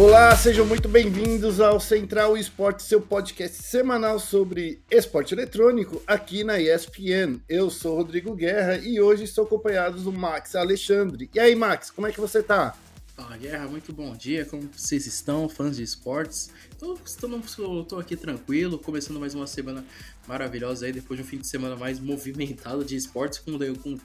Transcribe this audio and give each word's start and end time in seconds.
Olá, 0.00 0.34
sejam 0.34 0.64
muito 0.64 0.88
bem-vindos 0.88 1.60
ao 1.60 1.78
Central 1.78 2.34
Esporte, 2.34 2.82
seu 2.82 3.02
podcast 3.02 3.62
semanal 3.62 4.18
sobre 4.18 4.80
esporte 4.90 5.34
eletrônico 5.34 6.02
aqui 6.06 6.42
na 6.42 6.58
ESPN. 6.58 7.38
Eu 7.46 7.68
sou 7.68 7.96
Rodrigo 7.96 8.34
Guerra 8.34 8.78
e 8.78 8.98
hoje 8.98 9.24
estou 9.24 9.44
acompanhado 9.44 10.00
do 10.00 10.10
Max 10.10 10.56
Alexandre. 10.56 11.28
E 11.34 11.38
aí, 11.38 11.54
Max, 11.54 11.90
como 11.90 12.06
é 12.06 12.12
que 12.12 12.18
você 12.18 12.42
tá? 12.42 12.74
Fala 13.14 13.36
Guerra, 13.36 13.68
muito 13.68 13.92
bom 13.92 14.16
dia, 14.16 14.46
como 14.46 14.70
vocês 14.74 15.04
estão, 15.04 15.50
fãs 15.50 15.76
de 15.76 15.82
esportes? 15.82 16.48
Tô 16.78 17.98
aqui 17.98 18.16
tranquilo, 18.16 18.78
começando 18.78 19.20
mais 19.20 19.34
uma 19.34 19.46
semana 19.46 19.84
maravilhosa 20.26 20.86
aí, 20.86 20.92
depois 20.92 21.20
de 21.20 21.26
um 21.26 21.28
fim 21.28 21.36
de 21.36 21.46
semana 21.46 21.76
mais 21.76 22.00
movimentado 22.00 22.82
de 22.86 22.96
esportes, 22.96 23.38
com, 23.38 23.52
com 23.74 23.98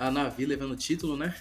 a 0.00 0.10
Navi 0.10 0.46
levando 0.46 0.72
o 0.72 0.76
título, 0.76 1.16
né? 1.16 1.32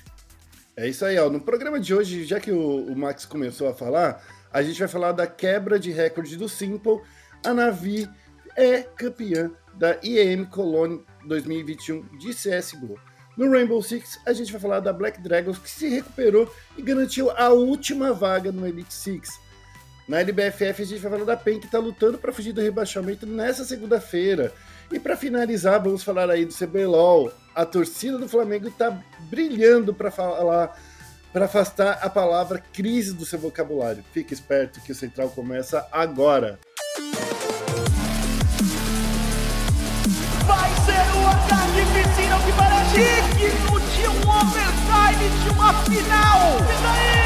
É 0.78 0.88
isso 0.88 1.04
aí, 1.04 1.18
ó. 1.18 1.28
No 1.28 1.42
programa 1.42 1.80
de 1.80 1.92
hoje, 1.92 2.24
já 2.24 2.40
que 2.40 2.52
o, 2.52 2.86
o 2.86 2.96
Max 2.96 3.26
começou 3.26 3.68
a 3.68 3.74
falar, 3.74 4.24
a 4.54 4.62
gente 4.62 4.78
vai 4.78 4.88
falar 4.88 5.12
da 5.12 5.26
quebra 5.26 5.80
de 5.80 5.92
recorde 5.92 6.38
do 6.38 6.48
Simple. 6.48 7.02
A 7.44 7.52
Navi 7.52 8.08
é 8.56 8.84
campeã 8.84 9.50
da 9.74 9.98
IEM 10.04 10.46
Cologne 10.46 11.04
2021 11.26 12.04
de 12.20 12.30
CSGO. 12.30 13.00
No 13.36 13.50
Rainbow 13.50 13.82
Six, 13.82 14.20
a 14.24 14.34
gente 14.34 14.52
vai 14.52 14.62
falar 14.62 14.80
da 14.80 14.94
Black 14.94 15.20
Dragons, 15.20 15.58
que 15.58 15.70
se 15.70 15.90
recuperou 15.90 16.52
e 16.78 16.84
garantiu 16.84 17.32
a 17.32 17.50
última 17.50 18.14
vaga 18.14 18.52
no 18.52 18.68
Elite 18.68 18.94
Six. 18.94 19.30
Na 20.08 20.20
LBFF, 20.20 20.84
a 20.84 20.86
gente 20.86 21.00
vai 21.00 21.12
falar 21.12 21.26
da 21.26 21.36
PEN, 21.36 21.60
que 21.60 21.66
está 21.66 21.80
lutando 21.80 22.20
para 22.20 22.32
fugir 22.32 22.54
do 22.54 22.62
rebaixamento 22.62 23.26
nessa 23.26 23.66
segunda-feira. 23.66 24.54
E 24.92 25.00
para 25.00 25.18
finalizar, 25.18 25.82
vamos 25.84 26.04
falar 26.04 26.30
aí 26.30 26.46
do 26.46 26.54
CBLOL. 26.54 27.32
A 27.58 27.66
torcida 27.66 28.20
do 28.20 28.30
Flamengo 28.30 28.68
está 28.68 28.96
brilhando 29.32 29.92
para 29.92 30.12
falar, 30.12 30.80
para 31.34 31.46
afastar 31.46 31.98
a 32.04 32.08
palavra 32.08 32.64
crise 32.72 33.16
do 33.16 33.26
seu 33.26 33.40
vocabulário. 33.40 34.06
Fique 34.14 34.32
esperto 34.32 34.80
que 34.80 34.92
o 34.92 34.96
Central 34.96 35.30
começa 35.32 35.88
agora. 35.92 36.60
Vai 40.46 40.70
ser 40.86 41.02
ataque 41.26 41.82
piscina 41.96 42.38
que 42.46 42.54
parece 42.56 42.94
digno 43.40 43.80
de 43.80 44.06
um 44.08 44.22
overtime 44.30 45.26
de 45.44 45.50
uma 45.50 45.74
final. 45.86 46.62
Isso 46.62 46.86
aí! 46.86 47.18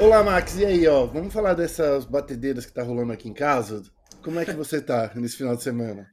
Olá, 0.00 0.24
Max, 0.24 0.56
e 0.56 0.64
aí, 0.64 0.88
ó? 0.88 1.04
Vamos 1.04 1.34
falar 1.34 1.52
dessas 1.52 2.06
batedeiras 2.06 2.64
que 2.64 2.72
tá 2.72 2.82
rolando 2.82 3.12
aqui 3.12 3.28
em 3.28 3.34
casa? 3.34 3.82
Como 4.28 4.40
é 4.40 4.44
que 4.44 4.52
você 4.52 4.78
tá 4.82 5.10
nesse 5.14 5.38
final 5.38 5.56
de 5.56 5.62
semana? 5.62 6.06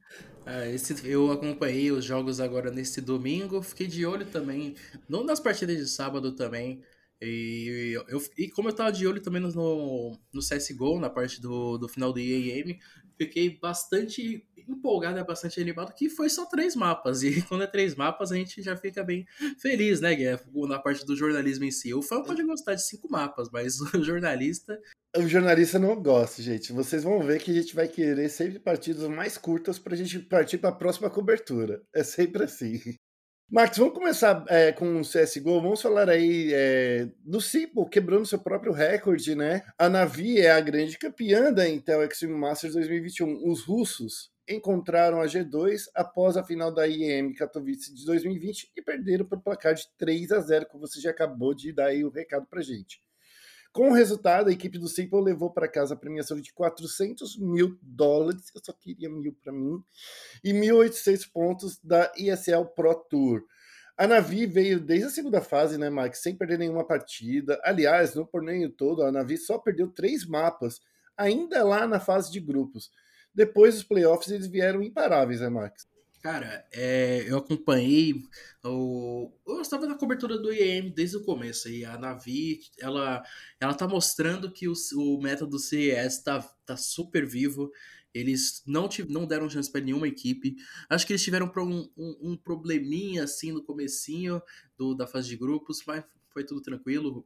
É, 0.45 0.73
esse, 0.73 1.05
eu 1.05 1.33
acompanhei 1.33 1.91
os 1.91 2.05
jogos 2.05 2.39
agora 2.39 2.71
nesse 2.71 3.01
domingo, 3.01 3.61
fiquei 3.61 3.87
de 3.87 4.05
olho 4.05 4.25
também, 4.25 4.73
não 5.09 5.25
nas 5.25 5.41
partidas 5.41 5.75
de 5.75 5.85
sábado 5.85 6.33
também. 6.33 6.81
E, 7.21 7.93
eu, 8.07 8.21
e 8.37 8.49
como 8.51 8.69
eu 8.69 8.73
tava 8.73 8.93
de 8.93 9.05
olho 9.05 9.21
também 9.21 9.41
no, 9.41 10.17
no 10.33 10.39
CSGO, 10.39 10.97
na 10.97 11.09
parte 11.09 11.41
do, 11.41 11.77
do 11.77 11.89
final 11.89 12.13
do 12.13 12.19
EAM, 12.19 12.79
fiquei 13.17 13.59
bastante 13.59 14.47
empolgado, 14.67 15.19
é 15.19 15.23
bastante 15.23 15.59
animado, 15.59 15.93
que 15.93 16.09
foi 16.09 16.29
só 16.29 16.45
três 16.45 16.75
mapas. 16.75 17.23
E 17.23 17.41
quando 17.43 17.63
é 17.63 17.67
três 17.67 17.95
mapas, 17.95 18.31
a 18.31 18.35
gente 18.35 18.61
já 18.61 18.75
fica 18.75 19.03
bem 19.03 19.25
feliz, 19.59 20.01
né, 20.01 20.15
Guerra? 20.15 20.41
Na 20.67 20.79
parte 20.79 21.05
do 21.05 21.15
jornalismo 21.15 21.65
em 21.65 21.71
si. 21.71 21.93
O 21.93 22.01
fã 22.01 22.21
pode 22.23 22.43
gostar 22.43 22.75
de 22.75 22.85
cinco 22.85 23.09
mapas, 23.09 23.49
mas 23.51 23.79
o 23.93 24.03
jornalista. 24.03 24.79
O 25.15 25.27
jornalista 25.27 25.79
não 25.79 26.01
gosta, 26.01 26.41
gente. 26.41 26.73
Vocês 26.73 27.03
vão 27.03 27.21
ver 27.21 27.39
que 27.39 27.51
a 27.51 27.53
gente 27.53 27.75
vai 27.75 27.87
querer 27.87 28.29
sempre 28.29 28.59
partidas 28.59 29.07
mais 29.09 29.37
curtas 29.37 29.79
pra 29.79 29.95
gente 29.95 30.19
partir 30.19 30.57
pra 30.57 30.71
próxima 30.71 31.09
cobertura. 31.09 31.81
É 31.93 32.03
sempre 32.03 32.43
assim. 32.43 32.79
Max, 33.49 33.77
vamos 33.77 33.93
começar 33.93 34.43
é, 34.49 34.71
com 34.71 34.99
o 34.99 35.01
CSGO. 35.01 35.61
Vamos 35.61 35.81
falar 35.81 36.09
aí 36.09 36.51
é, 36.51 37.07
do 37.23 37.39
Simple 37.39 37.87
quebrando 37.89 38.25
seu 38.25 38.39
próprio 38.39 38.73
recorde, 38.73 39.35
né? 39.35 39.61
A 39.77 39.87
Navi 39.87 40.41
é 40.41 40.51
a 40.51 40.59
grande 40.59 40.97
campeã 40.97 41.53
da 41.53 41.69
Intel 41.69 42.03
Extreme 42.03 42.33
Masters 42.33 42.73
2021. 42.73 43.47
Os 43.47 43.63
russos 43.63 44.31
encontraram 44.47 45.21
a 45.21 45.25
G2 45.25 45.83
após 45.93 46.37
a 46.37 46.43
final 46.43 46.71
da 46.71 46.87
IEM 46.87 47.33
Katowice 47.33 47.93
de 47.93 48.05
2020 48.05 48.71
e 48.75 48.81
perderam 48.81 49.25
por 49.25 49.41
placar 49.41 49.73
de 49.73 49.87
3 49.97 50.31
a 50.31 50.39
0, 50.39 50.67
como 50.67 50.87
você 50.87 50.99
já 50.99 51.09
acabou 51.09 51.53
de 51.53 51.71
dar 51.71 51.87
aí 51.87 52.03
o 52.03 52.09
recado 52.09 52.45
pra 52.45 52.61
gente. 52.61 53.01
Com 53.75 53.89
o 53.89 53.93
resultado, 53.93 54.47
a 54.47 54.53
equipe 54.53 54.77
do 54.77 54.87
Simple 54.87 55.21
levou 55.21 55.51
para 55.51 55.67
casa 55.67 55.95
a 55.95 55.97
premiação 55.97 56.39
de 56.39 56.53
400 56.53 57.37
mil 57.37 57.77
dólares, 57.81 58.49
eu 58.55 58.61
só 58.63 58.71
queria 58.71 59.09
mil 59.09 59.33
para 59.33 59.51
mim, 59.51 59.83
e 60.41 60.53
1.800 60.53 61.29
pontos 61.29 61.77
da 61.83 62.09
ESL 62.17 62.67
Pro 62.73 62.95
Tour. 62.95 63.43
A 63.97 64.07
Navi 64.07 64.45
veio 64.45 64.79
desde 64.79 65.07
a 65.07 65.09
segunda 65.09 65.41
fase, 65.41 65.77
né, 65.77 65.89
Mike, 65.89 66.17
sem 66.17 66.37
perder 66.37 66.59
nenhuma 66.59 66.85
partida. 66.85 67.59
Aliás, 67.63 68.15
no 68.15 68.25
torneio 68.25 68.69
todo, 68.69 69.03
a 69.03 69.11
Navi 69.11 69.37
só 69.37 69.57
perdeu 69.57 69.89
três 69.89 70.25
mapas, 70.25 70.79
ainda 71.17 71.61
lá 71.63 71.85
na 71.85 71.99
fase 71.99 72.31
de 72.31 72.39
grupos. 72.39 72.89
Depois 73.35 73.75
dos 73.75 73.83
playoffs, 73.83 74.31
eles 74.31 74.47
vieram 74.47 74.81
imparáveis, 74.81 75.41
né, 75.41 75.49
Max? 75.49 75.85
Cara, 76.25 76.65
é, 76.71 77.23
eu 77.29 77.37
acompanhei 77.37 78.15
o. 78.63 79.31
Eu 79.45 79.61
estava 79.61 79.85
na 79.85 79.93
cobertura 79.93 80.39
do 80.39 80.51
IEM 80.51 80.89
desde 80.89 81.17
o 81.17 81.23
começo. 81.23 81.69
E 81.69 81.85
a 81.85 81.99
Navi, 81.99 82.61
ela, 82.79 83.23
ela 83.59 83.75
tá 83.75 83.87
mostrando 83.87 84.51
que 84.51 84.67
o, 84.67 84.73
o 84.95 85.21
método 85.21 85.59
CES 85.59 86.23
tá, 86.23 86.41
tá 86.65 86.75
super 86.75 87.27
vivo. 87.27 87.71
Eles 88.11 88.63
não, 88.65 88.89
tiv 88.89 89.07
não 89.07 89.27
deram 89.27 89.47
chance 89.47 89.71
para 89.71 89.81
nenhuma 89.81 90.07
equipe. 90.07 90.55
Acho 90.89 91.05
que 91.05 91.13
eles 91.13 91.23
tiveram 91.23 91.51
um, 91.57 91.91
um, 91.95 92.31
um, 92.31 92.37
probleminha 92.37 93.25
assim 93.25 93.51
no 93.51 93.61
comecinho 93.63 94.41
do, 94.75 94.95
da 94.95 95.05
fase 95.05 95.27
de 95.27 95.37
grupos, 95.37 95.83
mas 95.85 96.03
foi 96.31 96.43
tudo 96.43 96.59
tranquilo. 96.59 97.23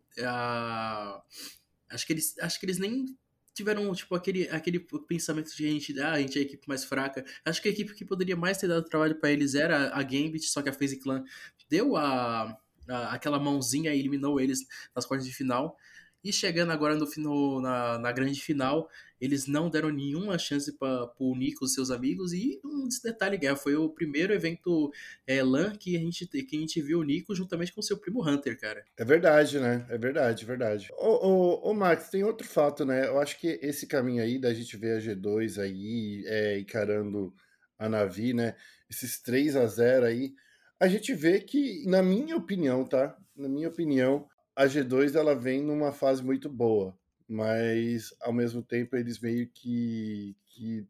Acho, 1.90 2.06
que 2.06 2.12
eles, 2.12 2.38
acho 2.40 2.59
que 2.59 2.66
eles 2.66 2.80
nem 2.80 3.06
tiveram, 3.53 3.93
tipo, 3.93 4.15
aquele, 4.15 4.47
aquele 4.49 4.79
pensamento 5.07 5.55
de 5.55 5.67
a 5.67 5.71
gente, 5.71 5.99
ah, 5.99 6.13
a 6.13 6.19
gente 6.19 6.37
é 6.37 6.41
a 6.41 6.45
equipe 6.45 6.67
mais 6.67 6.83
fraca. 6.83 7.25
Acho 7.45 7.61
que 7.61 7.69
a 7.69 7.71
equipe 7.71 7.93
que 7.93 8.05
poderia 8.05 8.35
mais 8.35 8.57
ter 8.57 8.67
dado 8.67 8.85
trabalho 8.85 9.19
para 9.19 9.31
eles 9.31 9.55
era 9.55 9.93
a 9.93 10.01
Gambit, 10.03 10.45
só 10.45 10.61
que 10.61 10.69
a 10.69 10.73
FaZe 10.73 10.99
Clan 10.99 11.23
deu 11.69 11.95
a, 11.95 12.57
a, 12.87 13.13
aquela 13.13 13.39
mãozinha 13.39 13.93
e 13.93 13.99
eliminou 13.99 14.39
eles 14.39 14.65
nas 14.95 15.05
quartas 15.05 15.27
de 15.27 15.33
final. 15.33 15.77
E 16.24 16.34
chegando 16.34 16.72
agora 16.72 16.96
no, 16.96 17.07
no 17.18 17.62
na, 17.62 17.97
na 17.97 18.12
grande 18.12 18.41
final, 18.41 18.90
eles 19.22 19.47
não 19.47 19.69
deram 19.69 19.90
nenhuma 19.90 20.38
chance 20.38 20.72
para 20.78 21.12
o 21.18 21.35
Nico 21.35 21.66
e 21.66 21.69
seus 21.69 21.91
amigos. 21.91 22.34
E 22.34 22.59
um 22.63 22.88
detalhe, 23.03 23.38
Guerra, 23.38 23.56
foi 23.56 23.75
o 23.75 23.90
primeiro 23.90 24.34
evento 24.34 24.91
é, 25.25 25.41
LAN 25.44 25.75
que 25.75 25.96
a, 25.96 26.00
gente, 26.00 26.25
que 26.28 26.56
a 26.56 26.59
gente 26.59 26.81
viu 26.81 27.00
o 27.00 27.03
Nico 27.03 27.35
juntamente 27.35 27.74
com 27.74 27.81
seu 27.81 27.97
primo 27.97 28.28
Hunter, 28.28 28.59
cara. 28.59 28.84
É 28.97 29.06
verdade, 29.06 29.59
né? 29.59 29.85
É 29.90 29.97
verdade, 29.97 30.46
verdade. 30.46 30.90
Ô, 30.97 31.28
ô, 31.28 31.69
ô 31.69 31.74
Max, 31.74 32.09
tem 32.09 32.24
outro 32.24 32.47
fato, 32.47 32.85
né? 32.85 33.08
Eu 33.08 33.19
acho 33.19 33.40
que 33.40 33.59
esse 33.62 33.88
caminho 33.88 34.24
aí 34.24 34.40
da 34.40 34.53
gente 34.53 34.75
ver 34.78 34.97
a 34.97 35.02
G2 35.02 35.62
aí 35.62 36.24
é, 36.25 36.59
encarando 36.59 37.34
a 37.78 37.88
Navi, 37.88 38.34
né? 38.34 38.56
Esses 38.90 39.22
3 39.22 39.56
a 39.56 39.66
0 39.66 40.06
aí, 40.06 40.34
a 40.79 40.88
gente 40.88 41.13
vê 41.13 41.40
que, 41.40 41.85
na 41.88 42.02
minha 42.02 42.35
opinião, 42.35 42.85
tá? 42.85 43.18
Na 43.35 43.47
minha 43.47 43.69
opinião, 43.69 44.28
a 44.59 44.66
G2 44.66 45.16
ela 45.16 45.34
vem 45.34 45.64
numa 45.64 45.94
fase 45.94 46.22
muito 46.22 46.50
boa, 46.50 46.94
mas 47.25 48.14
ao 48.20 48.34
mesmo 48.34 48.62
tempo 48.62 48.97
eles 48.97 49.18
meio 49.18 49.47
que, 49.47 50.36
que 50.47 50.86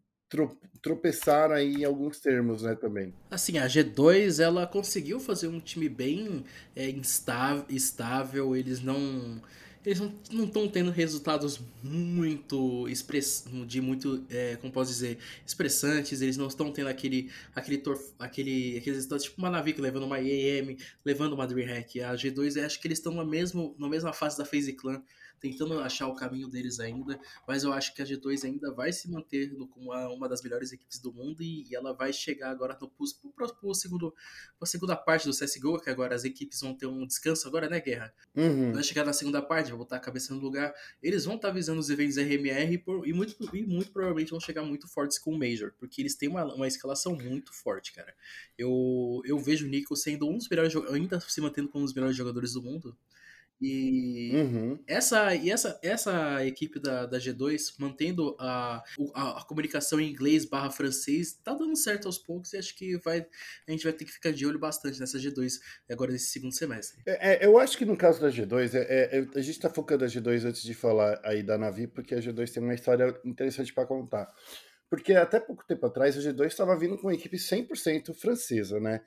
tropeçaram 0.81 1.53
aí 1.53 1.75
em 1.75 1.85
alguns 1.85 2.19
termos, 2.19 2.63
né, 2.63 2.73
também. 2.73 3.13
Assim, 3.29 3.59
a 3.59 3.67
G2 3.67 4.43
ela 4.43 4.65
conseguiu 4.65 5.19
fazer 5.19 5.49
um 5.49 5.59
time 5.59 5.87
bem 5.87 6.43
é, 6.75 6.89
instável, 6.89 7.63
estável, 7.69 8.55
eles 8.55 8.81
não 8.81 9.39
eles 9.85 9.99
não 10.31 10.45
estão 10.45 10.67
tendo 10.67 10.91
resultados 10.91 11.59
muito 11.81 12.87
express, 12.89 13.45
de 13.65 13.79
muito, 13.79 14.25
é, 14.29 14.55
como 14.57 14.73
posso 14.73 14.91
dizer, 14.91 15.17
expressantes, 15.45 16.21
eles 16.21 16.37
não 16.37 16.47
estão 16.47 16.71
tendo 16.71 16.87
aquele 16.87 17.31
aquele 17.55 17.77
tor, 17.77 17.97
aquele 18.19 18.77
aqueles 18.77 18.97
resultados 18.97 19.23
tipo 19.25 19.37
uma 19.37 19.49
Navic 19.49 19.79
levando 19.79 20.03
uma 20.03 20.19
IEM, 20.19 20.77
levando 21.05 21.33
uma 21.33 21.47
DreamHack. 21.47 22.01
A 22.01 22.13
G2 22.13 22.63
acho 22.63 22.79
que 22.79 22.87
eles 22.87 22.99
estão 22.99 23.13
na 23.13 23.23
mesma 23.23 23.73
na 23.77 23.87
mesma 23.87 24.11
fase 24.11 24.37
da 24.37 24.45
FaZe 24.45 24.73
Clan 24.73 25.01
tentando 25.39 25.79
achar 25.79 26.07
o 26.07 26.15
caminho 26.15 26.47
deles 26.47 26.79
ainda, 26.79 27.19
mas 27.47 27.63
eu 27.63 27.73
acho 27.73 27.93
que 27.93 28.01
a 28.01 28.05
G2 28.05 28.43
ainda 28.43 28.71
vai 28.71 28.91
se 28.91 29.09
manter 29.09 29.55
como 29.69 29.91
uma, 29.91 30.27
das 30.27 30.41
melhores 30.41 30.71
equipes 30.71 30.99
do 30.99 31.13
mundo 31.13 31.41
e, 31.41 31.65
e 31.69 31.75
ela 31.75 31.93
vai 31.93 32.11
chegar 32.11 32.49
agora 32.49 32.77
no 32.79 32.89
pro, 32.89 33.73
segundo, 33.73 34.13
pra 34.57 34.65
segunda 34.65 34.95
parte 34.95 35.25
do 35.25 35.31
CSGO, 35.31 35.79
que 35.79 35.89
agora 35.89 36.15
as 36.15 36.23
equipes 36.23 36.61
vão 36.61 36.73
ter 36.73 36.85
um 36.85 37.05
descanso 37.05 37.47
agora, 37.47 37.69
né, 37.69 37.79
Guerra? 37.79 38.13
Uhum. 38.35 38.73
Vai 38.73 38.83
chegar 38.83 39.05
na 39.05 39.13
segunda 39.13 39.41
parte, 39.41 39.69
vai 39.69 39.77
botar 39.77 39.97
a 39.97 39.99
cabeça 39.99 40.33
no 40.33 40.39
lugar, 40.39 40.73
eles 41.01 41.25
vão 41.25 41.35
estar 41.35 41.49
tá 41.49 41.53
visando 41.53 41.79
os 41.79 41.89
eventos 41.89 42.17
RMR 42.17 42.77
por, 42.79 43.07
e, 43.07 43.13
muito, 43.13 43.35
e 43.55 43.63
muito 43.63 43.91
provavelmente 43.91 44.31
vão 44.31 44.39
chegar 44.39 44.63
muito 44.63 44.87
fortes 44.87 45.17
com 45.17 45.33
o 45.33 45.39
Major, 45.39 45.73
porque 45.77 46.01
eles 46.01 46.15
têm 46.15 46.29
uma, 46.29 46.43
uma 46.53 46.67
escalação 46.67 47.15
muito 47.15 47.53
forte, 47.53 47.93
cara. 47.93 48.13
Eu, 48.57 49.21
eu 49.25 49.39
vejo 49.39 49.65
o 49.65 49.69
Nico 49.69 49.95
sendo 49.95 50.27
um 50.27 50.37
dos 50.37 50.49
melhores 50.49 50.75
ainda 50.91 51.19
se 51.19 51.41
mantendo 51.41 51.69
como 51.69 51.83
um 51.83 51.85
dos 51.85 51.93
melhores 51.93 52.15
jogadores 52.15 52.53
do 52.53 52.61
mundo, 52.61 52.95
E 53.61 54.31
Uhum. 54.33 54.79
essa, 54.87 55.35
e 55.35 55.49
essa, 55.49 55.79
essa 55.83 56.45
equipe 56.45 56.79
da, 56.79 57.05
da 57.05 57.17
G2, 57.17 57.73
mantendo 57.77 58.35
a, 58.39 58.83
a, 59.13 59.41
a 59.41 59.43
comunicação 59.43 59.99
em 59.99 60.09
inglês 60.09 60.45
barra 60.45 60.71
francês, 60.71 61.33
tá 61.33 61.53
dando 61.53 61.75
certo 61.75 62.05
aos 62.05 62.17
poucos 62.17 62.53
e 62.53 62.57
acho 62.57 62.75
que 62.75 62.97
vai, 62.97 63.25
a 63.67 63.71
gente 63.71 63.83
vai 63.83 63.93
ter 63.93 64.05
que 64.05 64.11
ficar 64.11 64.31
de 64.31 64.45
olho 64.45 64.59
bastante 64.59 64.99
nessa 64.99 65.17
G2 65.17 65.59
agora 65.89 66.11
nesse 66.11 66.29
segundo 66.29 66.53
semestre. 66.53 67.01
É, 67.05 67.33
é, 67.33 67.45
eu 67.45 67.57
acho 67.57 67.77
que 67.77 67.85
no 67.85 67.97
caso 67.97 68.21
da 68.21 68.29
G2, 68.29 68.73
é, 68.73 68.79
é, 68.79 69.19
é, 69.19 69.27
a 69.35 69.41
gente 69.41 69.59
tá 69.59 69.69
focando 69.69 70.05
a 70.05 70.07
G2 70.07 70.45
antes 70.45 70.63
de 70.63 70.73
falar 70.73 71.19
aí 71.23 71.43
da 71.43 71.57
Navi, 71.57 71.87
porque 71.87 72.15
a 72.15 72.19
G2 72.19 72.51
tem 72.51 72.63
uma 72.63 72.73
história 72.73 73.19
interessante 73.25 73.73
para 73.73 73.85
contar. 73.85 74.27
Porque 74.89 75.13
até 75.13 75.39
pouco 75.39 75.65
tempo 75.67 75.85
atrás 75.85 76.17
a 76.17 76.21
G2 76.21 76.47
estava 76.47 76.77
vindo 76.77 76.97
com 76.97 77.07
uma 77.07 77.13
equipe 77.13 77.37
100% 77.37 78.13
francesa, 78.13 78.79
né? 78.79 79.01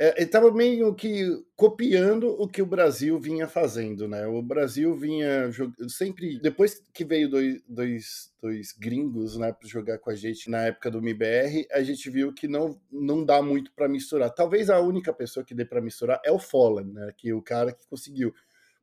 É, 0.00 0.22
estava 0.22 0.52
meio 0.52 0.94
que 0.94 1.26
copiando 1.56 2.28
o 2.40 2.46
que 2.46 2.62
o 2.62 2.66
Brasil 2.66 3.18
vinha 3.18 3.48
fazendo, 3.48 4.06
né? 4.06 4.28
O 4.28 4.40
Brasil 4.40 4.94
vinha 4.94 5.50
sempre. 5.88 6.38
Depois 6.38 6.80
que 6.94 7.04
veio 7.04 7.28
dois, 7.28 7.60
dois, 7.68 8.32
dois 8.40 8.72
gringos, 8.72 9.36
né, 9.36 9.52
para 9.52 9.68
jogar 9.68 9.98
com 9.98 10.10
a 10.10 10.14
gente 10.14 10.48
na 10.48 10.66
época 10.66 10.88
do 10.88 11.02
MIBR, 11.02 11.66
a 11.72 11.82
gente 11.82 12.08
viu 12.10 12.32
que 12.32 12.46
não, 12.46 12.80
não 12.92 13.24
dá 13.24 13.42
muito 13.42 13.72
para 13.72 13.88
misturar. 13.88 14.30
Talvez 14.30 14.70
a 14.70 14.78
única 14.78 15.12
pessoa 15.12 15.44
que 15.44 15.52
dê 15.52 15.64
para 15.64 15.80
misturar 15.80 16.20
é 16.24 16.30
o 16.30 16.38
Fallen, 16.38 16.92
né? 16.92 17.12
Que 17.16 17.30
é 17.30 17.34
o 17.34 17.42
cara 17.42 17.72
que 17.72 17.84
conseguiu. 17.88 18.32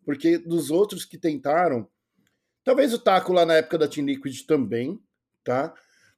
Porque 0.04 0.38
dos 0.38 0.70
outros 0.70 1.06
que 1.06 1.18
tentaram, 1.18 1.88
talvez 2.62 2.94
o 2.94 3.00
Taco 3.00 3.32
lá 3.32 3.46
na 3.46 3.54
época 3.56 3.78
da 3.78 3.88
Team 3.88 4.06
Liquid 4.06 4.46
também, 4.46 5.00
tá? 5.46 5.74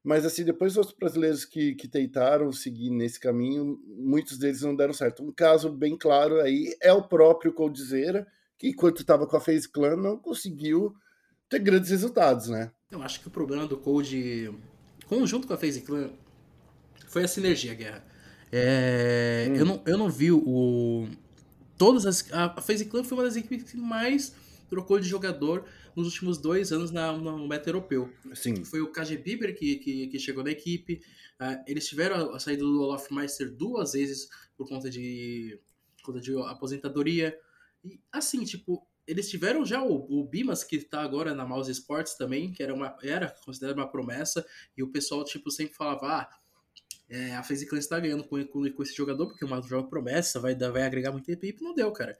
Mas 0.07 0.25
assim, 0.25 0.45
depois 0.45 0.71
os 0.71 0.77
outros 0.77 0.95
brasileiros 0.97 1.43
que, 1.43 1.75
que 1.75 1.85
tentaram 1.85 2.49
seguir 2.53 2.89
nesse 2.89 3.19
caminho, 3.19 3.77
muitos 3.85 4.37
deles 4.37 4.61
não 4.61 4.73
deram 4.73 4.93
certo. 4.93 5.21
Um 5.21 5.33
caso 5.33 5.69
bem 5.69 5.97
claro 5.97 6.39
aí 6.39 6.73
é 6.81 6.93
o 6.93 7.03
próprio 7.03 7.51
Coldzera, 7.51 8.25
que 8.57 8.69
enquanto 8.69 9.01
estava 9.01 9.27
com 9.27 9.35
a 9.35 9.41
FaZe 9.41 9.67
Clan 9.67 9.97
não 9.97 10.17
conseguiu 10.17 10.95
ter 11.49 11.59
grandes 11.59 11.89
resultados, 11.89 12.47
né? 12.47 12.71
Eu 12.89 13.03
acho 13.03 13.19
que 13.19 13.27
o 13.27 13.29
problema 13.29 13.67
do 13.67 13.75
Code, 13.75 14.49
conjunto 15.07 15.45
com 15.45 15.53
a 15.53 15.57
FaZe 15.57 15.81
Clan, 15.81 16.09
foi 17.09 17.25
a 17.25 17.27
sinergia, 17.27 17.73
Guerra. 17.73 18.01
É, 18.49 19.49
Hum. 19.49 19.55
eu, 19.55 19.65
não, 19.65 19.81
eu 19.85 19.97
não 19.97 20.09
vi 20.09 20.31
o... 20.31 21.05
Todas 21.77 22.05
as... 22.05 22.31
A 22.31 22.61
FaZe 22.61 22.85
Clan 22.85 23.03
foi 23.03 23.17
uma 23.17 23.25
das 23.25 23.35
equipes 23.35 23.69
que 23.69 23.75
mais 23.75 24.33
trocou 24.69 25.01
de 25.01 25.07
jogador 25.09 25.65
nos 25.97 26.13
últimos 26.13 26.37
dois 26.37 26.71
anos 26.71 26.91
na, 26.91 27.11
no 27.11 27.47
meta 27.47 27.69
europeu. 27.69 28.13
Sim. 28.35 28.63
Foi 28.63 28.81
o 28.81 28.91
KG 28.91 29.17
Bieber 29.17 29.57
que, 29.57 29.77
que, 29.77 30.07
que 30.07 30.19
chegou 30.19 30.43
na 30.43 30.51
equipe. 30.51 31.01
Ah, 31.39 31.59
eles 31.65 31.87
tiveram 31.87 32.35
a, 32.35 32.39
saída 32.39 32.61
do 32.61 32.81
Olaf 32.83 33.09
Meister 33.11 33.51
duas 33.51 33.93
vezes 33.93 34.29
por 34.55 34.69
conta 34.69 34.91
de, 34.91 35.59
por 35.97 36.13
conta 36.13 36.21
de 36.21 36.37
aposentadoria. 36.43 37.35
E 37.83 37.99
assim, 38.11 38.43
tipo, 38.43 38.85
eles 39.07 39.27
tiveram 39.27 39.65
já 39.65 39.83
o, 39.83 40.05
o 40.07 40.23
Bimas, 40.23 40.63
que 40.63 40.77
tá 40.79 41.01
agora 41.01 41.33
na 41.33 41.45
Mouse 41.47 41.71
Sports 41.71 42.13
também, 42.15 42.51
que 42.51 42.61
era, 42.61 42.75
uma, 42.75 42.95
era 43.01 43.33
considerado 43.43 43.77
uma 43.77 43.89
promessa, 43.89 44.45
e 44.77 44.83
o 44.83 44.91
pessoal, 44.91 45.23
tipo, 45.23 45.49
sempre 45.49 45.73
falava, 45.73 46.07
ah, 46.07 46.29
é, 47.09 47.35
a 47.35 47.41
FaZe 47.41 47.65
Clan 47.65 47.79
está 47.79 47.99
ganhando 47.99 48.23
com, 48.25 48.45
com, 48.45 48.69
com 48.69 48.83
esse 48.83 48.93
jogador, 48.93 49.27
porque 49.27 49.45
uma 49.45 49.61
joga 49.61 49.89
promessa, 49.89 50.39
vai, 50.39 50.53
vai 50.55 50.83
agregar 50.83 51.11
muito 51.11 51.25
tempo, 51.25 51.59
e 51.61 51.63
não 51.63 51.73
deu, 51.73 51.91
cara. 51.91 52.17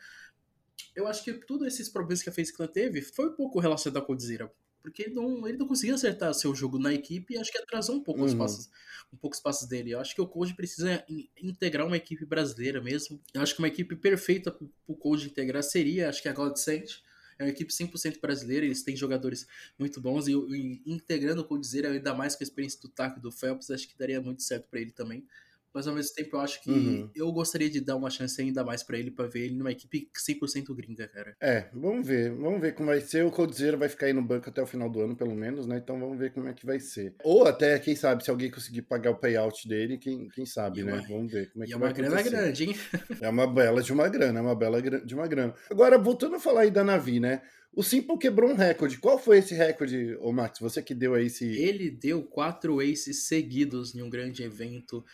Eu 0.96 1.08
acho 1.08 1.24
que 1.24 1.34
todos 1.34 1.68
esses 1.68 1.90
problemas 1.90 2.22
que 2.24 2.30
a 2.30 2.34
FaZe 2.34 2.54
teve 2.74 3.02
foi 3.02 3.28
um 3.30 3.34
pouco 3.34 3.60
relacionado 3.60 4.04
com 4.06 4.14
o 4.14 4.16
Godzilla, 4.16 4.52
porque 4.82 5.04
ele 5.04 5.14
não, 5.16 5.48
ele 5.48 5.58
não 5.58 5.68
conseguia 5.68 5.96
acertar 5.96 6.34
seu 6.34 6.54
jogo 6.56 6.80
na 6.80 6.94
equipe 6.94 7.34
e 7.34 7.38
acho 7.38 7.52
que 7.52 7.58
atrasou 7.58 7.96
um 7.96 8.04
pouco 8.04 8.24
os 8.24 8.32
Uhum. 8.32 8.38
passos, 8.38 8.70
um 9.12 9.18
pouco 9.18 9.36
os 9.36 9.42
passos 9.42 9.68
dele. 9.68 9.92
Eu 9.92 10.00
acho 10.00 10.16
que 10.16 10.22
o 10.22 10.28
Code 10.28 10.54
precisa 10.56 11.04
in- 11.10 11.30
integrar 11.42 11.86
uma 11.86 11.98
equipe 11.98 12.26
brasileira 12.26 12.82
mesmo. 12.82 13.22
Eu 13.34 13.42
acho 13.42 13.54
que 13.54 13.60
uma 13.62 13.68
equipe 13.68 13.96
perfeita 13.96 14.52
pro 14.52 14.72
o 14.88 14.96
Code 14.96 15.28
integrar 15.28 15.64
seria, 15.64 16.10
acho 16.10 16.22
que 16.22 16.30
a 16.30 16.34
Godsend. 16.34 17.02
É 17.40 17.44
uma 17.44 17.52
equipe 17.52 17.72
100% 17.72 18.20
brasileira, 18.20 18.66
eles 18.66 18.82
têm 18.82 18.96
jogadores 18.96 19.46
muito 19.78 20.02
bons 20.02 20.28
e, 20.28 20.32
e 20.32 20.82
integrando 20.92 21.42
o 21.42 21.46
Coldzera, 21.46 21.92
ainda 21.92 22.12
mais 22.12 22.36
com 22.36 22.44
a 22.44 22.46
experiência 22.46 22.82
do 22.82 22.90
Taco 22.90 23.20
e 23.20 23.22
do 23.22 23.32
Phelps, 23.32 23.70
acho 23.70 23.88
que 23.88 23.96
daria 23.96 24.20
muito 24.20 24.42
certo 24.42 24.66
pra 24.68 24.80
ele 24.82 24.90
também. 24.92 25.24
Mas 25.74 25.88
ao 25.88 25.94
mesmo 25.94 26.14
tempo 26.16 26.36
eu 26.36 26.40
acho 26.40 26.62
que 26.64 26.70
Uhum. 26.72 27.10
eu 27.16 27.32
gostaria 27.32 27.70
de 27.70 27.80
dar 27.82 27.96
uma 27.96 28.10
chance 28.10 28.42
ainda 28.42 28.64
mais 28.64 28.82
pra 28.84 28.98
ele, 28.98 29.12
pra 29.12 29.28
ver 29.28 29.46
ele 29.46 29.56
numa 29.56 29.72
equipe 29.72 30.10
100% 30.18 30.74
gringa, 30.76 31.08
cara. 31.08 31.36
É, 31.42 31.70
vamos 31.74 32.08
ver. 32.08 32.32
Vamos 32.32 32.60
ver 32.62 32.74
como 32.74 32.88
vai 32.88 33.00
ser. 33.02 33.24
O 33.26 33.32
Coldzera 33.32 33.78
vai 33.78 33.88
ficar 33.90 34.08
aí 34.08 34.14
no 34.14 34.22
banco 34.22 34.50
até 34.50 34.62
o 34.62 34.66
final 34.68 34.90
do 34.90 35.02
ano, 35.02 35.16
pelo 35.16 35.36
menos, 35.36 35.68
né? 35.68 35.78
Então 35.78 36.00
vamos 36.00 36.18
ver 36.18 36.32
como 36.34 36.48
é 36.48 36.54
que 36.54 36.66
vai 36.66 36.80
ser. 36.80 37.14
Ou 37.24 37.46
até, 37.46 37.78
quem 37.80 37.96
sabe, 37.96 38.24
se 38.24 38.30
alguém 38.30 38.50
conseguir 38.50 38.82
pagar 38.84 39.12
o 39.12 39.16
payout 39.20 39.68
dele, 39.68 39.98
quem, 39.98 40.28
quem 40.30 40.46
sabe, 40.46 40.80
E 40.80 40.84
né? 40.84 40.94
uma- 40.94 41.08
Vamos 41.08 41.32
ver 41.32 41.52
como 41.52 41.64
é 41.64 41.68
E 41.68 41.70
que 41.70 41.76
é 41.76 41.78
vai 41.78 41.90
uma 41.90 41.94
grana 41.94 42.16
acontecer. 42.20 42.36
grande, 42.36 42.64
hein? 42.66 42.76
É 43.22 43.30
uma 43.30 43.46
bela 43.48 43.82
de 43.82 43.94
uma 43.94 44.08
grana, 44.10 44.40
é 44.40 44.42
uma 44.42 44.56
bela 44.56 44.82
de 44.82 45.14
uma 45.16 45.28
grana. 45.28 45.54
Agora, 45.70 45.98
voltando 45.98 46.36
a 46.36 46.40
falar 46.40 46.62
aí 46.62 46.72
da 46.72 46.84
Navi, 46.84 47.20
né? 47.20 47.42
O 47.74 47.84
Simple 47.84 48.18
quebrou 48.18 48.50
um 48.50 48.56
recorde. 48.56 48.98
Qual 48.98 49.20
foi 49.20 49.38
esse 49.38 49.54
recorde, 49.54 50.16
ô 50.20 50.32
Max? 50.32 50.58
Você 50.60 50.82
que 50.82 50.96
deu 50.96 51.14
aí 51.14 51.28
esse. 51.28 51.46
Ele 51.46 51.92
deu 51.92 52.24
quatro 52.24 52.80
aces 52.80 53.28
seguidos 53.28 53.94
em 53.94 54.02
um 54.02 54.10
grande 54.10 54.42
evento 54.42 55.06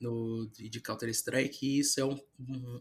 no, 0.00 0.46
de 0.48 0.80
Counter-Strike 0.80 1.66
e 1.66 1.78
isso 1.80 2.00
é 2.00 2.04
um, 2.04 2.18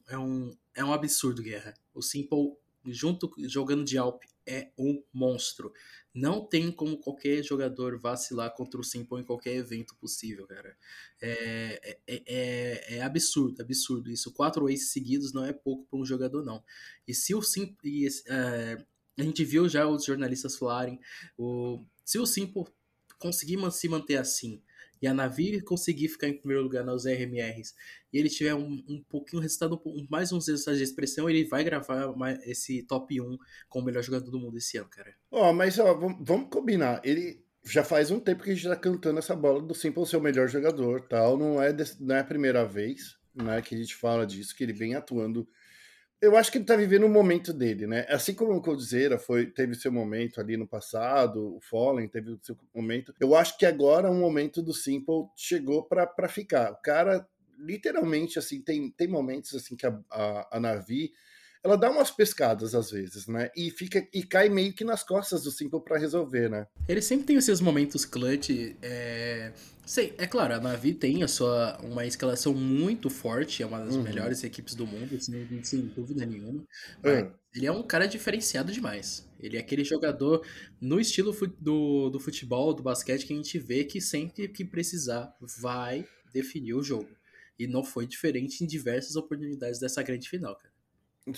é, 0.07 0.17
um, 0.17 0.57
é 0.75 0.83
um 0.83 0.93
absurdo, 0.93 1.41
Guerra. 1.41 1.73
O 1.93 2.01
Simple, 2.01 2.55
junto 2.85 3.31
jogando 3.47 3.83
de 3.83 3.97
Alp, 3.97 4.23
é 4.45 4.71
um 4.77 5.03
monstro. 5.13 5.73
Não 6.13 6.43
tem 6.43 6.71
como 6.71 6.97
qualquer 6.97 7.43
jogador 7.43 7.99
vacilar 7.99 8.55
contra 8.55 8.79
o 8.79 8.83
Simple 8.83 9.19
em 9.19 9.23
qualquer 9.23 9.55
evento 9.55 9.95
possível, 9.95 10.47
cara. 10.47 10.75
É, 11.21 11.99
é, 12.07 12.23
é, 12.25 12.95
é 12.97 13.01
absurdo, 13.01 13.61
absurdo 13.61 14.09
isso. 14.09 14.31
Quatro 14.31 14.67
aces 14.67 14.91
seguidos 14.91 15.33
não 15.33 15.43
é 15.43 15.53
pouco 15.53 15.85
para 15.85 15.99
um 15.99 16.05
jogador, 16.05 16.43
não. 16.43 16.63
E 17.07 17.13
se 17.13 17.35
o 17.35 17.41
Simple... 17.41 18.07
é, 18.27 18.77
a 19.19 19.23
gente 19.23 19.43
viu 19.43 19.67
já 19.67 19.87
os 19.87 20.05
jornalistas 20.05 20.55
falarem, 20.55 20.99
o, 21.37 21.83
se 22.05 22.19
o 22.19 22.25
Simple 22.25 22.65
conseguir 23.19 23.59
se 23.71 23.89
manter 23.89 24.17
assim 24.17 24.61
e 25.01 25.07
a 25.07 25.13
Navi 25.13 25.61
conseguir 25.61 26.07
ficar 26.07 26.27
em 26.27 26.37
primeiro 26.37 26.63
lugar 26.63 26.83
nos 26.83 27.05
RMRs 27.05 27.73
e 28.11 28.17
ele 28.17 28.29
tiver 28.29 28.55
um, 28.55 28.83
um 28.87 29.03
pouquinho 29.09 29.41
resultado, 29.41 29.81
um 29.85 30.07
mais 30.09 30.31
uns 30.31 30.47
resultados 30.47 30.77
de 30.77 30.83
expressão, 30.83 31.29
ele 31.29 31.45
vai 31.45 31.63
gravar 31.63 32.13
esse 32.45 32.83
top 32.83 33.19
1 33.19 33.37
como 33.69 33.83
o 33.83 33.85
melhor 33.85 34.01
jogador 34.01 34.29
do 34.31 34.39
mundo 34.39 34.57
esse 34.57 34.77
ano, 34.77 34.89
cara. 34.89 35.13
Ó, 35.31 35.51
mas 35.53 35.77
ó, 35.79 35.93
vamos, 35.93 36.49
combinar. 36.49 37.01
Ele 37.03 37.43
já 37.63 37.83
faz 37.83 38.11
um 38.11 38.19
tempo 38.19 38.43
que 38.43 38.51
a 38.51 38.55
gente 38.55 38.67
tá 38.67 38.75
cantando 38.75 39.19
essa 39.19 39.35
bola 39.35 39.61
do 39.61 39.75
Simple 39.75 40.05
ser 40.05 40.17
o 40.17 40.21
melhor 40.21 40.47
jogador, 40.47 41.01
tal. 41.07 41.37
Não 41.37 41.61
é, 41.61 41.75
não 41.99 42.15
é 42.15 42.19
a 42.19 42.23
primeira 42.23 42.65
vez, 42.65 43.17
né, 43.35 43.61
que 43.61 43.75
a 43.75 43.77
gente 43.77 43.95
fala 43.95 44.25
disso, 44.25 44.55
que 44.55 44.63
ele 44.63 44.73
vem 44.73 44.95
atuando. 44.95 45.47
Eu 46.19 46.35
acho 46.35 46.51
que 46.51 46.57
ele 46.57 46.65
tá 46.65 46.75
vivendo 46.75 47.05
o 47.05 47.09
momento 47.09 47.53
dele, 47.53 47.85
né? 47.85 48.05
Assim 48.09 48.33
como 48.33 48.53
o 48.53 48.61
Coldzera 48.61 49.19
foi, 49.19 49.45
teve 49.45 49.75
seu 49.75 49.91
momento 49.91 50.41
ali 50.41 50.57
no 50.57 50.67
passado, 50.67 51.55
o 51.55 51.59
Fallen 51.61 52.07
teve 52.07 52.31
o 52.31 52.39
seu 52.41 52.57
momento. 52.73 53.13
Eu 53.19 53.35
acho 53.35 53.55
que 53.55 53.65
agora 53.67 54.09
o 54.09 54.15
momento 54.15 54.63
do 54.63 54.73
Simple 54.73 55.27
chegou 55.35 55.83
pra 55.83 56.27
ficar. 56.27 56.71
O 56.71 56.81
cara, 56.81 57.27
literalmente, 57.59 58.39
assim, 58.39 58.61
tem, 58.61 58.89
tem 58.89 59.07
momentos 59.07 59.53
assim 59.53 59.75
que 59.75 59.85
a, 59.85 59.99
a, 60.09 60.57
a 60.57 60.59
Navi 60.59 61.11
ela 61.63 61.75
dá 61.75 61.89
umas 61.89 62.11
pescadas 62.11 62.73
às 62.75 62.91
vezes, 62.91 63.27
né? 63.27 63.49
E 63.55 63.71
fica 63.71 64.07
e 64.13 64.23
cai 64.23 64.49
meio 64.49 64.73
que 64.73 64.83
nas 64.83 65.03
costas 65.03 65.43
do 65.43 65.51
Simple 65.51 65.81
pra 65.83 65.97
resolver, 65.97 66.49
né? 66.49 66.67
Ele 66.87 67.01
sempre 67.01 67.25
tem 67.25 67.37
os 67.37 67.45
seus 67.45 67.61
momentos 67.61 68.05
clutch. 68.05 68.49
É... 68.81 69.51
Sei, 69.85 70.13
é 70.17 70.27
claro, 70.27 70.53
a 70.53 70.59
Navi 70.59 70.93
tem 70.93 71.23
a 71.23 71.27
sua 71.29 71.77
uma 71.81 72.05
escalação 72.05 72.53
muito 72.53 73.09
forte, 73.09 73.63
é 73.63 73.65
uma 73.65 73.79
das 73.79 73.95
Uhum. 73.95 74.03
melhores 74.03 74.43
equipes 74.43 74.75
do 74.75 74.85
mundo, 74.85 75.19
sem, 75.21 75.63
sem 75.63 75.81
dúvida 75.87 76.25
nenhuma. 76.25 76.63
Mas 77.01 77.27
ele 77.55 77.65
é 77.65 77.71
um 77.71 77.81
cara 77.83 78.05
diferenciado 78.05 78.71
demais. 78.71 79.25
Ele 79.39 79.55
é 79.55 79.59
aquele 79.59 79.83
jogador 79.83 80.45
no 80.81 80.99
estilo 80.99 81.35
do, 81.59 82.09
do 82.09 82.19
futebol, 82.19 82.73
do 82.73 82.83
basquete, 82.83 83.25
que 83.25 83.33
a 83.33 83.35
gente 83.35 83.57
vê 83.57 83.83
que 83.83 84.01
sempre 84.01 84.47
que 84.49 84.65
precisar 84.65 85.33
vai 85.59 86.05
definir 86.33 86.73
o 86.73 86.83
jogo. 86.83 87.09
E 87.57 87.65
não 87.65 87.83
foi 87.83 88.05
diferente 88.05 88.63
em 88.63 88.67
diversas 88.67 89.15
oportunidades 89.15 89.79
dessa 89.79 90.03
grande 90.03 90.29
final, 90.29 90.55
cara. 90.55 90.73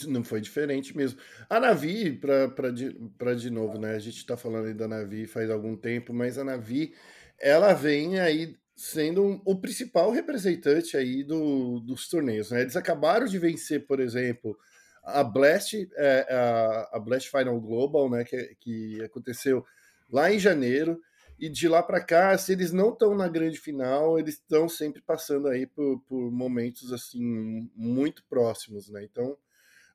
Não 0.07 0.23
foi 0.23 0.39
diferente 0.41 0.95
mesmo. 0.95 1.19
A 1.49 1.59
Navi, 1.59 2.13
para 2.13 2.69
de, 2.71 2.93
de 3.37 3.49
novo, 3.49 3.79
né? 3.79 3.95
A 3.95 3.99
gente 3.99 4.23
tá 4.25 4.37
falando 4.37 4.67
aí 4.67 4.73
da 4.73 4.87
Navi 4.87 5.25
faz 5.25 5.49
algum 5.49 5.75
tempo, 5.75 6.13
mas 6.13 6.37
a 6.37 6.43
Navi, 6.43 6.93
ela 7.39 7.73
vem 7.73 8.19
aí 8.19 8.55
sendo 8.75 9.23
um- 9.25 9.41
o 9.45 9.59
principal 9.59 10.11
representante 10.11 10.95
aí 10.95 11.23
do, 11.23 11.79
dos 11.79 12.07
torneios, 12.07 12.51
né? 12.51 12.61
Eles 12.61 12.75
acabaram 12.75 13.25
de 13.25 13.39
vencer, 13.39 13.85
por 13.87 13.99
exemplo, 13.99 14.57
a 15.03 15.23
Blast, 15.23 15.73
é, 15.95 16.27
a, 16.33 16.97
a 16.97 16.99
Blast 16.99 17.29
Final 17.29 17.59
Global, 17.59 18.09
né? 18.09 18.23
Que, 18.23 18.55
que 18.59 19.01
aconteceu 19.03 19.65
lá 20.11 20.31
em 20.31 20.39
janeiro. 20.39 20.99
E 21.39 21.47
de 21.49 21.69
lá 21.69 21.81
para 21.81 22.03
cá, 22.03 22.37
se 22.37 22.51
eles 22.51 22.71
não 22.73 22.89
estão 22.91 23.15
na 23.15 23.27
grande 23.29 23.57
final, 23.57 24.19
eles 24.19 24.35
estão 24.35 24.67
sempre 24.67 25.01
passando 25.01 25.47
aí 25.47 25.65
por, 25.65 25.99
por 26.01 26.29
momentos 26.31 26.91
assim 26.91 27.69
muito 27.75 28.23
próximos, 28.29 28.89
né? 28.89 29.03
Então, 29.05 29.37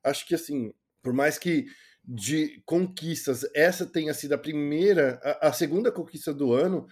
acho 0.05 0.25
que 0.25 0.35
assim, 0.35 0.73
por 1.01 1.13
mais 1.13 1.37
que 1.37 1.65
de 2.03 2.61
conquistas 2.65 3.45
essa 3.53 3.85
tenha 3.85 4.13
sido 4.13 4.33
a 4.33 4.37
primeira, 4.37 5.19
a, 5.23 5.49
a 5.49 5.53
segunda 5.53 5.91
conquista 5.91 6.33
do 6.33 6.53
ano, 6.53 6.87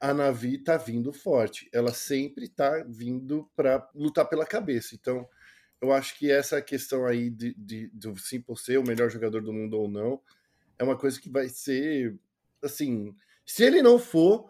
a 0.00 0.12
Navi 0.12 0.58
tá 0.58 0.76
vindo 0.76 1.12
forte. 1.12 1.68
Ela 1.72 1.92
sempre 1.92 2.48
tá 2.48 2.84
vindo 2.88 3.48
para 3.56 3.88
lutar 3.94 4.28
pela 4.28 4.44
cabeça. 4.44 4.94
Então, 4.94 5.28
eu 5.80 5.92
acho 5.92 6.18
que 6.18 6.30
essa 6.30 6.60
questão 6.60 7.06
aí 7.06 7.30
de, 7.30 7.54
de, 7.54 7.88
do 7.88 8.16
Simple 8.16 8.56
ser 8.56 8.78
o 8.78 8.86
melhor 8.86 9.10
jogador 9.10 9.42
do 9.42 9.52
mundo 9.52 9.78
ou 9.78 9.88
não 9.88 10.20
é 10.78 10.84
uma 10.84 10.96
coisa 10.96 11.20
que 11.20 11.28
vai 11.28 11.48
ser, 11.48 12.16
assim, 12.62 13.14
se 13.44 13.64
ele 13.64 13.82
não 13.82 13.98
for, 13.98 14.48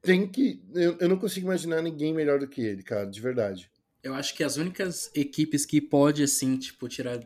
tem 0.00 0.26
que. 0.28 0.62
Eu, 0.74 0.96
eu 0.98 1.08
não 1.08 1.18
consigo 1.18 1.46
imaginar 1.46 1.82
ninguém 1.82 2.14
melhor 2.14 2.38
do 2.38 2.48
que 2.48 2.60
ele, 2.60 2.82
cara, 2.82 3.06
de 3.06 3.20
verdade. 3.20 3.70
Eu 4.02 4.14
acho 4.14 4.34
que 4.34 4.42
as 4.42 4.56
únicas 4.56 5.10
equipes 5.14 5.64
que 5.64 5.80
pode, 5.80 6.22
assim, 6.22 6.56
tipo, 6.56 6.88
tirar 6.88 7.20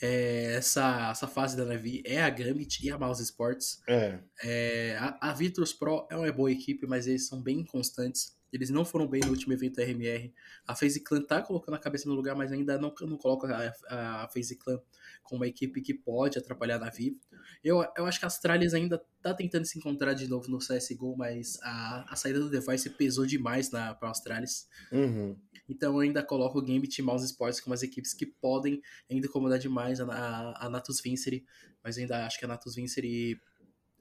é, 0.00 0.54
essa, 0.56 1.10
essa 1.10 1.26
fase 1.26 1.56
da 1.56 1.64
Navi 1.64 2.02
é 2.04 2.22
a 2.22 2.28
Gambit 2.28 2.84
e 2.84 2.90
a 2.90 2.98
Mouse 2.98 3.22
Sports. 3.22 3.80
É. 3.86 4.18
É, 4.42 4.96
a, 4.98 5.30
a 5.30 5.36
Pro 5.78 6.06
é 6.10 6.16
uma 6.16 6.30
boa 6.32 6.52
equipe, 6.52 6.86
mas 6.86 7.06
eles 7.06 7.26
são 7.26 7.40
bem 7.40 7.60
inconstantes. 7.60 8.36
Eles 8.52 8.70
não 8.70 8.84
foram 8.84 9.06
bem 9.06 9.20
no 9.22 9.30
último 9.30 9.52
evento 9.52 9.80
RMR. 9.80 10.32
A 10.66 10.74
FaZe 10.74 11.00
Clan 11.00 11.22
tá 11.22 11.42
colocando 11.42 11.74
a 11.74 11.78
cabeça 11.78 12.08
no 12.08 12.14
lugar, 12.14 12.34
mas 12.34 12.52
ainda 12.52 12.78
não, 12.78 12.94
não 13.02 13.16
coloca 13.16 13.74
a, 13.88 14.24
a 14.24 14.28
FaZe 14.28 14.56
Clan 14.56 14.80
como 15.28 15.42
uma 15.42 15.46
equipe 15.46 15.82
que 15.82 15.92
pode 15.92 16.38
atrapalhar 16.38 16.76
a 16.76 16.78
Navi. 16.78 17.18
Eu, 17.62 17.84
eu 17.96 18.06
acho 18.06 18.18
que 18.18 18.24
a 18.24 18.28
Astralis 18.28 18.72
ainda 18.72 19.00
tá 19.22 19.34
tentando 19.34 19.66
se 19.66 19.78
encontrar 19.78 20.14
de 20.14 20.26
novo 20.26 20.48
no 20.48 20.58
CSGO, 20.58 21.16
mas 21.16 21.58
a, 21.62 22.12
a 22.12 22.16
saída 22.16 22.40
do 22.40 22.48
Device 22.48 22.88
pesou 22.90 23.26
demais 23.26 23.70
na, 23.70 23.94
pra 23.94 24.10
Astralis. 24.10 24.66
Uhum. 24.90 25.36
Então 25.68 25.94
eu 25.94 26.00
ainda 26.00 26.22
coloco 26.22 26.58
o 26.58 26.62
Gambit 26.62 26.98
e 26.98 27.02
Mouse 27.02 27.26
Sports 27.26 27.60
como 27.60 27.74
as 27.74 27.82
equipes 27.82 28.14
que 28.14 28.24
podem 28.24 28.80
ainda 29.10 29.26
incomodar 29.26 29.58
demais 29.58 30.00
a, 30.00 30.06
a, 30.06 30.66
a 30.66 30.70
Natus 30.70 31.00
Vincere, 31.00 31.44
mas 31.84 31.98
ainda 31.98 32.24
acho 32.24 32.38
que 32.38 32.44
a 32.44 32.48
Natus 32.48 32.74
Vincere 32.74 33.38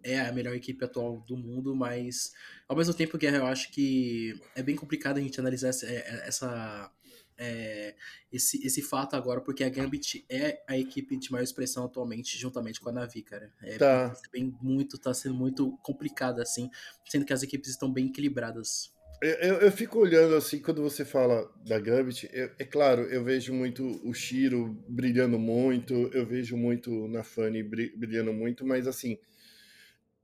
é 0.04 0.22
a 0.22 0.32
melhor 0.32 0.56
equipe 0.56 0.84
atual 0.86 1.20
do 1.22 1.36
mundo, 1.36 1.76
mas 1.76 2.32
ao 2.68 2.78
mesmo 2.78 2.94
tempo, 2.94 3.18
Guerra, 3.18 3.38
eu 3.38 3.48
acho 3.48 3.72
que 3.72 4.40
é 4.56 4.64
bem 4.64 4.76
complicado 4.76 5.18
a 5.18 5.22
gente 5.22 5.40
analisar 5.40 5.70
essa, 5.70 6.92
é, 7.38 7.96
esse, 8.32 8.66
esse 8.66 8.82
fato 8.82 9.16
agora, 9.16 9.42
porque 9.42 9.64
a 9.64 9.70
Gambit 9.70 10.26
é 10.30 10.62
a 10.68 10.78
equipe 10.78 11.18
de 11.18 11.32
maior 11.32 11.44
expressão 11.44 11.86
atualmente, 11.86 12.38
juntamente 12.38 12.80
com 12.80 12.90
a 12.90 12.92
Navi, 12.92 13.22
cara. 13.22 13.52
É 13.62 13.78
tá. 13.78 14.14
bem 14.32 14.56
muito, 14.62 14.98
tá 14.98 15.14
sendo 15.14 15.36
muito 15.36 15.78
complicado, 15.84 16.42
assim, 16.42 16.70
sendo 17.06 17.26
que 17.26 17.34
as 17.34 17.44
equipes 17.44 17.70
estão 17.70 17.92
bem 17.92 18.08
equilibradas. 18.08 18.92
Eu, 19.20 19.56
eu, 19.56 19.72
fico 19.72 19.98
olhando 19.98 20.36
assim, 20.36 20.60
quando 20.60 20.80
você 20.84 21.04
fala 21.04 21.52
da 21.66 21.80
Gambit, 21.80 22.30
eu, 22.32 22.52
é 22.60 22.64
claro, 22.64 23.02
eu 23.02 23.24
vejo 23.24 23.52
muito 23.52 24.00
o 24.08 24.14
Shiro 24.14 24.78
brilhando 24.88 25.40
muito, 25.40 26.12
eu 26.14 26.24
vejo 26.24 26.56
muito 26.56 27.08
na 27.08 27.24
Fanny 27.24 27.64
brilhando 27.64 28.32
muito, 28.32 28.64
mas 28.64 28.86
assim, 28.86 29.18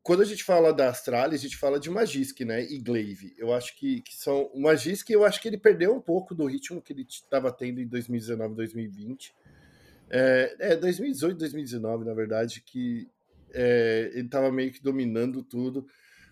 quando 0.04 0.22
a 0.22 0.26
gente 0.26 0.44
fala 0.44 0.74
da 0.74 0.90
Astralis, 0.90 1.40
a 1.40 1.44
gente 1.44 1.56
fala 1.56 1.80
de 1.80 1.90
Magisk, 1.90 2.42
né? 2.42 2.62
E 2.62 2.78
Glaive. 2.78 3.34
Eu 3.38 3.54
acho 3.54 3.74
que, 3.78 4.02
que 4.02 4.14
são. 4.14 4.52
O 4.54 4.62
Magisk, 4.62 5.10
eu 5.10 5.24
acho 5.24 5.42
que 5.42 5.48
ele 5.48 5.58
perdeu 5.58 5.96
um 5.96 6.02
pouco 6.02 6.36
do 6.36 6.46
ritmo 6.46 6.82
que 6.82 6.92
ele 6.92 7.06
estava 7.10 7.50
tendo 7.54 7.80
em 7.80 7.88
2019, 7.88 8.54
2020. 8.54 9.34
É, 10.10 10.56
é 10.60 10.76
2018, 10.76 11.38
2019, 11.38 12.04
na 12.04 12.14
verdade, 12.14 12.62
que 12.62 13.10
é, 13.54 14.12
ele 14.14 14.26
estava 14.26 14.52
meio 14.52 14.74
que 14.74 14.84
dominando 14.84 15.42
tudo. 15.42 15.88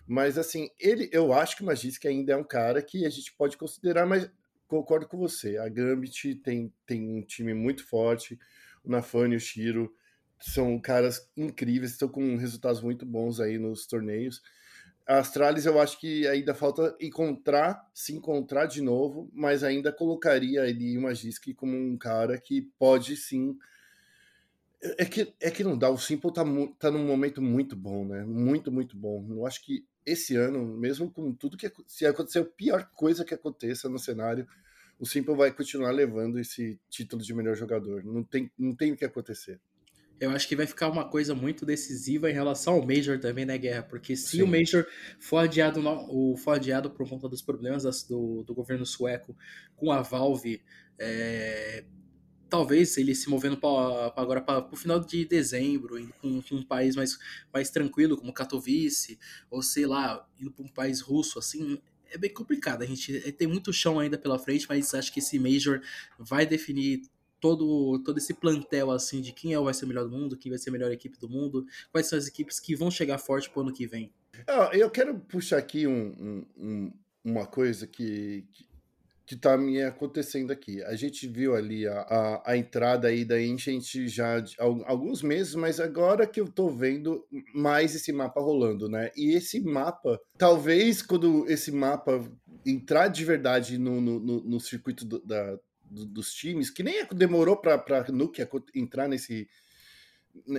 Mas 0.06 0.36
assim, 0.36 0.68
ele, 0.78 1.08
eu 1.10 1.32
acho 1.32 1.56
que 1.56 1.62
o 1.62 1.66
Magisk 1.66 2.04
ainda 2.06 2.34
é 2.34 2.36
um 2.36 2.44
cara 2.44 2.82
que 2.82 3.06
a 3.06 3.10
gente 3.10 3.32
pode 3.32 3.56
considerar, 3.56 4.04
mas 4.04 4.30
concordo 4.68 5.08
com 5.08 5.16
você. 5.16 5.56
A 5.56 5.68
Gambit 5.70 6.34
tem, 6.36 6.70
tem 6.84 7.08
um 7.08 7.22
time 7.22 7.54
muito 7.54 7.86
forte. 7.86 8.38
O 8.84 8.90
Nafane, 8.90 9.36
o 9.36 9.40
Shiro 9.40 9.94
são 10.50 10.78
caras 10.78 11.28
incríveis, 11.36 11.92
estão 11.92 12.08
com 12.08 12.36
resultados 12.36 12.80
muito 12.80 13.06
bons 13.06 13.40
aí 13.40 13.58
nos 13.58 13.86
torneios. 13.86 14.42
A 15.06 15.18
Astralis 15.18 15.66
eu 15.66 15.80
acho 15.80 15.98
que 15.98 16.26
ainda 16.28 16.54
falta 16.54 16.96
encontrar, 17.00 17.88
se 17.92 18.14
encontrar 18.14 18.66
de 18.66 18.80
novo, 18.80 19.28
mas 19.32 19.64
ainda 19.64 19.92
colocaria 19.92 20.62
ali 20.62 20.96
o 20.96 21.02
Magisk 21.02 21.52
como 21.54 21.76
um 21.76 21.96
cara 21.96 22.38
que 22.38 22.62
pode 22.78 23.16
sim. 23.16 23.58
É 24.98 25.04
que, 25.04 25.32
é 25.40 25.50
que 25.50 25.62
não 25.62 25.78
dá, 25.78 25.90
o 25.90 25.98
Simple 25.98 26.32
tá, 26.32 26.42
tá 26.78 26.90
num 26.90 27.06
momento 27.06 27.40
muito 27.40 27.76
bom, 27.76 28.04
né? 28.04 28.24
Muito, 28.24 28.70
muito 28.72 28.96
bom. 28.96 29.24
Eu 29.30 29.46
acho 29.46 29.64
que 29.64 29.84
esse 30.04 30.34
ano, 30.34 30.64
mesmo 30.76 31.10
com 31.10 31.32
tudo 31.32 31.56
que 31.56 31.70
se 31.86 32.04
acontecer 32.04 32.40
a 32.40 32.44
pior 32.44 32.90
coisa 32.94 33.24
que 33.24 33.34
aconteça 33.34 33.88
no 33.88 33.98
cenário, 33.98 34.46
o 34.98 35.06
Simple 35.06 35.36
vai 35.36 35.52
continuar 35.52 35.92
levando 35.92 36.38
esse 36.38 36.80
título 36.88 37.22
de 37.22 37.34
melhor 37.34 37.56
jogador. 37.56 38.04
Não 38.04 38.24
tem, 38.24 38.50
não 38.58 38.74
tem 38.74 38.92
o 38.92 38.96
que 38.96 39.04
acontecer 39.04 39.60
eu 40.22 40.30
acho 40.30 40.46
que 40.46 40.54
vai 40.54 40.66
ficar 40.66 40.88
uma 40.88 41.04
coisa 41.08 41.34
muito 41.34 41.66
decisiva 41.66 42.30
em 42.30 42.32
relação 42.32 42.74
ao 42.74 42.86
Major 42.86 43.18
também, 43.18 43.44
né, 43.44 43.58
Guerra? 43.58 43.82
Porque 43.82 44.14
se 44.14 44.36
Sim. 44.36 44.42
o 44.42 44.46
Major 44.46 44.86
for 45.18 45.38
adiado, 45.38 45.82
o, 46.08 46.36
for 46.36 46.52
adiado 46.52 46.88
por 46.90 47.08
conta 47.08 47.28
dos 47.28 47.42
problemas 47.42 47.82
do, 48.04 48.44
do 48.44 48.54
governo 48.54 48.86
sueco 48.86 49.36
com 49.74 49.90
a 49.90 50.00
Valve, 50.00 50.62
é, 50.96 51.84
talvez 52.48 52.96
ele 52.98 53.16
se 53.16 53.28
movendo 53.28 53.56
pra, 53.56 54.12
pra 54.12 54.22
agora 54.22 54.40
para 54.40 54.64
o 54.72 54.76
final 54.76 55.00
de 55.00 55.24
dezembro, 55.24 55.98
indo 55.98 56.14
para 56.14 56.30
um, 56.30 56.40
um, 56.52 56.62
país 56.62 56.94
mais, 56.94 57.18
mais 57.52 57.70
tranquilo, 57.70 58.16
como 58.16 58.32
Katowice, 58.32 59.18
ou 59.50 59.60
sei 59.60 59.86
lá, 59.86 60.24
indo 60.38 60.52
para 60.52 60.64
um 60.64 60.68
país 60.68 61.00
russo, 61.00 61.40
assim, 61.40 61.82
é 62.12 62.16
bem 62.16 62.32
complicado. 62.32 62.82
A 62.82 62.86
gente 62.86 63.32
tem 63.32 63.48
muito 63.48 63.72
chão 63.72 63.98
ainda 63.98 64.16
pela 64.16 64.38
frente, 64.38 64.66
mas 64.68 64.94
acho 64.94 65.12
que 65.12 65.18
esse 65.18 65.36
Major 65.36 65.80
vai 66.16 66.46
definir 66.46 67.02
todo, 67.42 68.00
todo 68.04 68.18
esse 68.18 68.32
plantel 68.32 68.92
assim 68.92 69.20
de 69.20 69.32
quem 69.32 69.52
é 69.52 69.58
vai 69.58 69.74
ser 69.74 69.84
o 69.84 69.88
melhor 69.88 70.04
do 70.04 70.16
mundo, 70.16 70.36
quem 70.36 70.48
vai 70.48 70.58
ser 70.58 70.70
a 70.70 70.72
melhor 70.72 70.92
equipe 70.92 71.18
do 71.18 71.28
mundo, 71.28 71.66
quais 71.90 72.06
são 72.06 72.16
as 72.16 72.28
equipes 72.28 72.60
que 72.60 72.76
vão 72.76 72.88
chegar 72.88 73.18
forte 73.18 73.50
pro 73.50 73.62
ano 73.62 73.72
que 73.72 73.84
vem. 73.84 74.12
Eu 74.72 74.88
quero 74.88 75.18
puxar 75.18 75.58
aqui 75.58 75.86
um, 75.86 76.46
um, 76.56 76.92
uma 77.24 77.44
coisa 77.44 77.84
que, 77.86 78.46
que, 79.26 79.36
tá 79.36 79.58
me 79.58 79.82
acontecendo 79.82 80.52
aqui. 80.52 80.82
A 80.84 80.94
gente 80.94 81.26
viu 81.26 81.54
ali 81.56 81.86
a, 81.86 82.00
a, 82.02 82.52
a 82.52 82.56
entrada 82.56 83.08
aí 83.08 83.24
da 83.24 83.34
Ancient 83.34 84.06
já 84.06 84.38
há 84.38 84.64
alguns 84.86 85.20
meses, 85.20 85.56
mas 85.56 85.80
agora 85.80 86.26
que 86.28 86.40
eu 86.40 86.48
tô 86.48 86.70
vendo 86.70 87.26
mais 87.52 87.94
esse 87.94 88.12
mapa 88.12 88.40
rolando, 88.40 88.88
né? 88.88 89.10
E 89.16 89.34
esse 89.34 89.60
mapa, 89.60 90.20
talvez 90.38 91.02
quando 91.02 91.44
esse 91.50 91.72
mapa 91.72 92.24
entrar 92.64 93.08
de 93.08 93.24
verdade 93.24 93.78
no, 93.78 94.00
no, 94.00 94.20
no, 94.20 94.44
no 94.44 94.60
circuito 94.60 95.04
do, 95.04 95.20
da, 95.20 95.58
do, 95.92 96.06
dos 96.06 96.32
times, 96.32 96.70
que 96.70 96.82
nem 96.82 97.06
demorou 97.14 97.56
para 97.56 97.74
a 97.74 98.12
Nuke 98.12 98.46
entrar 98.74 99.08
nesse 99.08 99.48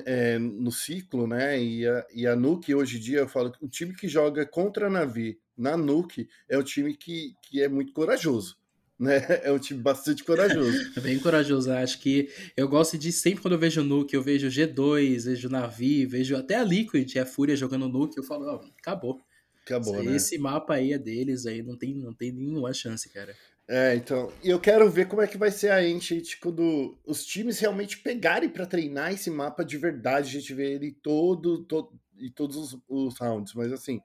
é, 0.05 0.37
no 0.37 0.71
ciclo, 0.71 1.25
né? 1.25 1.61
E 1.61 1.87
a, 1.87 2.05
e 2.13 2.27
a 2.27 2.35
Nuke 2.35 2.75
hoje 2.75 2.97
em 2.97 2.99
dia, 2.99 3.19
eu 3.19 3.27
falo 3.27 3.51
que 3.51 3.63
o 3.65 3.67
time 3.67 3.95
que 3.95 4.07
joga 4.07 4.45
contra 4.45 4.87
a 4.87 4.89
Navi 4.89 5.39
na 5.57 5.75
Nuke 5.75 6.29
é 6.47 6.57
o 6.57 6.63
time 6.63 6.95
que, 6.95 7.33
que 7.41 7.61
é 7.61 7.67
muito 7.67 7.91
corajoso. 7.91 8.57
Né? 8.99 9.19
É 9.43 9.51
um 9.51 9.57
time 9.57 9.81
bastante 9.81 10.23
corajoso. 10.23 10.77
é 10.95 10.99
bem 11.01 11.19
corajoso. 11.19 11.71
Acho 11.71 11.99
que 11.99 12.29
eu 12.55 12.67
gosto 12.67 12.97
de 12.97 13.11
sempre 13.11 13.41
quando 13.41 13.53
eu 13.53 13.59
vejo 13.59 13.83
Nuke, 13.83 14.15
eu 14.15 14.21
vejo 14.21 14.47
G2, 14.47 15.25
vejo 15.25 15.49
Navi, 15.49 16.05
vejo 16.05 16.35
até 16.37 16.55
a 16.55 16.63
Liquid, 16.63 17.17
a 17.17 17.25
Fúria 17.25 17.55
jogando 17.55 17.89
Nuke, 17.89 18.17
eu 18.17 18.23
falo, 18.23 18.45
oh, 18.45 18.65
acabou. 18.79 19.19
Acabou, 19.65 19.95
esse, 19.95 20.05
né? 20.05 20.15
Esse 20.15 20.37
mapa 20.37 20.75
aí 20.75 20.93
é 20.93 20.99
deles, 20.99 21.45
aí 21.45 21.63
não 21.63 21.77
tem, 21.77 21.95
não 21.95 22.13
tem 22.13 22.31
nenhuma 22.31 22.73
chance, 22.73 23.09
cara. 23.09 23.33
É, 23.75 23.95
então. 23.95 24.31
E 24.43 24.51
eu 24.51 24.59
quero 24.59 24.87
ver 24.87 25.07
como 25.07 25.23
é 25.23 25.25
que 25.25 25.35
vai 25.35 25.49
ser 25.49 25.71
a 25.71 25.77
Ancient 25.77 26.39
quando 26.39 26.95
os 27.03 27.25
times 27.25 27.57
realmente 27.57 27.97
pegarem 27.97 28.47
para 28.47 28.67
treinar 28.67 29.11
esse 29.11 29.31
mapa 29.31 29.65
de 29.65 29.79
verdade. 29.79 30.29
A 30.29 30.39
gente 30.39 30.53
vê 30.53 30.73
ele 30.73 30.91
todo, 30.91 31.63
todo 31.65 31.99
e 32.19 32.29
todos 32.29 32.55
os, 32.55 32.79
os, 32.87 33.17
rounds. 33.17 33.55
Mas 33.55 33.73
assim, 33.73 33.99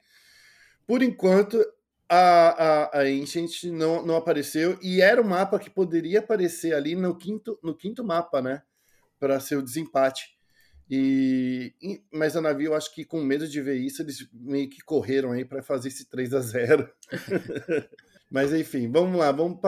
por 0.86 1.02
enquanto, 1.02 1.62
a, 2.08 2.94
a, 2.96 3.00
a 3.00 3.02
Ancient 3.02 3.64
não, 3.64 4.06
não 4.06 4.16
apareceu. 4.16 4.78
E 4.80 5.02
era 5.02 5.20
um 5.20 5.28
mapa 5.28 5.58
que 5.58 5.68
poderia 5.68 6.20
aparecer 6.20 6.72
ali 6.72 6.96
no 6.96 7.14
quinto, 7.14 7.58
no 7.62 7.76
quinto 7.76 8.02
mapa, 8.02 8.40
né? 8.40 8.62
Para 9.20 9.38
ser 9.38 9.56
o 9.56 9.62
desempate. 9.62 10.34
E, 10.90 11.74
mas 12.10 12.34
a 12.34 12.40
Navi, 12.40 12.64
eu 12.64 12.74
acho 12.74 12.94
que 12.94 13.04
com 13.04 13.20
medo 13.20 13.46
de 13.46 13.60
ver 13.60 13.76
isso, 13.76 14.00
eles 14.00 14.26
meio 14.32 14.70
que 14.70 14.80
correram 14.80 15.32
aí 15.32 15.44
para 15.44 15.62
fazer 15.62 15.88
esse 15.88 16.08
3 16.08 16.32
a 16.32 16.40
0 16.40 16.90
Mas 18.30 18.52
enfim, 18.52 18.90
vamos 18.90 19.18
lá, 19.18 19.32
vamos 19.32 19.58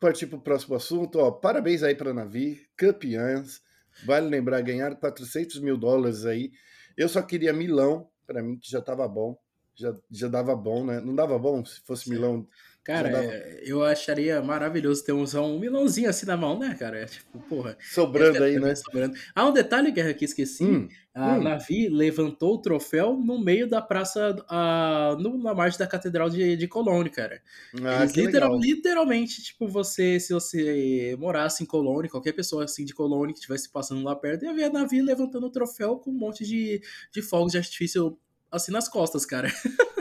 partir 0.00 0.26
para 0.26 0.38
o 0.38 0.42
próximo 0.42 0.74
assunto. 0.74 1.18
Ó, 1.18 1.30
parabéns 1.30 1.82
aí 1.82 1.94
para 1.94 2.10
a 2.10 2.14
Navi, 2.14 2.66
campeãs. 2.76 3.62
Vale 4.04 4.28
lembrar, 4.28 4.60
ganhar 4.60 4.94
400 4.96 5.60
mil 5.60 5.76
dólares 5.76 6.24
aí. 6.24 6.52
Eu 6.96 7.08
só 7.08 7.22
queria 7.22 7.52
Milão, 7.52 8.08
para 8.26 8.42
mim, 8.42 8.58
que 8.58 8.70
já 8.70 8.80
estava 8.80 9.06
bom. 9.06 9.38
Já, 9.74 9.94
já 10.10 10.26
dava 10.26 10.56
bom, 10.56 10.84
né? 10.84 11.00
Não 11.00 11.14
dava 11.14 11.38
bom 11.38 11.64
se 11.64 11.80
fosse 11.82 12.04
Sim. 12.04 12.10
Milão 12.10 12.46
Cara, 12.88 13.10
é, 13.22 13.60
eu 13.66 13.84
acharia 13.84 14.40
maravilhoso 14.40 15.04
ter 15.04 15.12
um, 15.12 15.22
um 15.22 15.58
milãozinho 15.58 16.08
assim 16.08 16.24
na 16.24 16.38
mão, 16.38 16.58
né, 16.58 16.74
cara? 16.74 17.00
É, 17.00 17.04
tipo, 17.04 17.38
porra. 17.40 17.76
Sobrando 17.82 18.42
aí, 18.42 18.58
né? 18.58 18.74
Sobrando. 18.74 19.14
Ah, 19.34 19.46
um 19.46 19.52
detalhe, 19.52 19.90
Guerra, 19.90 20.14
que 20.14 20.24
esqueci. 20.24 20.64
Hum, 20.64 20.88
a 21.14 21.34
hum. 21.34 21.42
Navi 21.42 21.90
levantou 21.90 22.54
o 22.54 22.62
troféu 22.62 23.14
no 23.14 23.38
meio 23.38 23.68
da 23.68 23.82
praça, 23.82 24.34
a, 24.48 25.14
no, 25.20 25.36
na 25.36 25.52
margem 25.52 25.78
da 25.78 25.86
Catedral 25.86 26.30
de, 26.30 26.56
de 26.56 26.66
Colônia, 26.66 27.12
cara. 27.12 27.42
Ah, 27.84 28.04
Eles 28.04 28.14
literal, 28.14 28.58
literalmente, 28.58 29.42
tipo, 29.42 29.68
você, 29.68 30.18
se 30.18 30.32
você 30.32 31.14
morasse 31.18 31.62
em 31.62 31.66
Colônia, 31.66 32.10
qualquer 32.10 32.32
pessoa 32.32 32.64
assim 32.64 32.86
de 32.86 32.94
Colônia 32.94 33.34
que 33.34 33.40
estivesse 33.40 33.70
passando 33.70 34.02
lá 34.02 34.16
perto, 34.16 34.46
ia 34.46 34.54
ver 34.54 34.64
a 34.64 34.72
Navi 34.72 35.02
levantando 35.02 35.46
o 35.46 35.52
troféu 35.52 35.98
com 35.98 36.10
um 36.10 36.18
monte 36.18 36.42
de, 36.42 36.80
de 37.12 37.20
fogos 37.20 37.52
de 37.52 37.58
artifício 37.58 38.18
assim 38.50 38.72
nas 38.72 38.88
costas, 38.88 39.24
cara. 39.24 39.52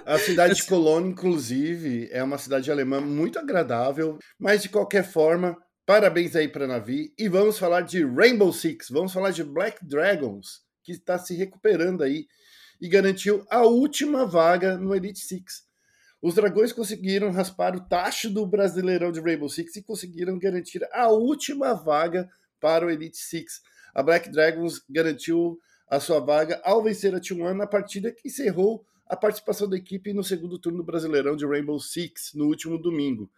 A 0.06 0.18
cidade 0.18 0.56
de 0.56 0.64
Colônia, 0.64 1.10
inclusive, 1.10 2.08
é 2.12 2.24
uma 2.24 2.38
cidade 2.38 2.72
alemã 2.72 3.02
muito 3.02 3.38
agradável, 3.38 4.18
mas 4.40 4.62
de 4.62 4.70
qualquer 4.70 5.04
forma, 5.04 5.58
Parabéns 5.88 6.36
aí 6.36 6.50
para 6.50 6.68
Navi. 6.68 7.14
E 7.18 7.30
vamos 7.30 7.58
falar 7.58 7.80
de 7.80 8.04
Rainbow 8.04 8.52
Six, 8.52 8.90
vamos 8.90 9.14
falar 9.14 9.32
de 9.32 9.42
Black 9.42 9.86
Dragons, 9.86 10.62
que 10.84 10.92
está 10.92 11.18
se 11.18 11.34
recuperando 11.34 12.04
aí 12.04 12.28
e 12.82 12.90
garantiu 12.90 13.46
a 13.50 13.62
última 13.62 14.26
vaga 14.26 14.78
no 14.78 14.94
Elite 14.94 15.22
Six. 15.22 15.64
Os 16.22 16.36
dragões 16.36 16.74
conseguiram 16.74 17.32
raspar 17.32 17.74
o 17.74 17.80
tacho 17.80 18.30
do 18.30 18.46
Brasileirão 18.46 19.14
de 19.14 19.22
Rainbow 19.22 19.48
Six 19.48 19.78
e 19.78 19.82
conseguiram 19.82 20.38
garantir 20.38 20.86
a 20.92 21.08
última 21.08 21.74
vaga 21.74 22.28
para 22.60 22.86
o 22.86 22.90
Elite 22.90 23.20
Six. 23.20 23.62
A 23.96 24.04
Black 24.04 24.30
Dragons 24.30 24.82
garantiu 24.90 25.58
a 25.90 26.00
sua 26.00 26.20
vaga 26.20 26.60
ao 26.64 26.84
vencer 26.84 27.16
a 27.16 27.20
T1 27.20 27.54
na 27.54 27.66
partida 27.66 28.12
que 28.12 28.28
encerrou 28.28 28.86
a 29.06 29.16
participação 29.16 29.70
da 29.70 29.78
equipe 29.78 30.14
no 30.14 30.24
segundo 30.24 30.60
turno 30.60 30.80
do 30.80 30.84
Brasileirão 30.84 31.36
de 31.36 31.46
Rainbow 31.46 31.80
Six 31.80 32.34
no 32.34 32.46
último 32.46 32.78
domingo. 32.78 33.30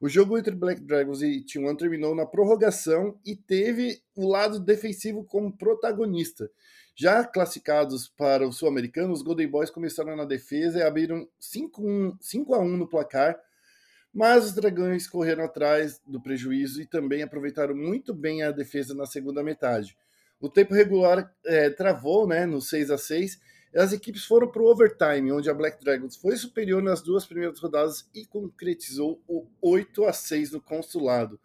O 0.00 0.08
jogo 0.08 0.36
entre 0.36 0.52
Black 0.52 0.80
Dragons 0.80 1.22
e 1.22 1.44
T1 1.44 1.76
terminou 1.76 2.12
na 2.12 2.26
prorrogação 2.26 3.16
e 3.24 3.36
teve 3.36 4.02
o 4.16 4.26
lado 4.26 4.58
defensivo 4.58 5.24
como 5.24 5.56
protagonista. 5.56 6.50
Já 6.96 7.24
classificados 7.24 8.08
para 8.08 8.46
o 8.46 8.52
Sul-Americano, 8.52 9.12
os 9.12 9.22
Golden 9.22 9.46
Boys 9.46 9.70
começaram 9.70 10.16
na 10.16 10.24
defesa 10.24 10.80
e 10.80 10.82
abriram 10.82 11.28
5, 11.38 12.18
5 12.20 12.52
a 12.52 12.58
1 12.58 12.76
no 12.76 12.88
placar, 12.88 13.38
mas 14.12 14.46
os 14.46 14.52
Dragões 14.54 15.06
correram 15.06 15.44
atrás 15.44 16.00
do 16.04 16.20
prejuízo 16.20 16.82
e 16.82 16.86
também 16.86 17.22
aproveitaram 17.22 17.74
muito 17.74 18.12
bem 18.12 18.42
a 18.42 18.50
defesa 18.50 18.94
na 18.94 19.06
segunda 19.06 19.40
metade. 19.40 19.96
O 20.42 20.48
tempo 20.48 20.74
regular 20.74 21.32
é, 21.46 21.70
travou 21.70 22.26
né, 22.26 22.44
no 22.44 22.60
6 22.60 22.90
a 22.90 22.98
6 22.98 23.40
as 23.74 23.92
equipes 23.92 24.26
foram 24.26 24.48
para 24.48 24.60
o 24.60 24.66
overtime, 24.66 25.32
onde 25.32 25.48
a 25.48 25.54
Black 25.54 25.82
Dragons 25.82 26.16
foi 26.16 26.36
superior 26.36 26.82
nas 26.82 27.00
duas 27.00 27.24
primeiras 27.24 27.58
rodadas 27.58 28.06
e 28.14 28.26
concretizou 28.26 29.22
o 29.26 29.46
8 29.62 30.04
a 30.04 30.12
6 30.12 30.50
no 30.50 30.60
consulado. 30.60 31.40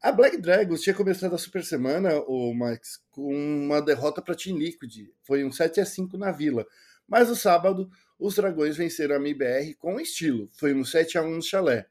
A 0.00 0.12
Black 0.12 0.36
Dragons 0.36 0.82
tinha 0.82 0.94
começado 0.94 1.34
a 1.34 1.38
super 1.38 1.64
semana, 1.64 2.14
o 2.28 2.54
Max, 2.54 3.02
com 3.10 3.34
uma 3.34 3.80
derrota 3.80 4.22
para 4.22 4.36
Team 4.36 4.56
Liquid. 4.56 5.08
Foi 5.22 5.42
um 5.42 5.50
7 5.50 5.80
a 5.80 5.86
5 5.86 6.16
na 6.16 6.30
Vila. 6.30 6.66
Mas 7.08 7.28
no 7.28 7.34
sábado, 7.34 7.90
os 8.18 8.36
Dragões 8.36 8.76
venceram 8.76 9.16
a 9.16 9.18
MIBR 9.18 9.74
com 9.78 9.98
estilo. 9.98 10.48
Foi 10.52 10.72
um 10.74 10.84
7 10.84 11.18
a 11.18 11.22
1 11.22 11.30
no 11.36 11.42
Chalé. 11.42 11.86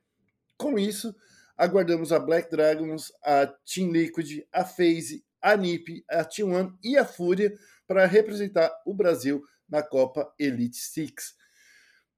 Com 0.56 0.80
isso, 0.80 1.14
aguardamos 1.58 2.14
a 2.14 2.20
Black 2.20 2.50
Dragons, 2.50 3.12
a 3.24 3.48
Team 3.48 3.92
Liquid, 3.92 4.44
a 4.52 4.64
FaZe, 4.64 5.24
a 5.42 5.56
NiP, 5.56 6.04
a 6.10 6.24
T1 6.24 6.78
e 6.84 6.98
a 6.98 7.06
Fúria 7.06 7.54
para 7.88 8.06
representar 8.06 8.72
o 8.86 8.94
Brasil 8.94 9.44
na 9.68 9.82
Copa 9.82 10.32
Elite 10.38 10.78
Six. 10.78 11.34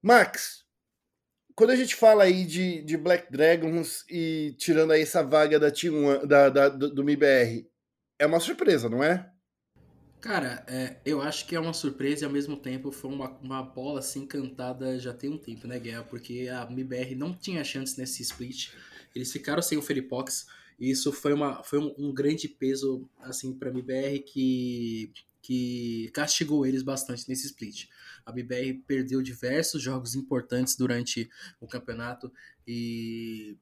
Max, 0.02 0.64
quando 1.56 1.70
a 1.70 1.76
gente 1.76 1.96
fala 1.96 2.24
aí 2.24 2.46
de, 2.46 2.82
de 2.82 2.98
Black 2.98 3.32
Dragons 3.32 4.04
e 4.10 4.56
tirando 4.58 4.92
aí 4.92 5.02
essa 5.02 5.24
vaga 5.24 5.60
da 5.60 5.72
T1 5.72 6.26
da, 6.26 6.50
da 6.50 6.70
do, 6.70 6.94
do 6.94 7.04
MIBR, 7.04 7.68
é 8.20 8.26
uma 8.26 8.40
surpresa, 8.40 8.90
não 8.90 9.04
é? 9.04 9.30
Cara, 10.20 10.64
é, 10.68 10.96
eu 11.06 11.22
acho 11.22 11.46
que 11.46 11.54
é 11.54 11.60
uma 11.60 11.74
surpresa 11.74 12.24
e 12.24 12.26
ao 12.26 12.32
mesmo 12.32 12.56
tempo 12.56 12.92
foi 12.92 13.12
uma, 13.12 13.30
uma 13.42 13.62
bola 13.62 14.00
assim 14.00 14.26
cantada 14.26 14.98
já 14.98 15.14
tem 15.14 15.30
um 15.30 15.38
tempo, 15.38 15.68
né, 15.68 15.78
Guerra? 15.78 16.04
Porque 16.04 16.48
a 16.50 16.66
MIBR 16.66 17.14
não 17.16 17.34
tinha 17.34 17.64
chance 17.64 18.00
nesse 18.00 18.22
split. 18.22 18.72
Eles 19.14 19.32
ficaram 19.32 19.62
sem 19.62 19.78
o 19.78 19.82
Felipox. 19.82 20.48
Isso 20.90 21.12
foi, 21.12 21.34
uma, 21.34 21.64
foi 21.64 21.80
um, 21.80 21.94
um 21.98 22.14
grande 22.14 22.48
peso 22.48 23.10
assim 23.20 23.54
para 23.54 23.70
a 23.70 23.74
MIBR 23.74 24.20
que 24.26 25.12
que 25.44 26.10
castigou 26.14 26.66
eles 26.66 26.82
bastante 26.82 27.28
nesse 27.28 27.48
split. 27.48 27.90
A 28.26 28.32
BBR 28.32 28.82
perdeu 28.88 29.22
diversos 29.22 29.82
jogos 29.82 30.16
importantes 30.16 30.78
durante 30.78 31.30
o 31.60 31.68
campeonato 31.68 32.32
e 32.66 33.58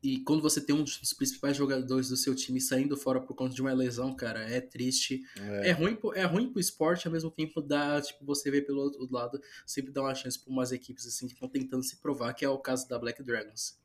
e 0.00 0.20
quando 0.20 0.40
você 0.40 0.60
tem 0.60 0.74
um 0.74 0.84
dos 0.84 1.12
principais 1.12 1.56
jogadores 1.56 2.08
do 2.08 2.16
seu 2.16 2.32
time 2.32 2.60
saindo 2.60 2.96
fora 2.96 3.20
por 3.20 3.34
conta 3.34 3.52
de 3.52 3.60
uma 3.60 3.72
lesão, 3.72 4.14
cara, 4.14 4.48
é 4.48 4.60
triste. 4.60 5.20
É, 5.36 5.70
é 5.70 5.72
ruim, 5.72 5.98
é 6.14 6.24
ruim 6.24 6.52
pro 6.52 6.60
esporte, 6.60 7.08
ao 7.08 7.12
mesmo 7.12 7.32
tempo 7.32 7.60
dá, 7.60 8.00
tipo, 8.00 8.24
você 8.24 8.48
vê 8.48 8.62
pelo 8.62 8.80
outro 8.80 9.08
lado, 9.10 9.40
sempre 9.66 9.90
dá 9.90 10.00
uma 10.00 10.14
chance 10.14 10.38
para 10.38 10.52
umas 10.52 10.70
equipes 10.70 11.04
assim 11.04 11.26
que 11.26 11.34
estão 11.34 11.48
tentando 11.48 11.82
se 11.82 11.96
provar, 11.96 12.32
que 12.32 12.44
é 12.44 12.48
o 12.48 12.58
caso 12.58 12.88
da 12.88 12.96
Black 12.96 13.24
Dragons. 13.24 13.76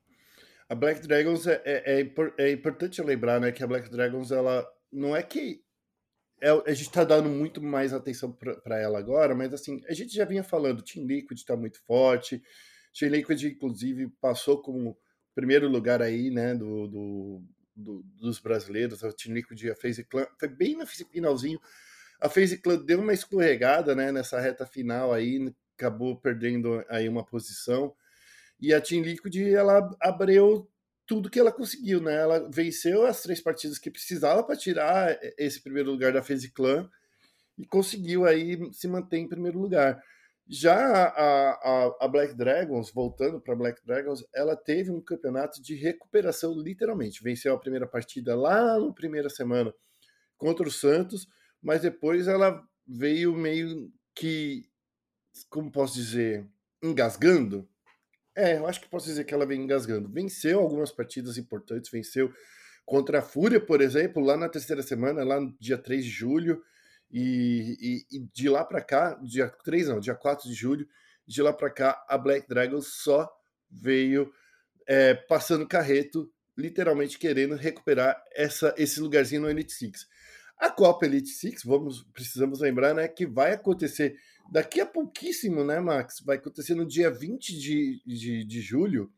A 0.70 0.76
Black 0.76 1.02
Dragons 1.06 1.46
é, 1.48 1.62
é, 1.66 2.02
é, 2.02 2.14
é 2.38 2.52
importante 2.52 3.02
lembrar, 3.02 3.40
né, 3.40 3.52
que 3.52 3.64
a 3.64 3.68
Black 3.68 3.90
Dragons 3.90 4.32
ela 4.32 4.66
não 4.92 5.16
é 5.16 5.22
que 5.22 5.62
é, 6.42 6.50
a 6.50 6.74
gente 6.74 6.88
está 6.88 7.04
dando 7.04 7.30
muito 7.30 7.62
mais 7.62 7.94
atenção 7.94 8.32
para 8.32 8.78
ela 8.78 9.00
agora, 9.00 9.34
mas 9.34 9.54
assim, 9.54 9.82
a 9.88 9.94
gente 9.94 10.14
já 10.14 10.26
vinha 10.26 10.44
falando, 10.44 10.84
Team 10.84 11.06
Liquid 11.06 11.38
está 11.38 11.56
muito 11.56 11.82
forte, 11.86 12.42
Team 12.98 13.12
Liquid, 13.12 13.42
inclusive, 13.44 14.10
passou 14.20 14.62
como 14.62 14.98
primeiro 15.34 15.70
lugar 15.70 16.02
aí, 16.02 16.30
né, 16.30 16.54
do, 16.54 16.88
do, 16.88 17.44
do 17.76 18.04
dos 18.20 18.40
brasileiros, 18.40 19.04
a 19.04 19.12
Team 19.14 19.34
Liquid 19.34 19.62
e 19.64 19.72
a 19.72 19.76
FaZe 19.76 20.04
Clan, 20.04 20.28
foi 20.38 20.50
bem 20.50 20.76
no 20.76 20.86
finalzinho, 20.86 21.60
a 22.20 22.28
FaZe 22.28 22.58
Clan 22.58 22.84
deu 22.84 23.00
uma 23.00 23.14
escorregada, 23.14 23.96
né, 23.96 24.12
nessa 24.12 24.40
reta 24.40 24.66
final 24.66 25.14
aí, 25.14 25.50
acabou 25.78 26.20
perdendo 26.20 26.84
aí 26.90 27.08
uma 27.08 27.26
posição, 27.26 27.96
e 28.60 28.74
a 28.74 28.82
Team 28.82 29.04
Liquid, 29.04 29.36
ela 29.54 29.90
abriu 30.02 30.70
tudo 31.06 31.30
que 31.30 31.40
ela 31.40 31.52
conseguiu, 31.52 32.02
né? 32.02 32.16
Ela 32.16 32.50
venceu 32.50 33.06
as 33.06 33.22
três 33.22 33.42
partidas 33.42 33.78
que 33.78 33.92
precisava 33.92 34.44
para 34.44 34.56
tirar 34.56 35.18
esse 35.38 35.62
primeiro 35.62 35.92
lugar 35.92 36.14
da 36.14 36.24
FaZe 36.24 36.52
Clan 36.52 36.90
e 37.58 37.66
conseguiu 37.66 38.26
aí 38.26 38.58
se 38.74 38.88
manter 38.88 39.18
em 39.18 39.28
primeiro 39.28 39.60
lugar. 39.60 40.02
Já 40.48 40.76
a, 40.76 41.52
a, 41.52 41.98
a 42.02 42.08
Black 42.08 42.34
Dragons, 42.36 42.92
voltando 42.92 43.40
para 43.40 43.56
Black 43.56 43.86
Dragons, 43.86 44.26
ela 44.34 44.56
teve 44.56 44.92
um 44.92 45.02
campeonato 45.02 45.62
de 45.62 45.76
recuperação, 45.76 46.54
literalmente. 46.54 47.24
Venceu 47.24 47.54
a 47.54 47.60
primeira 47.60 47.88
partida 47.88 48.36
lá 48.36 48.80
na 48.80 48.94
primeira 48.94 49.30
semana 49.30 49.74
contra 50.38 50.68
o 50.68 50.72
Santos, 50.72 51.28
mas 51.62 51.82
depois 51.82 52.28
ela 52.28 52.62
veio 52.86 53.34
meio 53.34 53.90
que, 54.14 54.70
como 55.50 55.72
posso 55.72 55.96
dizer, 55.96 56.46
engasgando 56.82 57.68
é, 58.36 58.58
eu 58.58 58.68
acho 58.68 58.82
que 58.82 58.90
posso 58.90 59.06
dizer 59.06 59.24
que 59.24 59.34
ela 59.34 59.46
vem 59.46 59.62
engasgando. 59.62 60.10
Venceu 60.10 60.60
algumas 60.60 60.92
partidas 60.92 61.38
importantes, 61.38 61.92
venceu 61.92 62.34
contra 62.86 63.20
a 63.20 63.22
Fúria, 63.22 63.60
por 63.60 63.82
exemplo, 63.82 64.24
lá 64.24 64.36
na 64.36 64.50
terceira 64.50 64.82
semana, 64.82 65.24
lá 65.24 65.40
no 65.40 65.56
dia 65.60 65.78
3 65.78 66.04
de 66.04 66.10
julho, 66.10 66.62
e, 67.12 67.78
e, 68.12 68.18
e 68.18 68.20
de 68.34 68.50
lá 68.50 68.66
para 68.66 68.82
cá, 68.82 69.14
dia 69.22 69.48
3 69.64 69.88
não, 69.88 70.00
dia 70.00 70.16
4 70.16 70.50
de 70.50 70.56
julho, 70.56 70.88
de 71.28 71.42
lá 71.42 71.54
para 71.54 71.70
cá, 71.70 72.04
a 72.10 72.18
Black 72.18 72.48
Dragon 72.48 72.82
só 72.82 73.30
veio 73.70 74.32
é, 74.88 75.14
passando 75.14 75.68
carreto, 75.68 76.30
literalmente 76.58 77.18
querendo 77.18 77.56
recuperar 77.56 78.22
essa, 78.36 78.74
esse 78.78 79.00
lugarzinho 79.00 79.44
no 79.44 79.50
Elite 79.50 79.74
Six. 79.74 80.08
A 80.58 80.70
Copa 80.70 81.06
Elite 81.06 81.30
Six, 81.30 81.64
vamos, 81.64 82.04
precisamos 82.14 82.60
lembrar, 82.60 82.94
né, 82.94 83.08
que 83.08 83.26
vai 83.26 83.54
acontecer 83.54 84.18
daqui 84.52 84.82
a 84.82 84.86
pouquíssimo, 84.86 85.64
né, 85.64 85.80
Max? 85.80 86.20
Vai 86.22 86.38
acontecer 86.38 86.76
no 86.76 86.86
dia 86.86 87.10
20 87.10 87.58
de, 87.58 88.02
de, 88.06 88.44
de 88.46 88.62
julho. 88.62 89.12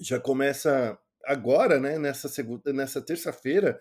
Já 0.00 0.18
começa 0.20 0.98
agora, 1.24 1.78
né? 1.78 1.98
Nessa 1.98 2.28
segunda, 2.28 2.72
nessa 2.72 3.00
terça-feira. 3.00 3.80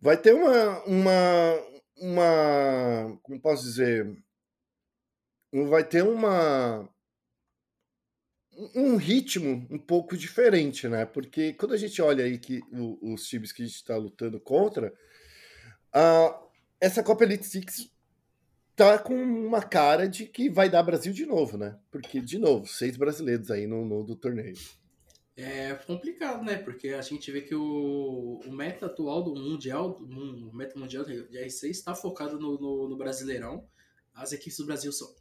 Vai 0.00 0.16
ter 0.16 0.34
uma, 0.34 0.84
uma, 0.84 1.66
uma. 1.96 3.18
Como 3.22 3.40
posso 3.40 3.64
dizer? 3.64 4.16
Vai 5.68 5.86
ter 5.86 6.02
uma. 6.02 6.88
Um 8.74 8.96
ritmo 8.96 9.66
um 9.70 9.78
pouco 9.78 10.16
diferente, 10.16 10.86
né? 10.86 11.06
Porque 11.06 11.54
quando 11.54 11.72
a 11.72 11.78
gente 11.78 12.00
olha 12.02 12.24
aí 12.24 12.38
que 12.38 12.60
o, 12.72 13.14
os 13.14 13.26
times 13.26 13.52
que 13.52 13.62
a 13.62 13.66
gente 13.66 13.76
está 13.76 13.96
lutando 13.96 14.38
contra, 14.38 14.92
a, 15.92 16.42
essa 16.78 17.02
Copa 17.02 17.24
Elite 17.24 17.46
Six 17.46 17.90
tá 18.80 18.98
com 18.98 19.14
uma 19.14 19.60
cara 19.60 20.08
de 20.08 20.24
que 20.24 20.48
vai 20.48 20.70
dar 20.70 20.82
Brasil 20.82 21.12
de 21.12 21.26
novo, 21.26 21.58
né? 21.58 21.78
Porque, 21.90 22.18
de 22.18 22.38
novo, 22.38 22.66
seis 22.66 22.96
brasileiros 22.96 23.50
aí 23.50 23.66
no, 23.66 23.84
no 23.84 24.02
do 24.02 24.16
torneio. 24.16 24.56
É 25.36 25.74
complicado, 25.74 26.42
né? 26.42 26.56
Porque 26.56 26.88
a 26.88 27.02
gente 27.02 27.30
vê 27.30 27.42
que 27.42 27.54
o, 27.54 28.40
o 28.42 28.50
meta 28.50 28.86
atual 28.86 29.22
do 29.22 29.34
Mundial, 29.34 29.98
o 30.00 30.56
meta 30.56 30.78
mundial 30.78 31.04
de 31.04 31.24
R6 31.28 31.70
está 31.70 31.94
focado 31.94 32.38
no, 32.38 32.58
no, 32.58 32.88
no, 32.88 32.96
Brasileirão. 32.96 33.66
As 34.14 34.32
equipes 34.32 34.56
do 34.56 34.66
Brasil 34.66 34.92
são, 34.92 35.14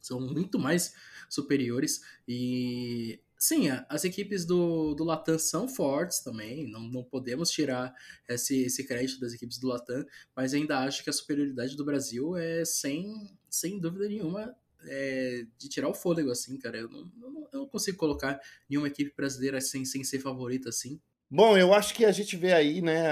são 0.00 0.20
muito 0.20 0.58
mais 0.58 0.94
superiores 1.28 2.00
e 2.26 3.20
Sim, 3.42 3.68
as 3.88 4.04
equipes 4.04 4.44
do, 4.44 4.94
do 4.94 5.02
Latam 5.02 5.38
são 5.38 5.66
fortes 5.66 6.20
também, 6.20 6.70
não, 6.70 6.82
não 6.82 7.02
podemos 7.02 7.50
tirar 7.50 7.90
esse, 8.28 8.64
esse 8.64 8.86
crédito 8.86 9.18
das 9.18 9.32
equipes 9.32 9.58
do 9.58 9.66
Latam, 9.66 10.04
mas 10.36 10.52
ainda 10.52 10.80
acho 10.80 11.02
que 11.02 11.08
a 11.08 11.12
superioridade 11.12 11.74
do 11.74 11.82
Brasil 11.82 12.36
é 12.36 12.66
sem, 12.66 13.34
sem 13.48 13.80
dúvida 13.80 14.06
nenhuma 14.06 14.54
é, 14.84 15.46
de 15.56 15.70
tirar 15.70 15.88
o 15.88 15.94
fôlego, 15.94 16.30
assim, 16.30 16.58
cara. 16.58 16.76
Eu 16.76 16.90
não, 16.90 17.10
eu 17.50 17.60
não 17.60 17.66
consigo 17.66 17.96
colocar 17.96 18.38
nenhuma 18.68 18.88
equipe 18.88 19.10
brasileira 19.16 19.58
sem, 19.58 19.86
sem 19.86 20.04
ser 20.04 20.18
favorita, 20.18 20.68
assim. 20.68 21.00
Bom, 21.30 21.56
eu 21.56 21.72
acho 21.72 21.94
que 21.94 22.04
a 22.04 22.12
gente 22.12 22.36
vê 22.36 22.52
aí, 22.52 22.82
né, 22.82 23.02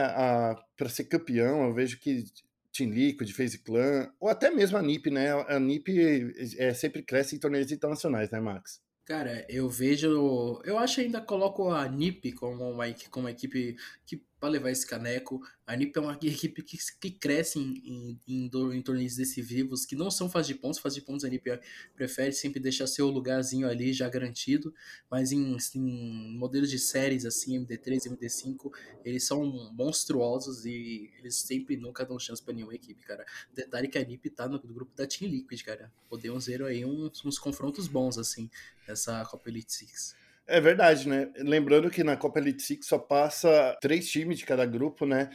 para 0.76 0.90
ser 0.90 1.04
campeão, 1.04 1.64
eu 1.64 1.72
vejo 1.72 1.98
que 1.98 2.24
Team 2.70 2.90
Liquid, 2.90 3.32
FaZe 3.32 3.58
Clan, 3.60 4.12
ou 4.20 4.28
até 4.28 4.50
mesmo 4.50 4.76
a 4.76 4.82
NiP, 4.82 5.10
né? 5.10 5.32
A 5.48 5.58
NiP 5.58 6.34
é, 6.58 6.74
sempre 6.74 7.02
cresce 7.02 7.34
em 7.34 7.38
torneios 7.38 7.72
internacionais, 7.72 8.30
né, 8.30 8.38
Max? 8.40 8.86
Cara, 9.08 9.46
eu 9.48 9.70
vejo. 9.70 10.60
Eu 10.64 10.78
acho 10.78 11.00
ainda 11.00 11.18
coloco 11.18 11.70
a 11.70 11.88
NIP 11.88 12.32
como 12.32 12.70
uma, 12.70 12.84
como 13.10 13.24
uma 13.24 13.30
equipe 13.30 13.74
que 14.04 14.22
para 14.38 14.48
levar 14.48 14.70
esse 14.70 14.86
caneco. 14.86 15.40
A 15.66 15.76
NIP 15.76 15.96
é 15.96 16.00
uma 16.00 16.18
equipe 16.22 16.62
que, 16.62 16.78
que 17.00 17.10
cresce 17.10 17.58
em, 17.58 17.82
em, 17.84 18.20
em, 18.26 18.50
em 18.76 18.82
torneios 18.82 19.16
decisivos, 19.16 19.84
que 19.84 19.96
não 19.96 20.10
são 20.10 20.28
faz 20.30 20.46
de 20.46 20.54
pontos. 20.54 20.78
Faz 20.78 20.94
de 20.94 21.02
pontos 21.02 21.24
a 21.24 21.28
NIP 21.28 21.58
prefere 21.94 22.32
sempre 22.32 22.60
deixar 22.60 22.86
seu 22.86 23.08
lugarzinho 23.08 23.68
ali 23.68 23.92
já 23.92 24.08
garantido, 24.08 24.74
mas 25.10 25.32
em, 25.32 25.56
em 25.74 26.36
modelos 26.38 26.70
de 26.70 26.78
séries 26.78 27.24
assim, 27.24 27.58
MD3, 27.64 28.06
MD5, 28.06 28.72
eles 29.04 29.24
são 29.24 29.44
monstruosos 29.74 30.64
e 30.64 31.10
eles 31.18 31.36
sempre 31.36 31.76
nunca 31.76 32.04
dão 32.04 32.18
chance 32.18 32.42
para 32.42 32.54
nenhuma 32.54 32.74
equipe, 32.74 33.04
cara. 33.04 33.24
Detalhe 33.54 33.88
que 33.88 33.98
a 33.98 34.04
NIP 34.04 34.30
tá 34.30 34.48
no 34.48 34.58
grupo 34.60 34.94
da 34.96 35.06
Team 35.06 35.30
Liquid, 35.30 35.62
cara. 35.62 35.92
Podemos 36.08 36.46
ver 36.46 36.62
aí 36.62 36.84
uns, 36.84 37.24
uns 37.24 37.38
confrontos 37.38 37.88
bons, 37.88 38.18
assim, 38.18 38.50
nessa 38.86 39.24
Copa 39.24 39.48
Elite 39.48 39.72
Six. 39.72 40.27
É 40.50 40.62
verdade, 40.62 41.06
né? 41.06 41.30
Lembrando 41.36 41.90
que 41.90 42.02
na 42.02 42.16
Copa 42.16 42.38
Elite 42.38 42.62
Six 42.62 42.86
só 42.86 42.98
passa 42.98 43.76
três 43.82 44.08
times 44.08 44.38
de 44.38 44.46
cada 44.46 44.64
grupo, 44.64 45.04
né? 45.04 45.28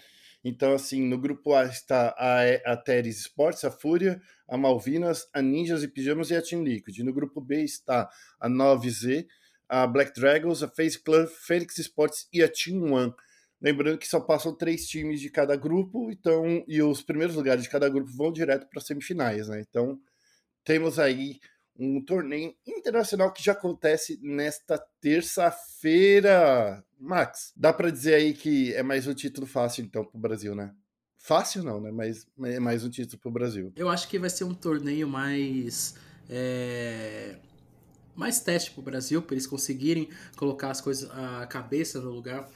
Então, 0.44 0.74
assim, 0.74 1.08
no 1.08 1.20
grupo 1.20 1.54
A 1.54 1.66
está 1.66 2.16
a, 2.18 2.74
a 2.74 2.76
Teres 2.76 3.20
Sports, 3.20 3.64
a 3.64 3.70
Fúria, 3.70 4.20
a 4.48 4.58
Malvinas, 4.58 5.30
a 5.32 5.40
Ninjas 5.40 5.84
e 5.84 5.88
Pijamas 5.88 6.32
e 6.32 6.36
a 6.36 6.42
Team 6.42 6.64
Liquid. 6.64 6.98
No 7.00 7.14
grupo 7.14 7.40
B 7.40 7.64
está 7.64 8.10
a 8.40 8.50
9Z, 8.50 9.28
a 9.70 9.86
Black 9.86 10.20
Dragons, 10.20 10.64
a 10.64 10.68
Face 10.68 11.02
Club, 11.02 11.28
Fênix 11.28 11.78
Sports 11.78 12.28
e 12.34 12.42
a 12.42 12.50
Team 12.50 12.92
One. 12.92 13.14
Lembrando 13.62 14.00
que 14.00 14.08
só 14.08 14.20
passam 14.20 14.54
três 14.54 14.88
times 14.88 15.22
de 15.22 15.30
cada 15.30 15.56
grupo, 15.56 16.12
então 16.12 16.66
e 16.68 16.82
os 16.82 17.04
primeiros 17.04 17.36
lugares 17.36 17.64
de 17.64 17.70
cada 17.70 17.88
grupo 17.88 18.12
vão 18.12 18.32
direto 18.32 18.68
para 18.68 18.80
as 18.80 18.88
semifinais, 18.88 19.48
né? 19.48 19.62
Então 19.62 20.00
temos 20.64 20.98
aí 20.98 21.40
um 21.78 22.04
torneio 22.04 22.54
internacional 22.66 23.32
que 23.32 23.44
já 23.44 23.54
acontece 23.54 24.20
nesta 24.22 24.78
terça-feira. 25.02 26.84
Max, 27.00 27.52
dá 27.56 27.74
para 27.74 27.90
dizer 27.90 28.16
aí 28.16 28.34
que 28.34 28.74
é 28.74 28.84
mais 28.84 29.08
um 29.08 29.14
título 29.14 29.48
fácil 29.48 29.84
então 29.84 30.06
para 30.06 30.18
o 30.18 30.22
Brasil, 30.22 30.56
né? 30.56 30.74
Fácil 31.18 31.64
não, 31.64 31.82
né? 31.82 31.92
Mas 31.92 32.28
é 32.44 32.60
mais 32.60 32.84
um 32.84 32.90
título 32.90 33.20
para 33.20 33.30
o 33.30 33.34
Brasil. 33.34 33.74
Eu 33.76 33.90
acho 33.90 34.08
que 34.08 34.20
vai 34.20 34.30
ser 34.30 34.44
um 34.44 34.54
torneio 34.54 35.08
mais 35.08 35.96
é... 36.30 37.38
mais 38.16 38.40
teste 38.40 38.72
para 38.72 38.82
o 38.82 38.84
Brasil 38.84 39.22
para 39.22 39.34
eles 39.34 39.48
conseguirem 39.48 40.10
colocar 40.36 40.70
as 40.70 40.82
coisas 40.82 41.10
a 41.12 41.48
cabeça 41.48 42.00
no 42.00 42.12
lugar 42.12 42.50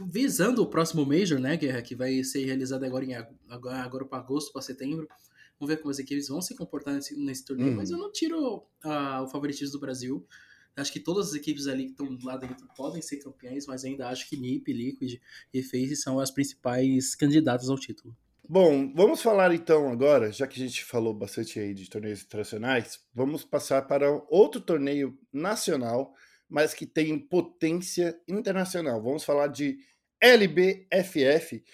visando 0.00 0.62
o 0.62 0.66
próximo 0.66 1.06
Major, 1.06 1.38
né, 1.38 1.56
que, 1.56 1.82
que 1.82 1.94
vai 1.94 2.22
ser 2.24 2.44
realizado 2.44 2.84
agora 2.84 3.04
em 3.04 3.14
agora, 3.48 3.82
agora 3.82 4.04
para 4.04 4.18
agosto 4.18 4.52
para 4.52 4.62
setembro. 4.62 5.08
Vamos 5.58 5.74
ver 5.74 5.80
como 5.80 5.90
as 5.90 5.98
equipes 5.98 6.28
vão 6.28 6.42
se 6.42 6.54
comportar 6.54 6.94
nesse, 6.94 7.16
nesse 7.16 7.44
torneio, 7.44 7.70
uhum. 7.70 7.76
mas 7.76 7.90
eu 7.90 7.98
não 7.98 8.10
tiro 8.10 8.58
uh, 8.84 9.22
o 9.22 9.28
favoritismo 9.28 9.72
do 9.72 9.80
Brasil. 9.80 10.26
Acho 10.76 10.92
que 10.92 10.98
todas 10.98 11.28
as 11.28 11.34
equipes 11.34 11.68
ali 11.68 11.84
que 11.84 11.90
estão 11.92 12.18
lá 12.24 12.36
dentro 12.36 12.66
podem 12.76 13.00
ser 13.00 13.18
campeãs, 13.18 13.66
mas 13.66 13.84
ainda 13.84 14.08
acho 14.08 14.28
que 14.28 14.36
NiP, 14.36 14.72
Liquid 14.72 15.20
e 15.52 15.62
FaZe 15.62 15.94
são 15.94 16.18
as 16.18 16.32
principais 16.32 17.14
candidatas 17.14 17.68
ao 17.68 17.78
título. 17.78 18.16
Bom, 18.46 18.92
vamos 18.92 19.22
falar 19.22 19.54
então 19.54 19.88
agora, 19.90 20.30
já 20.30 20.46
que 20.46 20.60
a 20.60 20.66
gente 20.66 20.84
falou 20.84 21.14
bastante 21.14 21.58
aí 21.58 21.72
de 21.72 21.88
torneios 21.88 22.22
internacionais, 22.22 23.00
vamos 23.14 23.42
passar 23.42 23.82
para 23.82 24.10
outro 24.28 24.60
torneio 24.60 25.16
nacional, 25.32 26.12
mas 26.46 26.74
que 26.74 26.84
tem 26.84 27.18
potência 27.18 28.20
internacional. 28.28 29.02
Vamos 29.02 29.24
falar 29.24 29.46
de 29.46 29.78
LBFF, 30.20 31.64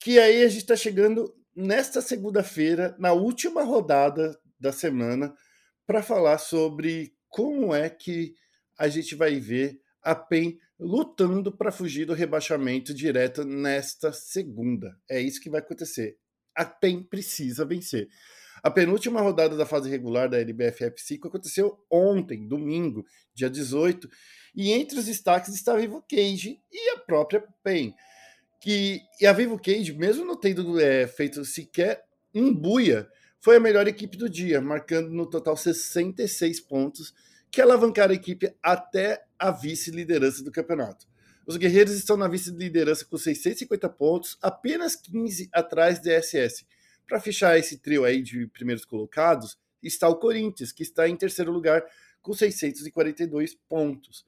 que 0.00 0.18
aí 0.18 0.42
a 0.42 0.48
gente 0.48 0.62
está 0.62 0.74
chegando 0.74 1.32
nesta 1.54 2.00
segunda-feira, 2.00 2.96
na 2.98 3.12
última 3.12 3.62
rodada 3.62 4.38
da 4.58 4.72
semana, 4.72 5.34
para 5.86 6.02
falar 6.02 6.38
sobre 6.38 7.14
como 7.28 7.74
é 7.74 7.88
que 7.90 8.34
a 8.78 8.88
gente 8.88 9.14
vai 9.14 9.38
ver 9.38 9.80
a 10.02 10.14
PEN 10.14 10.58
lutando 10.78 11.56
para 11.56 11.70
fugir 11.70 12.04
do 12.04 12.14
rebaixamento 12.14 12.92
direto 12.92 13.44
nesta 13.44 14.12
segunda. 14.12 14.96
É 15.08 15.20
isso 15.20 15.40
que 15.40 15.50
vai 15.50 15.60
acontecer. 15.60 16.16
A 16.54 16.64
PEN 16.64 17.02
precisa 17.04 17.64
vencer. 17.64 18.08
A 18.62 18.70
penúltima 18.70 19.20
rodada 19.20 19.56
da 19.56 19.66
fase 19.66 19.90
regular 19.90 20.28
da 20.28 20.38
LBFF 20.38 21.00
5 21.00 21.28
aconteceu 21.28 21.84
ontem, 21.90 22.46
domingo, 22.46 23.04
dia 23.34 23.50
18, 23.50 24.08
e 24.54 24.70
entre 24.70 24.98
os 24.98 25.06
destaques 25.06 25.54
está 25.54 25.76
Vivo 25.76 26.04
Cage 26.08 26.60
e 26.70 26.90
a 26.90 26.98
própria 26.98 27.44
PEN 27.64 27.94
que 28.62 29.02
e 29.20 29.26
a 29.26 29.32
Vivo 29.32 29.60
Cage, 29.60 29.92
mesmo 29.92 30.24
não 30.24 30.38
tendo 30.38 30.78
é, 30.78 31.08
feito 31.08 31.44
sequer 31.44 32.04
um 32.32 32.54
buia, 32.54 33.08
foi 33.40 33.56
a 33.56 33.60
melhor 33.60 33.88
equipe 33.88 34.16
do 34.16 34.30
dia, 34.30 34.60
marcando 34.60 35.10
no 35.10 35.28
total 35.28 35.56
66 35.56 36.60
pontos, 36.60 37.12
que 37.50 37.60
alavancaram 37.60 38.12
a 38.12 38.16
equipe 38.16 38.54
até 38.62 39.20
a 39.36 39.50
vice-liderança 39.50 40.44
do 40.44 40.52
campeonato. 40.52 41.08
Os 41.44 41.56
guerreiros 41.56 41.92
estão 41.92 42.16
na 42.16 42.28
vice-liderança 42.28 43.04
com 43.04 43.18
650 43.18 43.88
pontos, 43.88 44.38
apenas 44.40 44.94
15 44.94 45.50
atrás 45.52 46.00
da 46.00 46.22
SS. 46.22 46.64
Para 47.04 47.20
fechar 47.20 47.58
esse 47.58 47.78
trio 47.78 48.04
aí 48.04 48.22
de 48.22 48.46
primeiros 48.46 48.84
colocados, 48.84 49.58
está 49.82 50.08
o 50.08 50.20
Corinthians, 50.20 50.70
que 50.70 50.84
está 50.84 51.08
em 51.08 51.16
terceiro 51.16 51.50
lugar 51.50 51.84
com 52.22 52.32
642 52.32 53.56
pontos. 53.68 54.24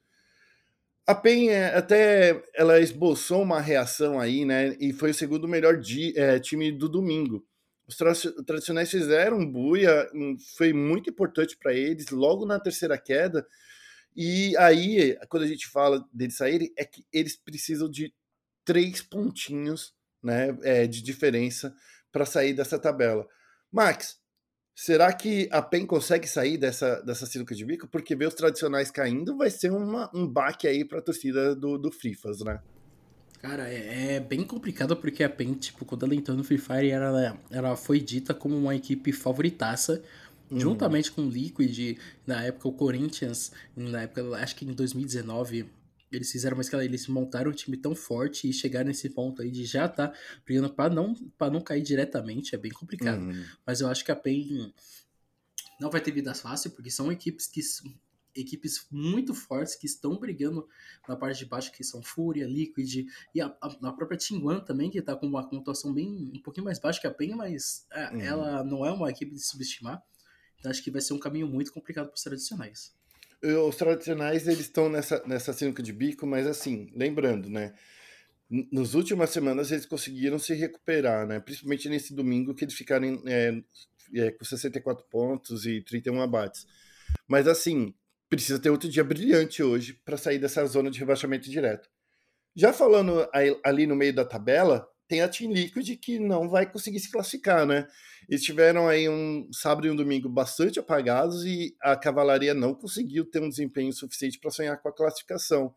A 1.06 1.14
PEN 1.14 1.50
é, 1.50 1.76
até 1.76 2.42
ela 2.54 2.80
esboçou 2.80 3.42
uma 3.42 3.60
reação 3.60 4.18
aí, 4.18 4.44
né? 4.44 4.74
E 4.80 4.92
foi 4.92 5.10
o 5.10 5.14
segundo 5.14 5.46
melhor 5.46 5.78
é, 6.16 6.40
time 6.40 6.72
do 6.72 6.88
domingo. 6.88 7.46
Os 7.86 7.96
tra 7.96 8.12
tradicionais 8.46 8.90
fizeram 8.90 9.44
buia, 9.44 10.08
um, 10.14 10.36
foi 10.56 10.72
muito 10.72 11.10
importante 11.10 11.58
para 11.58 11.74
eles 11.74 12.08
logo 12.08 12.46
na 12.46 12.58
terceira 12.58 12.96
queda. 12.96 13.46
E 14.16 14.56
aí, 14.56 15.18
quando 15.28 15.42
a 15.42 15.46
gente 15.46 15.66
fala 15.66 16.02
deles 16.12 16.36
saírem, 16.36 16.72
é 16.76 16.84
que 16.84 17.04
eles 17.12 17.36
precisam 17.36 17.90
de 17.90 18.14
três 18.64 19.02
pontinhos 19.02 19.92
né, 20.22 20.56
é, 20.62 20.86
de 20.86 21.02
diferença 21.02 21.74
para 22.10 22.24
sair 22.24 22.54
dessa 22.54 22.78
tabela. 22.78 23.26
Max, 23.70 24.18
Será 24.74 25.12
que 25.12 25.48
a 25.52 25.62
PEN 25.62 25.86
consegue 25.86 26.26
sair 26.26 26.58
dessa, 26.58 27.00
dessa 27.02 27.26
sinuca 27.26 27.54
de 27.54 27.64
bico? 27.64 27.86
Porque 27.86 28.16
ver 28.16 28.26
os 28.26 28.34
tradicionais 28.34 28.90
caindo 28.90 29.36
vai 29.36 29.48
ser 29.48 29.70
uma, 29.70 30.10
um 30.12 30.26
baque 30.26 30.66
aí 30.66 30.84
para 30.84 30.98
a 30.98 31.02
torcida 31.02 31.54
do, 31.54 31.78
do 31.78 31.92
Frifas, 31.92 32.40
né? 32.40 32.60
Cara, 33.40 33.68
é, 33.68 34.14
é, 34.14 34.20
bem 34.20 34.42
complicado 34.42 34.96
porque 34.96 35.22
a 35.22 35.28
PEN, 35.28 35.52
tipo, 35.52 35.84
quando 35.84 36.06
ela 36.06 36.14
entrou 36.14 36.36
no 36.36 36.42
Free 36.42 36.58
Fire, 36.58 36.88
ela, 36.88 37.38
ela 37.50 37.76
foi 37.76 38.00
dita 38.00 38.32
como 38.32 38.56
uma 38.56 38.74
equipe 38.74 39.12
favoritaça, 39.12 40.02
uhum. 40.50 40.58
juntamente 40.58 41.12
com 41.12 41.22
o 41.22 41.28
Liquid, 41.28 41.98
na 42.26 42.42
época 42.42 42.68
o 42.68 42.72
Corinthians, 42.72 43.52
na 43.76 44.02
época, 44.02 44.36
acho 44.38 44.56
que 44.56 44.64
em 44.64 44.72
2019, 44.72 45.66
eles 46.16 46.30
fizeram 46.30 46.56
uma 46.56 46.62
escala, 46.62 46.84
eles 46.84 47.06
montaram 47.06 47.50
um 47.50 47.54
time 47.54 47.76
tão 47.76 47.94
forte 47.94 48.48
e 48.48 48.52
chegaram 48.52 48.88
nesse 48.88 49.10
ponto 49.10 49.42
aí 49.42 49.50
de 49.50 49.64
já 49.64 49.86
estar 49.86 50.08
tá 50.08 50.18
brigando 50.44 50.72
para 50.72 50.92
não, 50.92 51.14
pra 51.36 51.50
não 51.50 51.60
cair 51.60 51.82
diretamente, 51.82 52.54
é 52.54 52.58
bem 52.58 52.70
complicado. 52.70 53.22
Uhum. 53.22 53.44
Mas 53.66 53.80
eu 53.80 53.88
acho 53.88 54.04
que 54.04 54.12
a 54.12 54.16
PEN 54.16 54.72
não 55.80 55.90
vai 55.90 56.00
ter 56.00 56.12
vidas 56.12 56.40
fácil, 56.40 56.70
porque 56.70 56.90
são 56.90 57.10
equipes 57.10 57.46
que 57.46 57.60
equipes 58.36 58.86
muito 58.90 59.32
fortes 59.32 59.76
que 59.76 59.86
estão 59.86 60.18
brigando 60.18 60.68
na 61.08 61.14
parte 61.14 61.38
de 61.38 61.46
baixo, 61.46 61.70
que 61.70 61.84
são 61.84 62.02
Fúria, 62.02 62.46
Liquid 62.46 63.06
e 63.32 63.40
a, 63.40 63.46
a, 63.46 63.66
a 63.88 63.92
própria 63.92 64.18
Team 64.18 64.44
One 64.44 64.64
também, 64.64 64.90
que 64.90 64.98
está 64.98 65.14
com 65.14 65.26
uma 65.26 65.48
pontuação 65.48 65.94
bem 65.94 66.32
um 66.34 66.42
pouquinho 66.42 66.64
mais 66.64 66.80
baixa 66.80 67.00
que 67.00 67.06
a 67.06 67.12
PEN, 67.12 67.36
mas 67.36 67.86
é, 67.92 68.10
uhum. 68.10 68.20
ela 68.20 68.64
não 68.64 68.84
é 68.84 68.90
uma 68.90 69.08
equipe 69.08 69.32
de 69.32 69.40
subestimar. 69.40 70.02
Então 70.58 70.70
acho 70.70 70.82
que 70.82 70.90
vai 70.90 71.00
ser 71.00 71.12
um 71.12 71.18
caminho 71.18 71.46
muito 71.46 71.72
complicado 71.72 72.06
para 72.06 72.16
os 72.16 72.22
tradicionais 72.22 72.92
os 73.44 73.76
tradicionais 73.76 74.46
eles 74.46 74.60
estão 74.60 74.88
nessa, 74.88 75.22
nessa 75.26 75.52
sinuca 75.52 75.82
de 75.82 75.92
bico, 75.92 76.26
mas 76.26 76.46
assim, 76.46 76.90
lembrando, 76.94 77.50
né? 77.50 77.74
Nas 78.70 78.94
últimas 78.94 79.30
semanas 79.30 79.70
eles 79.70 79.86
conseguiram 79.86 80.38
se 80.38 80.54
recuperar, 80.54 81.26
né? 81.26 81.40
Principalmente 81.40 81.88
nesse 81.88 82.14
domingo 82.14 82.54
que 82.54 82.64
eles 82.64 82.74
ficaram 82.74 83.22
é, 83.26 83.62
é, 84.14 84.30
com 84.30 84.44
64 84.44 85.04
pontos 85.10 85.66
e 85.66 85.82
31 85.82 86.20
abates. 86.20 86.66
Mas 87.26 87.46
assim, 87.46 87.94
precisa 88.28 88.58
ter 88.58 88.70
outro 88.70 88.88
dia 88.88 89.04
brilhante 89.04 89.62
hoje 89.62 89.94
para 90.04 90.16
sair 90.16 90.38
dessa 90.38 90.64
zona 90.66 90.90
de 90.90 90.98
rebaixamento 90.98 91.50
direto. 91.50 91.88
Já 92.56 92.72
falando 92.72 93.28
ali 93.64 93.86
no 93.86 93.96
meio 93.96 94.14
da 94.14 94.24
tabela, 94.24 94.88
tem 95.06 95.20
a 95.20 95.28
Team 95.28 95.52
Liquid 95.52 95.96
que 95.96 96.18
não 96.18 96.48
vai 96.48 96.70
conseguir 96.70 97.00
se 97.00 97.10
classificar, 97.10 97.66
né? 97.66 97.86
Eles 98.28 98.42
tiveram 98.42 98.88
aí 98.88 99.08
um 99.08 99.48
sábado 99.52 99.86
e 99.86 99.90
um 99.90 99.96
domingo 99.96 100.28
bastante 100.28 100.78
apagados 100.78 101.44
e 101.44 101.76
a 101.80 101.94
cavalaria 101.96 102.54
não 102.54 102.74
conseguiu 102.74 103.24
ter 103.24 103.42
um 103.42 103.48
desempenho 103.48 103.92
suficiente 103.92 104.38
para 104.38 104.50
sonhar 104.50 104.80
com 104.80 104.88
a 104.88 104.94
classificação. 104.94 105.74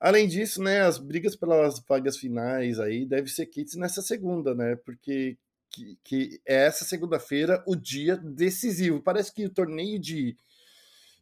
Além 0.00 0.28
disso, 0.28 0.62
né, 0.62 0.82
as 0.82 0.98
brigas 0.98 1.36
pelas 1.36 1.80
vagas 1.88 2.16
finais 2.16 2.78
aí 2.80 3.04
deve 3.06 3.28
ser 3.28 3.46
kits 3.46 3.76
nessa 3.76 4.02
segunda, 4.02 4.54
né? 4.54 4.76
Porque 4.84 5.36
que, 5.72 5.98
que 6.04 6.40
é 6.46 6.66
essa 6.66 6.84
segunda-feira 6.84 7.62
o 7.66 7.74
dia 7.74 8.16
decisivo. 8.16 9.02
Parece 9.02 9.32
que 9.32 9.46
o 9.46 9.50
torneio 9.50 9.98
de, 9.98 10.36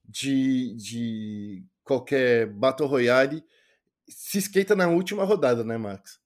de, 0.04 0.74
de 0.74 1.64
qualquer 1.84 2.46
Battle 2.46 2.88
Royale 2.88 3.44
se 4.08 4.38
esquenta 4.38 4.74
na 4.74 4.88
última 4.88 5.24
rodada, 5.24 5.64
né, 5.64 5.78
Max? 5.78 6.19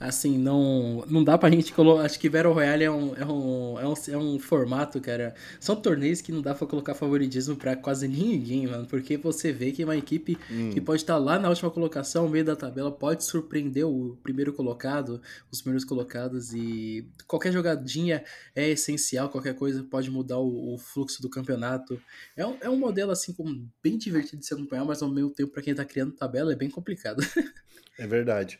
Assim, 0.00 0.38
não, 0.38 1.04
não 1.10 1.22
dá 1.22 1.36
pra 1.36 1.50
gente 1.50 1.74
colocar. 1.74 2.06
Acho 2.06 2.18
que 2.18 2.30
Battle 2.30 2.54
Royale 2.54 2.84
é 2.84 2.90
um, 2.90 3.14
é, 3.14 3.26
um, 3.26 3.78
é, 3.78 3.86
um, 3.86 3.94
é 4.08 4.16
um 4.16 4.38
formato, 4.38 4.98
cara. 4.98 5.34
São 5.60 5.76
torneios 5.76 6.22
que 6.22 6.32
não 6.32 6.40
dá 6.40 6.54
pra 6.54 6.66
colocar 6.66 6.94
favoritismo 6.94 7.54
pra 7.54 7.76
quase 7.76 8.08
ninguém, 8.08 8.66
mano. 8.66 8.86
Porque 8.86 9.18
você 9.18 9.52
vê 9.52 9.72
que 9.72 9.84
uma 9.84 9.94
equipe 9.94 10.38
hum. 10.50 10.70
que 10.70 10.80
pode 10.80 11.02
estar 11.02 11.18
lá 11.18 11.38
na 11.38 11.50
última 11.50 11.70
colocação, 11.70 12.24
no 12.24 12.30
meio 12.30 12.46
da 12.46 12.56
tabela, 12.56 12.90
pode 12.90 13.24
surpreender 13.24 13.86
o 13.86 14.16
primeiro 14.22 14.54
colocado, 14.54 15.20
os 15.52 15.60
primeiros 15.60 15.84
colocados. 15.84 16.54
E 16.54 17.06
qualquer 17.26 17.52
jogadinha 17.52 18.24
é 18.56 18.70
essencial, 18.70 19.28
qualquer 19.28 19.54
coisa 19.54 19.84
pode 19.84 20.10
mudar 20.10 20.38
o, 20.38 20.76
o 20.76 20.78
fluxo 20.78 21.20
do 21.20 21.28
campeonato. 21.28 22.00
É 22.34 22.46
um, 22.46 22.56
é 22.62 22.70
um 22.70 22.78
modelo, 22.78 23.12
assim, 23.12 23.34
como 23.34 23.70
bem 23.82 23.98
divertido 23.98 24.38
de 24.38 24.46
se 24.46 24.54
acompanhar, 24.54 24.86
mas 24.86 25.02
ao 25.02 25.10
mesmo 25.10 25.28
tempo, 25.28 25.52
pra 25.52 25.62
quem 25.62 25.74
tá 25.74 25.84
criando 25.84 26.12
tabela, 26.12 26.54
é 26.54 26.56
bem 26.56 26.70
complicado. 26.70 27.20
É 27.98 28.06
verdade. 28.06 28.58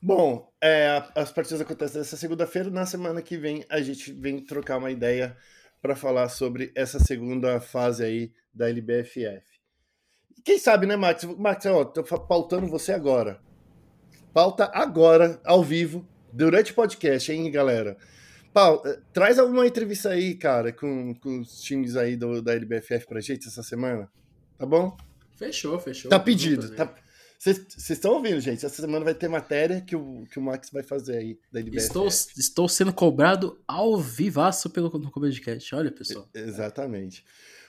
Bom, 0.00 0.52
é, 0.62 1.02
as 1.14 1.32
partidas 1.32 1.60
acontecem 1.60 2.00
essa 2.00 2.16
segunda-feira. 2.16 2.70
Na 2.70 2.86
semana 2.86 3.20
que 3.20 3.36
vem 3.36 3.64
a 3.68 3.80
gente 3.80 4.12
vem 4.12 4.44
trocar 4.44 4.78
uma 4.78 4.90
ideia 4.90 5.36
para 5.82 5.96
falar 5.96 6.28
sobre 6.28 6.72
essa 6.74 6.98
segunda 6.98 7.60
fase 7.60 8.04
aí 8.04 8.32
da 8.52 8.68
LBFF. 8.68 9.58
Quem 10.44 10.58
sabe, 10.58 10.86
né, 10.86 10.96
Max? 10.96 11.24
Max, 11.24 11.66
ó, 11.66 11.84
tô 11.84 12.02
pautando 12.02 12.68
você 12.68 12.92
agora. 12.92 13.40
Pauta 14.32 14.70
agora, 14.72 15.40
ao 15.44 15.62
vivo, 15.62 16.06
durante 16.32 16.72
o 16.72 16.74
podcast, 16.74 17.30
hein, 17.32 17.50
galera? 17.50 17.96
Paulo, 18.52 18.82
eh, 18.86 19.00
traz 19.12 19.38
alguma 19.38 19.66
entrevista 19.66 20.10
aí, 20.10 20.34
cara, 20.34 20.72
com, 20.72 21.14
com 21.14 21.40
os 21.40 21.60
times 21.60 21.96
aí 21.96 22.16
do, 22.16 22.40
da 22.40 22.54
LBFF 22.54 23.06
pra 23.06 23.20
gente 23.20 23.48
essa 23.48 23.62
semana. 23.62 24.10
Tá 24.56 24.64
bom? 24.64 24.96
Fechou, 25.36 25.78
fechou. 25.78 26.10
Tá 26.10 26.18
pedido. 26.18 26.74
Tá, 26.74 26.92
vocês 27.38 27.90
estão 27.90 28.14
ouvindo, 28.14 28.40
gente? 28.40 28.66
Essa 28.66 28.82
semana 28.82 29.04
vai 29.04 29.14
ter 29.14 29.28
matéria 29.28 29.80
que 29.80 29.94
o, 29.94 30.26
que 30.28 30.40
o 30.40 30.42
Max 30.42 30.70
vai 30.70 30.82
fazer 30.82 31.18
aí 31.18 31.38
da 31.52 31.60
LBFF. 31.60 31.86
Estou, 31.86 32.08
estou 32.08 32.68
sendo 32.68 32.92
cobrado 32.92 33.62
ao 33.66 33.96
vivaço 33.96 34.68
pelo 34.68 34.90
no 34.98 35.10
podcast. 35.12 35.72
Olha, 35.72 35.92
pessoal. 35.92 36.28
exatamente. 36.34 37.24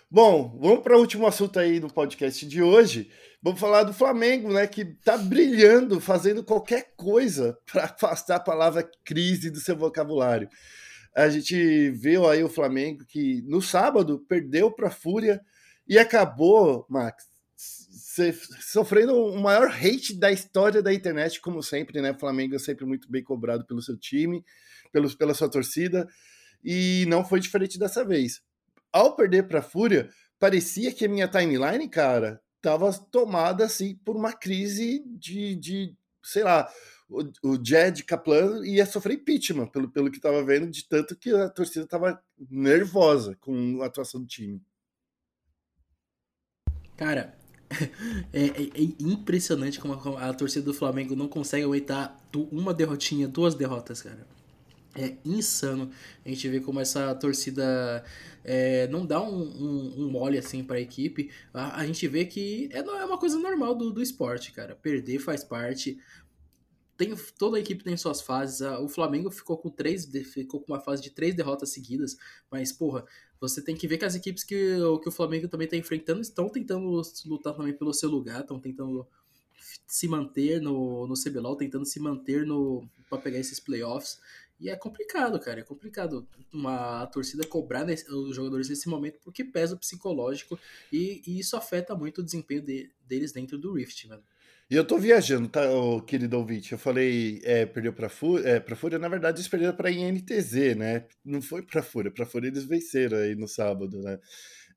Bom, 0.09 0.57
vamos 0.59 0.79
para 0.81 0.97
o 0.97 0.99
último 0.99 1.27
assunto 1.27 1.59
aí 1.59 1.79
do 1.79 1.87
podcast 1.87 2.43
de 2.47 2.63
hoje. 2.63 3.11
Vamos 3.43 3.59
falar 3.59 3.83
do 3.83 3.93
Flamengo, 3.93 4.51
né? 4.51 4.65
Que 4.65 4.83
tá 4.83 5.15
brilhando, 5.15 6.01
fazendo 6.01 6.43
qualquer 6.43 6.95
coisa 6.97 7.55
para 7.71 7.85
afastar 7.85 8.37
a 8.37 8.39
palavra 8.39 8.89
crise 9.05 9.51
do 9.51 9.59
seu 9.59 9.77
vocabulário. 9.77 10.49
A 11.15 11.29
gente 11.29 11.91
viu 11.91 12.27
aí 12.27 12.43
o 12.43 12.49
Flamengo 12.49 13.05
que 13.05 13.43
no 13.43 13.61
sábado 13.61 14.25
perdeu 14.27 14.71
para 14.71 14.87
a 14.87 14.91
Fúria 14.91 15.39
e 15.87 15.99
acabou, 15.99 16.87
Max, 16.89 17.28
sofrendo 18.61 19.15
o 19.15 19.39
maior 19.41 19.69
hate 19.69 20.13
da 20.17 20.31
história 20.31 20.81
da 20.81 20.93
internet, 20.93 21.39
como 21.41 21.61
sempre, 21.61 22.01
né? 22.01 22.13
Flamengo 22.13 22.55
é 22.55 22.59
sempre 22.59 22.85
muito 22.85 23.09
bem 23.09 23.23
cobrado 23.23 23.65
pelo 23.65 23.81
seu 23.81 23.97
time, 23.97 24.43
pelo, 24.91 25.15
pela 25.17 25.33
sua 25.33 25.49
torcida, 25.49 26.07
e 26.63 27.05
não 27.07 27.23
foi 27.23 27.39
diferente 27.39 27.79
dessa 27.79 28.03
vez. 28.03 28.41
Ao 28.91 29.15
perder 29.15 29.47
para 29.47 29.59
a 29.59 29.63
Fúria, 29.63 30.09
parecia 30.39 30.93
que 30.93 31.05
a 31.05 31.09
minha 31.09 31.27
timeline, 31.27 31.87
cara, 31.89 32.41
tava 32.61 32.91
tomada 33.11 33.65
assim 33.65 33.95
por 34.03 34.15
uma 34.15 34.33
crise 34.33 35.03
de, 35.05 35.55
de 35.55 35.95
sei 36.23 36.43
lá, 36.43 36.69
o, 37.09 37.23
o 37.43 37.63
Jed 37.63 38.03
Kaplan 38.03 38.65
ia 38.65 38.85
sofrer 38.85 39.15
impeachment 39.15 39.67
pelo, 39.67 39.89
pelo 39.89 40.11
que 40.11 40.17
estava 40.17 40.43
vendo, 40.43 40.69
de 40.69 40.87
tanto 40.87 41.15
que 41.15 41.33
a 41.33 41.49
torcida 41.49 41.85
estava 41.85 42.21
nervosa 42.49 43.35
com 43.39 43.81
a 43.81 43.87
atuação 43.87 44.21
do 44.21 44.27
time. 44.27 44.61
Cara, 46.95 47.38
é, 48.33 48.45
é, 48.45 48.63
é, 48.63 48.81
impressionante 48.99 49.79
como 49.79 49.93
a, 49.93 50.29
a, 50.29 50.33
torcida 50.33 50.65
do 50.65 50.73
Flamengo 50.73 51.15
não 51.15 51.27
consegue 51.27 51.63
aguentar 51.63 52.19
uma 52.51 52.73
derrotinha, 52.73 53.27
duas 53.27 53.55
derrotas, 53.55 54.01
cara. 54.01 54.27
É 54.95 55.15
insano 55.23 55.91
a 56.25 56.29
gente 56.29 56.49
ver 56.49 56.61
como 56.61 56.79
essa 56.79 57.13
torcida 57.13 58.03
é, 58.43 58.87
não 58.87 59.05
dá 59.05 59.21
um, 59.21 59.43
um, 59.43 60.03
um, 60.03 60.09
mole 60.09 60.37
assim 60.37 60.63
para 60.63 60.77
a 60.77 60.81
equipe. 60.81 61.29
A 61.53 61.85
gente 61.85 62.07
vê 62.07 62.25
que 62.25 62.69
é, 62.73 62.79
é 62.79 63.05
uma 63.05 63.17
coisa 63.17 63.37
normal 63.37 63.75
do, 63.75 63.91
do 63.91 64.01
esporte, 64.01 64.51
cara. 64.51 64.75
Perder 64.75 65.19
faz 65.19 65.43
parte. 65.43 65.99
Tem, 66.97 67.15
toda 67.37 67.57
a 67.57 67.59
equipe 67.59 67.83
tem 67.83 67.95
suas 67.95 68.19
fases. 68.19 68.61
O 68.81 68.89
Flamengo 68.89 69.29
ficou 69.29 69.57
com 69.57 69.69
três, 69.69 70.05
ficou 70.33 70.59
com 70.59 70.73
uma 70.73 70.81
fase 70.81 71.03
de 71.03 71.11
três 71.11 71.35
derrotas 71.35 71.69
seguidas, 71.69 72.17
mas 72.51 72.71
porra, 72.71 73.05
você 73.39 73.61
tem 73.61 73.75
que 73.75 73.87
ver 73.87 73.97
que 73.97 74.05
as 74.05 74.15
equipes 74.15 74.43
que, 74.43 74.77
que 75.01 75.09
o 75.09 75.11
Flamengo 75.11 75.47
também 75.47 75.65
está 75.65 75.77
enfrentando 75.77 76.21
estão 76.21 76.49
tentando 76.49 77.01
lutar 77.25 77.53
também 77.55 77.73
pelo 77.73 77.93
seu 77.93 78.09
lugar, 78.09 78.41
estão 78.41 78.59
tentando 78.59 79.07
se 79.87 80.07
manter 80.07 80.61
no, 80.61 81.07
no 81.07 81.13
CBLOL, 81.15 81.55
tentando 81.55 81.85
se 81.85 81.99
manter 81.99 82.45
no 82.45 82.87
para 83.09 83.17
pegar 83.17 83.39
esses 83.39 83.59
playoffs. 83.59 84.19
E 84.59 84.69
é 84.69 84.75
complicado, 84.75 85.39
cara. 85.39 85.61
É 85.61 85.63
complicado 85.63 86.27
uma 86.51 87.05
torcida 87.07 87.47
cobrar 87.47 87.85
nesse, 87.85 88.11
os 88.13 88.35
jogadores 88.35 88.67
nesse 88.67 88.89
momento 88.89 89.17
porque 89.23 89.43
pesa 89.43 89.73
o 89.73 89.79
psicológico 89.79 90.59
e, 90.91 91.21
e 91.25 91.39
isso 91.39 91.55
afeta 91.55 91.95
muito 91.95 92.19
o 92.19 92.23
desempenho 92.23 92.61
de, 92.61 92.91
deles 93.07 93.31
dentro 93.31 93.57
do 93.57 93.73
Rift, 93.73 94.07
mano. 94.07 94.23
E 94.69 94.75
eu 94.75 94.85
tô 94.85 94.99
viajando, 94.99 95.49
tá, 95.49 95.61
querido 96.05 96.37
ouvinte? 96.37 96.73
Eu 96.73 96.77
falei, 96.77 97.41
é, 97.43 97.65
perdeu 97.65 97.91
pra 97.91 98.07
Fúria, 98.07 98.47
é, 98.47 98.59
pra 98.59 98.75
Fúria, 98.75 98.99
na 98.99 99.09
verdade, 99.09 99.37
eles 99.37 99.47
perderam 99.47 99.75
pra 99.75 99.89
INTZ, 99.89 100.75
né? 100.77 101.05
Não 101.25 101.41
foi 101.41 101.63
pra 101.63 101.81
Fúria, 101.81 102.11
pra 102.11 102.23
Fúria 102.23 102.49
eles 102.49 102.65
venceram 102.65 103.17
aí 103.17 103.33
no 103.35 103.47
sábado, 103.47 103.99
né? 103.99 104.19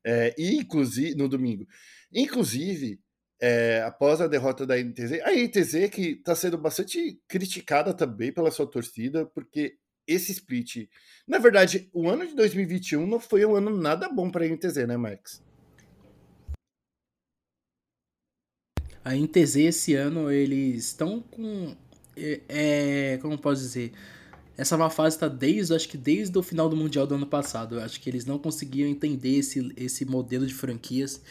É, 0.03 0.33
e, 0.35 0.55
inclusive, 0.57 1.15
no 1.15 1.29
domingo. 1.29 1.67
Inclusive, 2.11 2.99
é, 3.39 3.83
após 3.83 4.19
a 4.19 4.27
derrota 4.27 4.65
da 4.65 4.79
INTZ, 4.79 5.21
a 5.23 5.31
INTZ 5.31 5.89
que 5.91 6.15
tá 6.15 6.33
sendo 6.33 6.57
bastante 6.57 7.19
criticada 7.27 7.93
também 7.93 8.31
pela 8.31 8.49
sua 8.49 8.65
torcida, 8.65 9.27
porque 9.27 9.77
esse 10.07 10.31
split. 10.31 10.89
Na 11.27 11.37
verdade, 11.37 11.87
o 11.93 12.09
ano 12.09 12.25
de 12.25 12.35
2021 12.35 13.05
não 13.05 13.19
foi 13.19 13.45
um 13.45 13.55
ano 13.55 13.69
nada 13.69 14.09
bom 14.09 14.31
para 14.31 14.43
a 14.43 14.47
INTZ, 14.47 14.87
né, 14.87 14.97
Max? 14.97 15.43
A 19.03 19.15
INTZ 19.15 19.55
esse 19.57 19.93
ano 19.95 20.31
eles 20.31 20.85
estão 20.85 21.21
com. 21.31 21.75
É, 22.15 22.41
é, 22.47 23.19
como 23.21 23.37
posso 23.37 23.61
dizer? 23.61 23.91
Essa 24.55 24.77
má 24.77 24.89
fase 24.89 25.15
está 25.15 25.27
desde, 25.27 25.73
acho 25.75 25.89
que 25.89 25.97
desde 25.97 26.37
o 26.37 26.43
final 26.43 26.69
do 26.69 26.75
Mundial 26.75 27.07
do 27.07 27.15
ano 27.15 27.25
passado. 27.25 27.75
Eu 27.75 27.81
acho 27.81 27.99
que 27.99 28.09
eles 28.09 28.25
não 28.25 28.37
conseguiam 28.37 28.87
entender 28.87 29.37
esse, 29.37 29.73
esse 29.75 30.05
modelo 30.05 30.45
de 30.45 30.53
franquias 30.53 31.21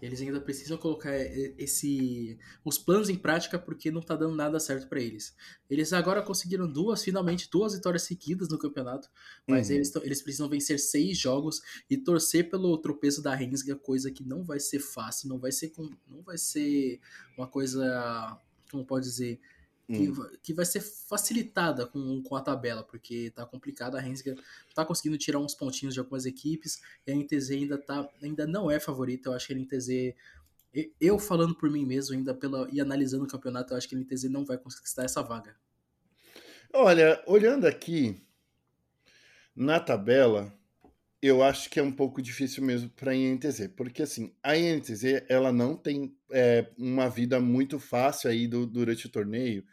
eles 0.00 0.20
ainda 0.20 0.40
precisam 0.40 0.76
colocar 0.78 1.12
eh, 1.12 1.54
esse 1.58 2.38
os 2.64 2.78
planos 2.78 3.08
em 3.08 3.16
prática 3.16 3.58
porque 3.58 3.90
não 3.90 4.00
tá 4.00 4.14
dando 4.14 4.34
nada 4.34 4.58
certo 4.60 4.88
para 4.88 5.00
eles. 5.00 5.34
Eles 5.68 5.92
agora 5.92 6.22
conseguiram 6.22 6.70
duas, 6.70 7.02
finalmente 7.02 7.48
duas 7.50 7.74
vitórias 7.74 8.02
seguidas 8.02 8.48
no 8.48 8.58
campeonato, 8.58 9.10
mas 9.46 9.68
uhum. 9.68 9.76
eles, 9.76 9.94
eles 9.96 10.22
precisam 10.22 10.48
vencer 10.48 10.78
seis 10.78 11.18
jogos 11.18 11.60
e 11.90 11.96
torcer 11.96 12.48
pelo 12.48 12.76
tropeço 12.78 13.22
da 13.22 13.34
Rensga, 13.34 13.76
coisa 13.76 14.10
que 14.10 14.24
não 14.24 14.44
vai 14.44 14.60
ser 14.60 14.80
fácil, 14.80 15.28
não 15.28 15.38
vai 15.38 15.52
ser 15.52 15.72
não 16.08 16.22
vai 16.22 16.38
ser 16.38 17.00
uma 17.36 17.46
coisa, 17.46 18.38
como 18.70 18.84
pode 18.84 19.04
dizer, 19.04 19.40
que, 19.88 20.10
hum. 20.10 20.30
que 20.42 20.52
vai 20.52 20.66
ser 20.66 20.80
facilitada 20.80 21.86
com, 21.86 22.22
com 22.22 22.36
a 22.36 22.42
tabela, 22.42 22.82
porque 22.82 23.32
tá 23.34 23.46
complicado. 23.46 23.96
A 23.96 24.00
Rensga 24.00 24.36
tá 24.74 24.84
conseguindo 24.84 25.16
tirar 25.16 25.38
uns 25.38 25.54
pontinhos 25.54 25.94
de 25.94 26.00
algumas 26.00 26.26
equipes 26.26 26.80
e 27.06 27.12
a 27.12 27.16
NTZ 27.16 27.50
ainda, 27.52 27.78
tá, 27.78 28.06
ainda 28.22 28.46
não 28.46 28.70
é 28.70 28.78
favorita. 28.78 29.30
Eu 29.30 29.32
acho 29.32 29.46
que 29.46 29.54
a 29.54 29.56
NTZ, 29.56 30.14
eu 31.00 31.18
falando 31.18 31.54
por 31.54 31.70
mim 31.70 31.86
mesmo, 31.86 32.14
ainda 32.14 32.34
pela, 32.34 32.68
e 32.70 32.80
analisando 32.80 33.24
o 33.24 33.28
campeonato, 33.28 33.72
eu 33.72 33.78
acho 33.78 33.88
que 33.88 33.96
a 33.96 33.98
NTZ 33.98 34.24
não 34.24 34.44
vai 34.44 34.58
conquistar 34.58 35.04
essa 35.04 35.22
vaga. 35.22 35.56
Olha, 36.72 37.22
olhando 37.26 37.66
aqui 37.66 38.20
na 39.56 39.80
tabela, 39.80 40.52
eu 41.20 41.42
acho 41.42 41.70
que 41.70 41.80
é 41.80 41.82
um 41.82 41.90
pouco 41.90 42.20
difícil 42.20 42.62
mesmo 42.62 42.90
para 42.90 43.12
a 43.12 43.14
INTZ, 43.14 43.68
porque 43.74 44.02
assim, 44.02 44.34
a 44.42 44.56
INTZ 44.56 45.24
ela 45.28 45.50
não 45.50 45.74
tem 45.74 46.14
é, 46.30 46.70
uma 46.76 47.08
vida 47.08 47.40
muito 47.40 47.78
fácil 47.80 48.30
aí 48.30 48.46
do, 48.46 48.66
durante 48.66 49.06
o 49.06 49.10
torneio, 49.10 49.64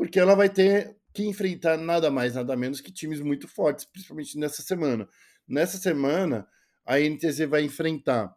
porque 0.00 0.18
ela 0.18 0.34
vai 0.34 0.48
ter 0.48 0.96
que 1.12 1.26
enfrentar 1.26 1.76
nada 1.76 2.10
mais, 2.10 2.34
nada 2.34 2.56
menos 2.56 2.80
que 2.80 2.90
times 2.90 3.20
muito 3.20 3.46
fortes, 3.46 3.84
principalmente 3.84 4.38
nessa 4.38 4.62
semana. 4.62 5.06
Nessa 5.46 5.76
semana, 5.76 6.48
a 6.86 6.98
NTZ 6.98 7.40
vai 7.40 7.64
enfrentar 7.64 8.34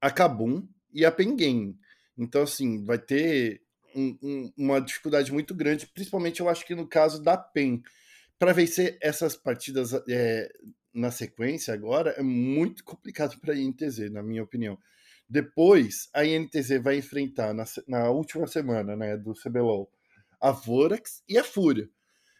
a 0.00 0.08
Kabum 0.08 0.68
e 0.94 1.04
a 1.04 1.10
Penguin. 1.10 1.76
Então, 2.16 2.42
assim, 2.42 2.84
vai 2.84 2.96
ter 2.96 3.60
um, 3.92 4.16
um, 4.22 4.52
uma 4.56 4.80
dificuldade 4.80 5.32
muito 5.32 5.52
grande, 5.52 5.88
principalmente 5.88 6.38
eu 6.38 6.48
acho 6.48 6.64
que 6.64 6.76
no 6.76 6.86
caso 6.86 7.20
da 7.20 7.36
PEN. 7.36 7.82
Para 8.38 8.52
vencer 8.52 8.96
essas 9.02 9.34
partidas 9.34 9.92
é, 10.08 10.48
na 10.94 11.10
sequência 11.10 11.74
agora, 11.74 12.10
é 12.10 12.22
muito 12.22 12.84
complicado 12.84 13.36
para 13.40 13.52
a 13.52 13.58
INTZ, 13.58 14.12
na 14.12 14.22
minha 14.22 14.44
opinião. 14.44 14.78
Depois, 15.28 16.08
a 16.14 16.24
INTZ 16.24 16.80
vai 16.80 16.98
enfrentar 16.98 17.52
na, 17.52 17.64
na 17.88 18.10
última 18.10 18.46
semana 18.46 18.94
né, 18.94 19.16
do 19.16 19.34
CBLOL 19.34 19.90
a 20.40 20.50
Vorax 20.50 21.22
e 21.28 21.36
a 21.38 21.44
Fúria. 21.44 21.88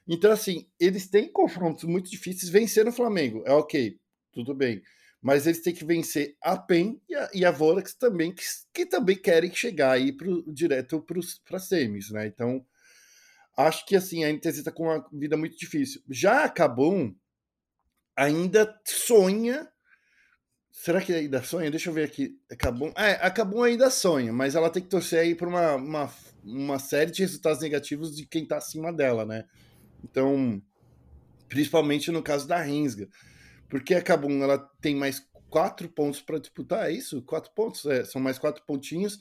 Então, 0.09 0.33
assim, 0.33 0.69
eles 0.79 1.09
têm 1.09 1.31
confrontos 1.31 1.85
muito 1.85 2.11
difíceis. 2.11 2.51
Vencer 2.51 2.85
no 2.85 2.93
Flamengo 2.93 3.43
é 3.47 3.53
ok, 3.53 3.99
tudo 4.33 4.55
bem. 4.55 4.83
Mas 5.23 5.47
eles 5.47 5.63
têm 5.63 5.75
que 5.75 5.85
vencer 5.85 6.37
a 6.43 6.57
PEN 6.57 7.01
e 7.09 7.15
a, 7.15 7.31
e 7.35 7.45
a 7.45 7.51
Vorax 7.51 7.95
também, 7.95 8.33
que, 8.33 8.43
que, 8.73 8.87
também 8.87 9.17
querem 9.17 9.55
chegar 9.55 9.93
aí 9.93 10.13
pro, 10.13 10.43
direto 10.53 11.05
para 11.45 11.59
semis, 11.59 12.11
né? 12.11 12.27
Então, 12.27 12.65
acho 13.57 13.85
que 13.87 13.95
assim, 13.95 14.25
a 14.25 14.33
NTZ 14.33 14.63
tá 14.65 14.73
com 14.73 14.85
uma 14.85 15.07
vida 15.13 15.37
muito 15.37 15.59
difícil. 15.59 16.03
Já 16.09 16.45
a 16.45 16.49
Cabum 16.49 17.15
ainda 18.17 18.81
sonha. 18.85 19.69
Será 20.73 21.01
que 21.01 21.13
ainda 21.13 21.43
sonha? 21.43 21.71
Deixa 21.71 21.91
eu 21.91 21.95
ver 21.95 22.05
aqui. 22.05 22.39
A 22.51 22.57
Cabum, 22.57 22.93
é, 22.97 23.13
a 23.21 23.31
Cabum 23.31 23.63
ainda 23.63 23.91
sonha, 23.91 24.33
mas 24.33 24.55
ela 24.55 24.71
tem 24.71 24.83
que 24.83 24.89
torcer 24.89 25.21
aí 25.21 25.35
por 25.35 25.49
uma, 25.49 25.75
uma, 25.75 26.15
uma 26.45 26.79
série 26.79 27.11
de 27.11 27.23
resultados 27.23 27.61
negativos 27.61 28.17
de 28.17 28.27
quem 28.27 28.47
tá 28.47 28.57
acima 28.57 28.93
dela, 28.93 29.25
né? 29.25 29.45
Então, 30.05 30.61
principalmente 31.49 32.11
no 32.11 32.23
caso 32.23 32.47
da 32.47 32.61
Rinsga. 32.61 33.09
Porque 33.69 33.95
a 33.95 34.03
Cabum 34.03 34.43
ela 34.43 34.59
tem 34.81 34.97
mais 34.97 35.23
quatro 35.49 35.89
pontos 35.89 36.21
para 36.21 36.39
disputar, 36.39 36.91
é 36.91 36.93
isso? 36.93 37.23
Quatro 37.23 37.53
pontos? 37.55 37.85
É, 37.87 38.05
são 38.05 38.21
mais 38.21 38.39
quatro 38.39 38.65
pontinhos 38.67 39.21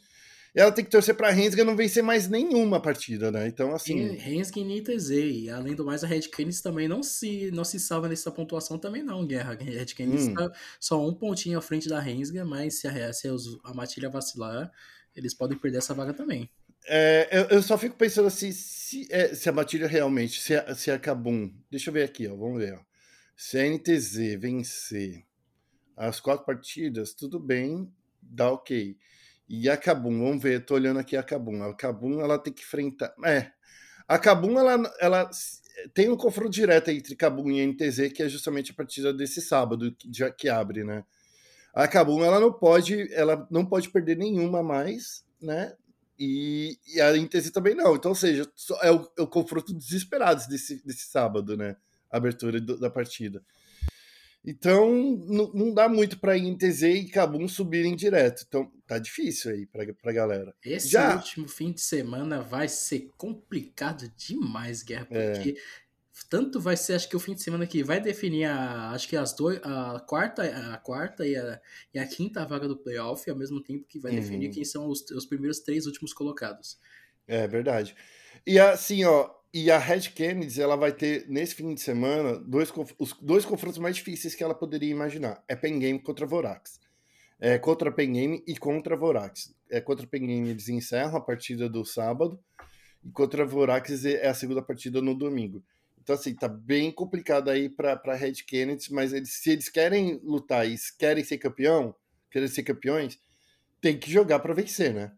ela 0.56 0.72
tem 0.72 0.84
que 0.84 0.90
torcer 0.90 1.16
para 1.16 1.28
a 1.28 1.32
Rensga 1.32 1.64
não 1.64 1.76
vencer 1.76 2.02
mais 2.02 2.28
nenhuma 2.28 2.82
partida, 2.82 3.32
né? 3.32 3.48
Então, 3.48 3.74
assim. 3.74 4.16
Rensga 4.16 4.60
e 4.60 4.82
NTZ. 4.82 5.10
E 5.12 5.50
além 5.50 5.76
do 5.76 5.86
mais, 5.86 6.04
a 6.04 6.08
Red 6.08 6.22
Canids 6.30 6.62
também 6.62 6.88
não 6.88 7.04
se, 7.04 7.52
não 7.52 7.64
se 7.64 7.80
salva 7.80 8.10
nessa 8.10 8.32
pontuação 8.32 8.78
também, 8.78 9.04
não, 9.04 9.26
Guerra. 9.26 9.54
A 9.54 9.64
Red 9.64 9.94
Canids 9.96 10.28
hum. 10.28 10.34
tá 10.34 10.52
só 10.80 11.06
um 11.06 11.14
pontinho 11.14 11.58
à 11.58 11.62
frente 11.62 11.88
da 11.88 12.00
Rensga, 12.00 12.44
mas 12.44 12.76
se 12.76 12.88
a, 12.88 13.14
se 13.14 13.28
a 13.28 13.74
Matilha 13.74 14.10
vacilar, 14.10 14.72
eles 15.16 15.34
podem 15.34 15.58
perder 15.58 15.78
essa 15.78 15.94
vaga 15.94 16.14
também. 16.14 16.50
É, 16.92 17.30
eu, 17.32 17.58
eu, 17.58 17.62
só 17.62 17.78
fico 17.78 17.96
pensando 17.96 18.28
assim, 18.28 18.52
se, 18.52 19.08
é, 19.12 19.36
se 19.36 19.48
a 19.48 19.52
Matilha 19.52 19.88
realmente, 19.88 20.42
se 20.42 20.56
se 20.76 20.90
a 20.90 20.98
Kabum, 20.98 21.54
deixa 21.70 21.92
eu 21.92 21.94
ver 21.94 22.04
aqui, 22.04 22.28
ó, 22.28 22.36
vamos 22.36 22.58
ver, 22.58 22.74
ó. 22.74 22.80
Se 23.38 23.60
a 23.60 23.64
NTZ 23.64 24.40
vencer 24.40 25.24
as 25.96 26.20
quatro 26.20 26.46
partidas, 26.48 27.14
tudo 27.14 27.40
bem, 27.40 27.94
dá 28.20 28.52
ok. 28.52 28.98
E 29.48 29.70
a 29.70 29.78
Kabum, 29.78 30.18
vamos 30.20 30.42
ver, 30.42 30.66
tô 30.66 30.74
olhando 30.74 31.00
aqui 31.00 31.16
a 31.16 31.22
Kabum. 31.22 31.62
A 31.62 31.76
Kabum, 31.76 32.22
ela 32.22 32.40
tem 32.40 32.52
que 32.52 32.64
enfrentar. 32.64 33.14
É. 33.24 33.52
A 34.08 34.18
Kabum, 34.18 34.58
ela, 34.58 34.92
ela 35.00 35.30
tem 35.94 36.10
um 36.10 36.18
confronto 36.18 36.50
direto 36.50 36.90
entre 36.90 37.16
Kabum 37.16 37.52
e 37.52 37.66
NTZ, 37.68 38.12
que 38.14 38.24
é 38.24 38.30
justamente 38.30 38.72
a 38.72 38.76
partida 38.76 39.14
desse 39.14 39.42
sábado 39.42 39.96
que, 39.96 40.32
que 40.32 40.50
abre, 40.50 40.84
né? 40.84 41.06
A 41.72 41.88
Kabum, 41.88 42.24
ela 42.26 42.40
não 42.40 42.52
pode, 42.52 43.14
ela 43.14 43.48
não 43.52 43.64
pode 43.64 43.90
perder 43.90 44.18
nenhuma 44.18 44.64
mais, 44.64 45.24
né? 45.40 45.76
E, 46.20 46.78
e 46.94 47.00
a 47.00 47.14
NTZ 47.14 47.52
também 47.52 47.74
não. 47.74 47.96
Então, 47.96 48.12
ou 48.12 48.16
seja, 48.16 48.46
é 48.82 48.92
o, 48.92 49.10
é 49.18 49.22
o 49.22 49.28
confronto 49.28 49.74
desesperado 49.74 50.46
desse, 50.50 50.86
desse 50.86 51.08
sábado, 51.08 51.56
né? 51.56 51.78
A 52.12 52.18
abertura 52.18 52.60
do, 52.60 52.78
da 52.78 52.90
partida. 52.90 53.42
Então, 54.44 54.92
não 55.54 55.74
dá 55.74 55.90
muito 55.90 56.18
para 56.18 56.38
INTZ 56.38 56.84
e 56.84 57.10
Cabum 57.10 57.48
subirem 57.48 57.96
direto. 57.96 58.46
Então, 58.48 58.72
tá 58.88 58.98
difícil 58.98 59.52
aí 59.52 59.66
pra, 59.66 59.94
pra 59.94 60.14
galera. 60.14 60.56
Esse 60.64 60.90
Já... 60.90 61.16
último 61.16 61.48
fim 61.48 61.72
de 61.72 61.82
semana 61.82 62.42
vai 62.42 62.68
ser 62.68 63.10
complicado 63.18 64.10
demais, 64.16 64.82
Guerra, 64.82 65.08
é. 65.12 65.34
porque 65.34 65.50
é. 65.50 65.89
Tanto 66.28 66.60
vai 66.60 66.76
ser, 66.76 66.94
acho 66.94 67.08
que 67.08 67.16
o 67.16 67.20
fim 67.20 67.34
de 67.34 67.42
semana 67.42 67.68
que 67.68 67.84
vai 67.84 68.02
definir 68.02 68.46
a, 68.46 68.92
acho 68.92 69.08
que 69.08 69.16
as 69.16 69.34
dois, 69.34 69.60
a 69.64 70.00
quarta, 70.08 70.44
a 70.44 70.78
quarta 70.78 71.26
e 71.26 71.36
a, 71.36 71.62
e 71.94 72.00
a 72.00 72.08
quinta 72.08 72.46
vaga 72.46 72.68
do 72.68 72.78
playoff, 72.78 73.30
ao 73.30 73.38
mesmo 73.38 73.62
tempo 73.62 73.86
que 73.88 74.00
vai 74.00 74.12
uhum. 74.12 74.20
definir 74.20 74.50
quem 74.50 74.66
são 74.66 74.88
os, 74.88 75.02
os 75.12 75.26
primeiros 75.26 75.60
três 75.60 75.86
últimos 75.86 76.14
colocados. 76.14 76.78
É 77.28 77.48
verdade. 77.48 77.96
E 78.46 78.58
assim, 78.60 79.04
ó, 79.06 79.30
e 79.54 79.72
a 79.72 79.80
Red 79.80 80.02
Kennedy, 80.14 80.62
ela 80.62 80.76
vai 80.76 80.92
ter, 80.92 81.28
nesse 81.28 81.56
fim 81.56 81.74
de 81.74 81.82
semana, 81.82 82.38
dois, 82.40 82.72
os 83.00 83.14
dois 83.20 83.46
confrontos 83.46 83.80
mais 83.80 83.96
difíceis 83.96 84.36
que 84.36 84.44
ela 84.44 84.54
poderia 84.54 84.92
imaginar. 84.92 85.44
É 85.48 85.56
Pen 85.56 85.80
Game 85.80 86.00
contra 86.00 86.26
Vorax. 86.26 86.80
É 87.40 87.58
contra 87.58 87.92
Pen 87.92 88.14
Game 88.14 88.44
e 88.46 88.56
contra 88.58 88.96
Vorax. 88.96 89.54
É 89.70 89.82
contra 89.82 90.06
Pen 90.06 90.28
Game 90.28 90.50
eles 90.50 90.70
encerram 90.70 91.16
a 91.16 91.22
partida 91.22 91.68
do 91.68 91.84
sábado. 91.84 92.40
E 93.04 93.10
contra 93.12 93.46
Vorax 93.46 94.06
é 94.06 94.28
a 94.28 94.34
segunda 94.34 94.62
partida 94.62 95.02
no 95.02 95.16
domingo. 95.16 95.64
Então, 96.10 96.20
assim, 96.20 96.34
tá 96.34 96.48
bem 96.48 96.92
complicado 96.92 97.52
aí 97.52 97.70
para 97.70 98.16
Red 98.16 98.34
Kennedy, 98.48 98.92
mas 98.92 99.14
eles, 99.14 99.32
se 99.32 99.52
eles 99.52 99.70
querem 99.70 100.20
lutar 100.24 100.68
e 100.68 100.76
querem 100.98 101.24
ser 101.24 101.38
campeão, 101.38 101.94
querem 102.32 102.48
ser 102.48 102.64
campeões, 102.64 103.20
tem 103.80 103.96
que 103.96 104.12
jogar 104.12 104.40
para 104.40 104.56
vencer, 104.56 104.92
né? 104.92 105.12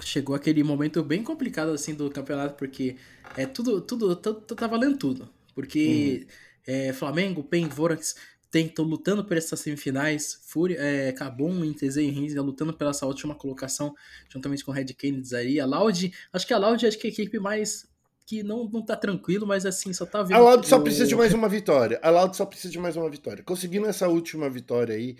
chegou 0.00 0.36
aquele 0.36 0.62
momento 0.62 1.02
bem 1.02 1.24
complicado 1.24 1.72
assim 1.72 1.92
do 1.92 2.08
campeonato, 2.08 2.54
porque 2.54 2.94
é 3.36 3.46
tudo, 3.46 3.80
tudo, 3.80 4.14
tudo 4.14 4.54
tá 4.54 4.68
valendo 4.68 4.96
tudo. 4.96 5.28
Porque 5.52 6.24
uhum. 6.68 6.72
é, 6.72 6.92
Flamengo, 6.92 7.42
PEN, 7.42 7.66
Vorax 7.66 8.14
estão 8.52 8.84
lutando 8.84 9.24
por 9.24 9.36
essas 9.36 9.60
semifinais, 9.60 10.40
Fúria, 10.42 10.78
é, 10.80 11.12
Cabum, 11.12 11.64
Intz 11.64 11.96
e 11.96 12.08
Rinsga 12.08 12.40
lutando 12.40 12.72
pela 12.72 12.90
essa 12.90 13.06
última 13.06 13.34
colocação, 13.34 13.94
juntamente 14.28 14.64
com 14.64 14.70
o 14.70 14.74
Red 14.74 14.86
Kennedy 14.86 15.34
aí. 15.34 15.60
A 15.60 15.66
Loud, 15.66 16.12
acho 16.32 16.46
que 16.46 16.54
a 16.54 16.58
Loud 16.58 16.86
acho 16.86 16.98
que 16.98 17.06
é 17.06 17.10
a 17.10 17.12
equipe 17.12 17.38
mais 17.38 17.86
que 18.28 18.42
não, 18.42 18.68
não 18.68 18.84
tá 18.84 18.94
tranquilo, 18.94 19.46
mas 19.46 19.64
assim, 19.64 19.92
só 19.92 20.04
tá 20.04 20.22
vendo. 20.22 20.36
A 20.36 20.40
Loud 20.40 20.66
só 20.66 20.78
precisa 20.78 21.06
de 21.06 21.16
mais 21.16 21.32
uma 21.32 21.48
vitória. 21.48 21.98
A 22.02 22.10
Loud 22.10 22.36
só 22.36 22.44
precisa 22.44 22.70
de 22.70 22.78
mais 22.78 22.94
uma 22.94 23.08
vitória. 23.08 23.42
Conseguindo 23.42 23.86
essa 23.86 24.06
última 24.06 24.50
vitória 24.50 24.94
aí, 24.94 25.16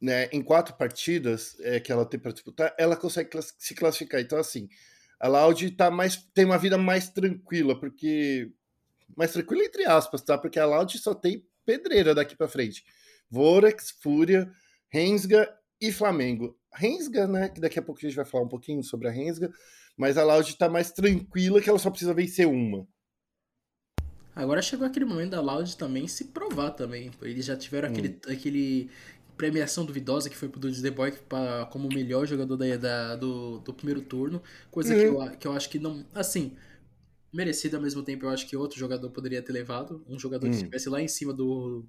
né, 0.00 0.26
em 0.32 0.42
quatro 0.42 0.74
partidas 0.74 1.56
é, 1.60 1.78
que 1.78 1.92
ela 1.92 2.06
tem 2.06 2.18
para 2.18 2.32
disputar, 2.32 2.74
ela 2.78 2.96
consegue 2.96 3.30
class 3.30 3.54
se 3.58 3.74
classificar. 3.74 4.20
Então, 4.20 4.38
assim, 4.38 4.68
a 5.20 5.28
Loud 5.28 5.70
tá 5.72 5.90
mais, 5.90 6.16
tem 6.32 6.44
uma 6.44 6.58
vida 6.58 6.78
mais 6.78 7.08
tranquila, 7.08 7.78
porque. 7.78 8.50
Mais 9.16 9.32
tranquila 9.32 9.64
entre 9.64 9.84
aspas, 9.84 10.22
tá? 10.22 10.38
Porque 10.38 10.58
a 10.58 10.66
Loud 10.66 10.96
só 10.98 11.14
tem 11.14 11.44
pedreira 11.68 12.14
daqui 12.14 12.34
para 12.34 12.48
frente. 12.48 12.82
Vorex, 13.30 13.90
Fúria, 14.00 14.50
Rensga 14.88 15.54
e 15.78 15.92
Flamengo. 15.92 16.58
Rensga, 16.72 17.26
né? 17.26 17.50
Que 17.50 17.60
daqui 17.60 17.78
a 17.78 17.82
pouco 17.82 18.00
a 18.00 18.08
gente 18.08 18.16
vai 18.16 18.24
falar 18.24 18.44
um 18.44 18.48
pouquinho 18.48 18.82
sobre 18.82 19.06
a 19.06 19.10
Rensga, 19.10 19.52
mas 19.94 20.16
a 20.16 20.24
Loud 20.24 20.56
tá 20.56 20.66
mais 20.66 20.90
tranquila 20.90 21.60
que 21.60 21.68
ela 21.68 21.78
só 21.78 21.90
precisa 21.90 22.14
vencer 22.14 22.46
uma. 22.46 22.88
Agora 24.34 24.62
chegou 24.62 24.86
aquele 24.86 25.04
momento 25.04 25.32
da 25.32 25.42
Loud 25.42 25.76
também 25.76 26.08
se 26.08 26.26
provar 26.26 26.70
também. 26.70 27.10
Eles 27.20 27.44
já 27.44 27.56
tiveram 27.56 27.88
hum. 27.88 27.92
aquele, 27.92 28.20
aquele 28.28 28.90
premiação 29.36 29.84
duvidosa 29.84 30.30
que 30.30 30.36
foi 30.36 30.48
pro 30.48 30.58
Dudes 30.58 30.80
The 30.80 30.90
Boy 30.90 31.12
pra, 31.28 31.68
como 31.70 31.86
o 31.86 31.92
melhor 31.92 32.26
jogador 32.26 32.56
da, 32.56 32.76
da 32.76 33.16
do, 33.16 33.58
do 33.58 33.74
primeiro 33.74 34.00
turno. 34.00 34.42
Coisa 34.70 34.94
uhum. 34.94 35.00
que, 35.00 35.06
eu, 35.06 35.38
que 35.38 35.46
eu 35.48 35.52
acho 35.52 35.68
que 35.68 35.78
não. 35.78 36.02
Assim, 36.14 36.56
merecido 37.32 37.76
ao 37.76 37.82
mesmo 37.82 38.02
tempo, 38.02 38.24
eu 38.24 38.30
acho 38.30 38.46
que 38.46 38.56
outro 38.56 38.78
jogador 38.78 39.10
poderia 39.10 39.42
ter 39.42 39.52
levado. 39.52 40.04
Um 40.08 40.18
jogador 40.18 40.46
uhum. 40.46 40.50
que 40.50 40.56
estivesse 40.56 40.88
lá 40.88 41.00
em 41.00 41.08
cima 41.08 41.32
do, 41.32 41.84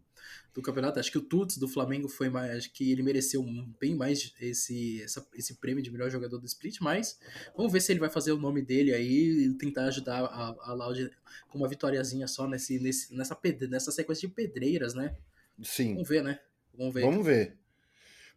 do 0.53 0.61
campeonato. 0.61 0.99
Acho 0.99 1.11
que 1.11 1.17
o 1.17 1.21
Tuts 1.21 1.57
do 1.57 1.67
Flamengo 1.67 2.09
foi 2.09 2.29
mais. 2.29 2.57
Acho 2.57 2.73
que 2.73 2.91
ele 2.91 3.01
mereceu 3.01 3.43
bem 3.79 3.95
mais 3.95 4.33
esse, 4.39 5.01
essa, 5.01 5.25
esse 5.33 5.55
prêmio 5.55 5.81
de 5.81 5.91
melhor 5.91 6.09
jogador 6.09 6.37
do 6.37 6.45
split, 6.45 6.79
mas 6.81 7.19
vamos 7.55 7.71
ver 7.71 7.81
se 7.81 7.91
ele 7.91 7.99
vai 7.99 8.09
fazer 8.09 8.31
o 8.31 8.37
nome 8.37 8.61
dele 8.61 8.93
aí 8.93 9.45
e 9.45 9.53
tentar 9.53 9.85
ajudar 9.85 10.25
a, 10.25 10.55
a 10.61 10.73
Loud 10.73 11.09
com 11.47 11.57
uma 11.57 11.67
vitóriazinha 11.67 12.27
só 12.27 12.47
nesse, 12.47 12.79
nesse, 12.79 13.15
nessa, 13.15 13.35
pedre, 13.35 13.67
nessa 13.67 13.91
sequência 13.91 14.27
de 14.27 14.33
pedreiras, 14.33 14.93
né? 14.93 15.15
Sim. 15.63 15.93
Vamos 15.93 16.09
ver, 16.09 16.23
né? 16.23 16.39
Vamos 16.77 16.93
ver. 16.93 17.01
Vamos 17.01 17.25
ver. 17.25 17.57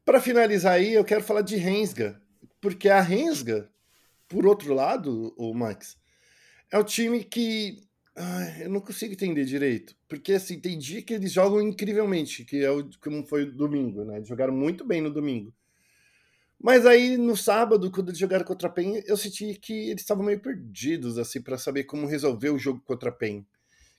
Para 0.04 0.20
finalizar 0.20 0.74
aí, 0.74 0.94
eu 0.94 1.04
quero 1.04 1.22
falar 1.22 1.42
de 1.42 1.56
Rensga, 1.56 2.20
porque 2.60 2.88
a 2.88 3.00
Rensga, 3.00 3.70
por 4.28 4.46
outro 4.46 4.74
lado, 4.74 5.32
o 5.36 5.54
Max, 5.54 5.96
é 6.72 6.78
o 6.78 6.84
time 6.84 7.22
que 7.22 7.86
ai, 8.16 8.64
eu 8.64 8.70
não 8.70 8.80
consigo 8.80 9.12
entender 9.12 9.44
direito, 9.44 9.94
porque 10.08 10.32
assim 10.32 10.58
tem 10.58 10.78
dia 10.78 11.02
que 11.02 11.12
eles 11.14 11.32
jogam 11.32 11.60
incrivelmente, 11.60 12.44
que 12.44 12.64
é 12.64 12.70
o 12.70 12.88
como 13.00 13.24
foi 13.26 13.44
o 13.44 13.52
domingo, 13.52 14.04
né? 14.04 14.16
Eles 14.16 14.28
jogaram 14.28 14.54
muito 14.54 14.84
bem 14.84 15.02
no 15.02 15.12
domingo. 15.12 15.52
Mas 16.58 16.86
aí 16.86 17.16
no 17.16 17.36
sábado, 17.36 17.90
quando 17.90 18.08
eles 18.08 18.18
jogaram 18.18 18.44
contra 18.44 18.68
a 18.68 18.72
PEN, 18.72 19.02
eu 19.06 19.16
senti 19.16 19.54
que 19.56 19.90
eles 19.90 20.02
estavam 20.02 20.24
meio 20.24 20.40
perdidos 20.40 21.18
assim 21.18 21.42
para 21.42 21.58
saber 21.58 21.84
como 21.84 22.06
resolver 22.06 22.50
o 22.50 22.58
jogo 22.58 22.80
contra 22.80 23.10
a 23.10 23.12
PEN. 23.12 23.40
O 23.40 23.46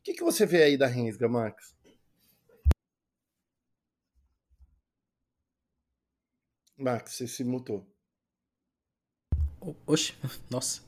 que, 0.03 0.13
que 0.13 0.23
você 0.23 0.45
vê 0.45 0.63
aí 0.63 0.77
da 0.77 0.87
Rensga, 0.87 1.27
Max? 1.29 1.75
Max, 6.77 7.13
você 7.13 7.27
se 7.27 7.43
mutou. 7.43 7.85
Oxe, 9.85 10.13
nossa. 10.49 10.81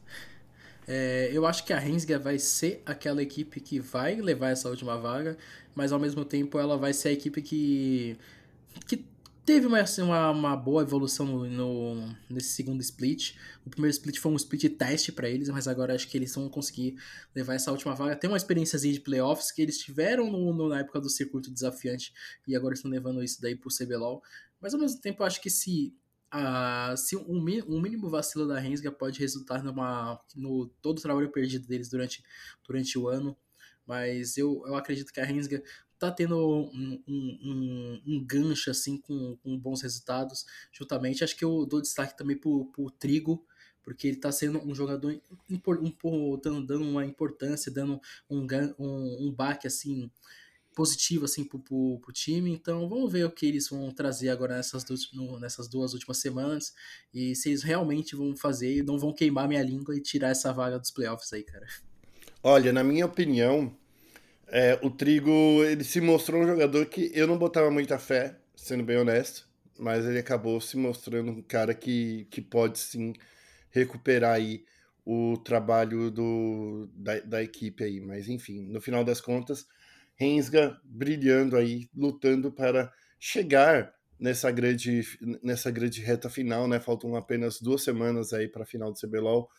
É, 0.87 1.29
eu 1.33 1.45
acho 1.45 1.65
que 1.65 1.73
a 1.73 1.79
Rensga 1.79 2.19
vai 2.19 2.37
ser 2.37 2.81
aquela 2.85 3.21
equipe 3.21 3.59
que 3.59 3.79
vai 3.79 4.15
levar 4.21 4.49
essa 4.49 4.69
última 4.69 4.97
vaga, 4.97 5.37
mas 5.73 5.91
ao 5.91 5.99
mesmo 5.99 6.23
tempo 6.23 6.59
ela 6.59 6.77
vai 6.77 6.93
ser 6.93 7.09
a 7.09 7.11
equipe 7.11 7.41
que, 7.41 8.17
que 8.87 9.05
teve 9.45 9.67
uma, 9.67 9.79
assim, 9.79 10.01
uma, 10.01 10.31
uma 10.31 10.55
boa 10.55 10.81
evolução 10.81 11.25
no, 11.25 11.45
no, 11.45 12.15
nesse 12.29 12.49
segundo 12.49 12.81
split. 12.81 13.35
O 13.65 13.69
primeiro 13.69 13.91
split 13.91 14.19
foi 14.19 14.31
um 14.31 14.35
split 14.35 14.69
teste 14.77 15.11
para 15.11 15.29
eles, 15.29 15.49
mas 15.49 15.67
agora 15.67 15.93
acho 15.93 16.07
que 16.07 16.17
eles 16.17 16.33
vão 16.33 16.49
conseguir 16.49 16.95
levar 17.33 17.55
essa 17.55 17.71
última 17.71 17.95
vaga. 17.95 18.15
Tem 18.15 18.29
uma 18.29 18.37
experiência 18.37 18.77
de 18.77 18.99
playoffs 18.99 19.51
que 19.51 19.61
eles 19.61 19.77
tiveram 19.77 20.31
no, 20.31 20.53
no, 20.53 20.69
na 20.69 20.79
época 20.79 20.99
do 20.99 21.09
circuito 21.09 21.51
desafiante 21.51 22.13
e 22.47 22.55
agora 22.55 22.73
estão 22.73 22.89
levando 22.89 23.23
isso 23.23 23.41
daí 23.41 23.55
pro 23.55 23.69
CBLOL. 23.69 24.21
Mas 24.59 24.73
ao 24.73 24.79
mesmo 24.79 24.99
tempo, 24.99 25.23
acho 25.23 25.41
que 25.41 25.49
se, 25.49 25.93
uh, 26.35 26.97
se 26.97 27.15
um, 27.15 27.37
um, 27.67 27.81
mínimo 27.81 28.09
vacilo 28.09 28.47
da 28.47 28.59
Rensga 28.59 28.91
pode 28.91 29.19
resultar 29.19 29.63
numa, 29.63 30.19
no 30.35 30.67
todo 30.81 30.99
o 30.99 31.01
trabalho 31.01 31.31
perdido 31.31 31.67
deles 31.67 31.89
durante, 31.89 32.23
durante 32.65 32.97
o 32.99 33.07
ano. 33.07 33.37
Mas 33.85 34.37
eu, 34.37 34.63
eu 34.65 34.75
acredito 34.75 35.13
que 35.13 35.19
a 35.19 35.25
Rensga 35.25 35.63
tá 35.97 36.11
tendo 36.11 36.37
um, 36.37 37.03
um, 37.07 38.01
um, 38.05 38.25
gancho 38.25 38.69
assim 38.69 38.97
com, 38.97 39.37
com, 39.37 39.57
bons 39.57 39.81
resultados. 39.81 40.45
Juntamente, 40.71 41.23
acho 41.23 41.35
que 41.35 41.45
eu 41.45 41.65
dou 41.65 41.81
destaque 41.81 42.17
também 42.17 42.37
pro, 42.37 42.65
pro 42.71 42.91
Trigo, 42.91 43.45
porque 43.83 44.07
ele 44.07 44.17
tá 44.17 44.31
sendo 44.31 44.59
um 44.59 44.73
jogador 44.73 45.19
impor, 45.49 45.79
um, 45.79 46.65
dando 46.65 46.83
uma 46.83 47.05
importância, 47.05 47.71
dando 47.71 48.01
um, 48.29 48.45
um, 48.79 49.27
um 49.27 49.31
baque 49.31 49.67
assim 49.67 50.11
positivo 50.75 51.25
assim 51.25 51.43
pro, 51.43 51.57
pro, 51.57 51.99
pro, 51.99 52.13
time. 52.13 52.51
Então 52.51 52.87
vamos 52.87 53.11
ver 53.11 53.25
o 53.25 53.31
que 53.31 53.45
eles 53.45 53.69
vão 53.69 53.89
trazer 53.91 54.29
agora 54.29 54.57
nessas 54.57 54.83
duas, 54.83 55.11
no, 55.13 55.39
nessas 55.39 55.67
duas 55.67 55.93
últimas 55.93 56.17
semanas 56.17 56.73
e 57.13 57.33
se 57.35 57.49
eles 57.49 57.63
realmente 57.63 58.15
vão 58.15 58.35
fazer 58.35 58.77
e 58.77 58.83
não 58.83 58.99
vão 58.99 59.13
queimar 59.13 59.47
minha 59.47 59.63
língua 59.63 59.95
e 59.95 60.01
tirar 60.01 60.29
essa 60.29 60.51
vaga 60.51 60.77
dos 60.77 60.91
playoffs 60.91 61.31
aí, 61.33 61.43
cara. 61.43 61.65
Olha, 62.43 62.71
na 62.71 62.83
minha 62.83 63.05
opinião, 63.05 63.75
é, 64.47 64.77
o 64.83 64.89
Trigo 64.89 65.63
ele 65.63 65.83
se 65.83 65.99
mostrou 66.01 66.41
um 66.41 66.47
jogador 66.47 66.85
que 66.85 67.11
eu 67.13 67.25
não 67.25 67.37
botava 67.37 67.71
muita 67.71 67.97
fé, 67.97 68.37
sendo 68.55 68.83
bem 68.83 68.97
honesto, 68.97 69.47
mas 69.79 70.05
ele 70.05 70.19
acabou 70.19 70.59
se 70.61 70.77
mostrando 70.77 71.31
um 71.31 71.41
cara 71.41 71.73
que, 71.73 72.27
que 72.29 72.41
pode 72.41 72.77
sim 72.77 73.13
recuperar 73.71 74.35
aí 74.35 74.63
o 75.05 75.37
trabalho 75.37 76.09
do, 76.09 76.89
da, 76.93 77.19
da 77.19 77.43
equipe 77.43 77.83
aí. 77.83 77.99
Mas 77.99 78.27
enfim, 78.27 78.61
no 78.67 78.81
final 78.81 79.03
das 79.03 79.21
contas, 79.21 79.67
Rensga 80.15 80.79
brilhando 80.83 81.57
aí, 81.57 81.89
lutando 81.95 82.51
para 82.51 82.91
chegar 83.19 83.93
nessa 84.19 84.49
grande, 84.49 85.03
nessa 85.43 85.69
grande 85.69 86.01
reta 86.01 86.29
final, 86.29 86.67
né? 86.67 86.79
Faltam 86.79 87.15
apenas 87.15 87.61
duas 87.61 87.83
semanas 87.83 88.33
aí 88.33 88.47
para 88.47 88.63
a 88.63 88.65
final 88.65 88.91
do 88.91 88.99
CBLOL. 88.99 89.49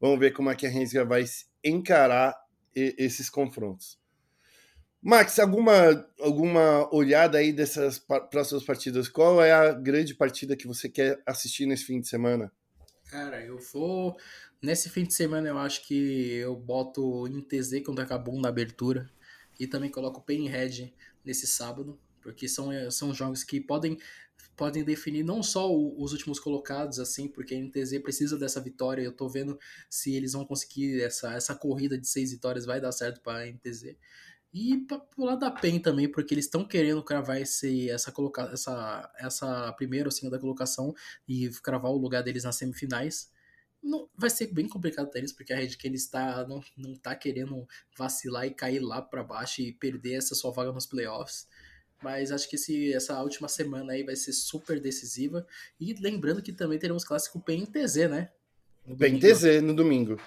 Vamos 0.00 0.18
ver 0.18 0.32
como 0.32 0.50
é 0.50 0.54
que 0.54 0.66
a 0.66 0.70
Rensga 0.70 1.04
vai 1.04 1.24
encarar 1.62 2.36
esses 2.74 3.28
confrontos. 3.28 3.98
Max, 5.00 5.38
alguma, 5.38 6.08
alguma 6.20 6.92
olhada 6.92 7.38
aí 7.38 7.52
dessas 7.52 7.98
próximas 8.30 8.64
partidas? 8.64 9.08
Qual 9.08 9.42
é 9.42 9.52
a 9.52 9.72
grande 9.72 10.14
partida 10.14 10.56
que 10.56 10.66
você 10.66 10.88
quer 10.88 11.22
assistir 11.24 11.66
nesse 11.66 11.84
fim 11.84 12.00
de 12.00 12.08
semana? 12.08 12.52
Cara, 13.08 13.40
eu 13.44 13.58
vou. 13.72 14.16
Nesse 14.60 14.90
fim 14.90 15.04
de 15.04 15.14
semana 15.14 15.48
eu 15.48 15.58
acho 15.58 15.86
que 15.86 16.34
eu 16.34 16.56
boto 16.56 17.26
em 17.28 17.40
TZ 17.40 17.82
contra 17.84 18.04
Cabum 18.04 18.40
na 18.40 18.48
abertura. 18.48 19.08
E 19.58 19.66
também 19.66 19.90
coloco 19.90 20.20
o 20.20 20.22
Painhead 20.22 20.94
nesse 21.24 21.46
sábado. 21.46 21.98
Porque 22.20 22.48
são, 22.48 22.68
são 22.90 23.14
jogos 23.14 23.42
que 23.44 23.60
podem, 23.60 23.96
podem 24.56 24.84
definir 24.84 25.22
não 25.22 25.42
só 25.42 25.72
os 25.74 26.12
últimos 26.12 26.38
colocados, 26.38 26.98
assim, 26.98 27.28
porque 27.28 27.54
a 27.54 27.58
NTZ 27.58 28.00
precisa 28.02 28.36
dessa 28.38 28.60
vitória. 28.60 29.02
Eu 29.02 29.12
tô 29.12 29.28
vendo 29.28 29.58
se 29.88 30.14
eles 30.14 30.32
vão 30.32 30.44
conseguir 30.44 31.00
essa, 31.00 31.32
essa 31.34 31.54
corrida 31.54 31.96
de 31.96 32.08
seis 32.08 32.32
vitórias, 32.32 32.66
vai 32.66 32.80
dar 32.80 32.92
certo 32.92 33.20
para 33.20 33.44
a 33.44 33.46
NTZ. 33.46 33.96
E 34.52 34.78
pro 35.14 35.24
lado 35.24 35.40
da 35.40 35.50
PEN 35.50 35.78
também, 35.78 36.10
porque 36.10 36.32
eles 36.32 36.46
estão 36.46 36.66
querendo 36.66 37.02
cravar 37.02 37.40
esse, 37.40 37.90
essa, 37.90 38.10
coloca, 38.10 38.42
essa, 38.52 39.12
essa 39.18 39.72
primeira 39.74 40.08
ou 40.08 40.12
segunda 40.12 40.38
colocação 40.38 40.94
e 41.28 41.50
cravar 41.62 41.90
o 41.90 41.98
lugar 41.98 42.22
deles 42.22 42.44
nas 42.44 42.56
semifinais. 42.56 43.30
Não, 43.82 44.08
vai 44.16 44.28
ser 44.28 44.48
bem 44.48 44.68
complicado 44.68 45.10
deles, 45.10 45.32
porque 45.32 45.52
a 45.52 45.56
Red 45.56 45.76
Kane 45.76 45.96
está, 45.96 46.46
não, 46.46 46.62
não 46.76 46.94
tá 46.94 47.14
querendo 47.14 47.66
vacilar 47.96 48.46
e 48.46 48.50
cair 48.50 48.80
lá 48.80 49.00
para 49.00 49.22
baixo 49.22 49.62
e 49.62 49.72
perder 49.72 50.14
essa 50.14 50.34
sua 50.34 50.50
vaga 50.50 50.72
nos 50.72 50.86
playoffs. 50.86 51.46
Mas 52.02 52.30
acho 52.30 52.48
que 52.48 52.56
esse, 52.56 52.92
essa 52.92 53.20
última 53.22 53.48
semana 53.48 53.92
aí 53.92 54.02
vai 54.04 54.14
ser 54.14 54.32
super 54.32 54.80
decisiva. 54.80 55.46
E 55.80 55.94
lembrando 55.94 56.42
que 56.42 56.52
também 56.52 56.78
teremos 56.78 57.04
clássico 57.04 57.40
PEN 57.40 57.66
TZ, 57.66 58.08
né? 58.08 58.30
PEN 58.98 59.18
TZ 59.18 59.62
no 59.62 59.74
domingo. 59.74 60.20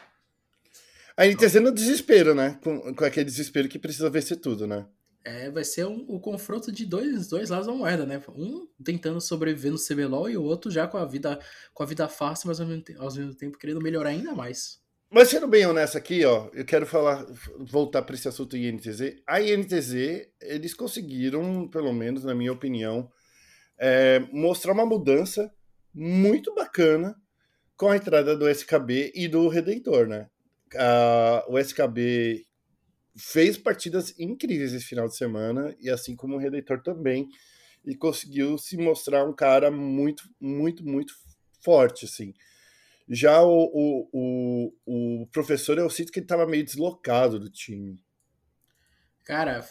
A 1.15 1.25
NTZ 1.25 1.55
no 1.55 1.71
desespero, 1.71 2.33
né? 2.33 2.57
Com, 2.63 2.95
com 2.95 3.05
aquele 3.05 3.25
desespero 3.25 3.69
que 3.69 3.77
precisa 3.77 4.09
vencer 4.09 4.37
tudo, 4.37 4.65
né? 4.65 4.85
É, 5.23 5.51
vai 5.51 5.63
ser 5.63 5.85
um, 5.85 6.03
o 6.07 6.19
confronto 6.19 6.71
de 6.71 6.85
dois, 6.85 7.27
dois 7.27 7.49
lados 7.49 7.67
da 7.67 7.73
moeda, 7.73 8.05
né? 8.05 8.21
Um 8.35 8.67
tentando 8.83 9.21
sobreviver 9.21 9.71
no 9.71 9.77
CBLOL 9.77 10.29
e 10.29 10.37
o 10.37 10.43
outro 10.43 10.71
já 10.71 10.87
com 10.87 10.97
a 10.97 11.05
vida 11.05 11.39
com 11.73 11.83
a 11.83 11.85
vida 11.85 12.07
fácil, 12.07 12.47
mas 12.47 12.59
ao 12.59 12.65
mesmo, 12.65 12.83
tempo, 12.83 13.01
ao 13.01 13.13
mesmo 13.13 13.35
tempo 13.35 13.57
querendo 13.57 13.81
melhorar 13.81 14.09
ainda 14.09 14.33
mais. 14.33 14.81
Mas 15.13 15.27
sendo 15.27 15.45
bem 15.45 15.65
honesto 15.65 15.97
aqui, 15.97 16.23
ó, 16.23 16.49
eu 16.53 16.63
quero 16.63 16.85
falar, 16.85 17.25
voltar 17.59 18.01
para 18.01 18.15
esse 18.15 18.27
assunto 18.29 18.55
INTZ. 18.55 19.21
A 19.27 19.41
INTZ, 19.41 19.93
eles 20.41 20.73
conseguiram, 20.73 21.67
pelo 21.67 21.91
menos 21.91 22.23
na 22.23 22.33
minha 22.33 22.53
opinião, 22.53 23.11
é, 23.77 24.19
mostrar 24.31 24.71
uma 24.71 24.85
mudança 24.85 25.53
muito 25.93 26.55
bacana 26.55 27.15
com 27.75 27.89
a 27.89 27.97
entrada 27.97 28.37
do 28.37 28.47
SKB 28.47 29.11
e 29.13 29.27
do 29.27 29.47
Redentor, 29.47 30.07
né? 30.07 30.29
Uh, 30.73 31.51
o 31.51 31.59
SKB 31.59 32.45
fez 33.15 33.57
partidas 33.57 34.17
incríveis 34.19 34.73
esse 34.73 34.85
final 34.85 35.07
de 35.07 35.15
semana, 35.15 35.75
e 35.79 35.89
assim 35.89 36.15
como 36.15 36.35
o 36.35 36.39
Redentor 36.39 36.81
também, 36.81 37.27
e 37.83 37.95
conseguiu 37.95 38.57
se 38.57 38.77
mostrar 38.77 39.25
um 39.25 39.33
cara 39.33 39.71
muito, 39.71 40.29
muito, 40.39 40.85
muito 40.85 41.13
forte, 41.59 42.05
assim. 42.05 42.33
Já 43.09 43.41
o, 43.43 43.69
o, 43.73 44.09
o, 44.13 45.21
o 45.23 45.27
professor, 45.27 45.77
eu 45.77 45.89
sinto 45.89 46.11
que 46.11 46.19
ele 46.19 46.25
estava 46.25 46.45
meio 46.45 46.63
deslocado 46.63 47.39
do 47.39 47.49
time. 47.49 47.99
Cara, 49.23 49.65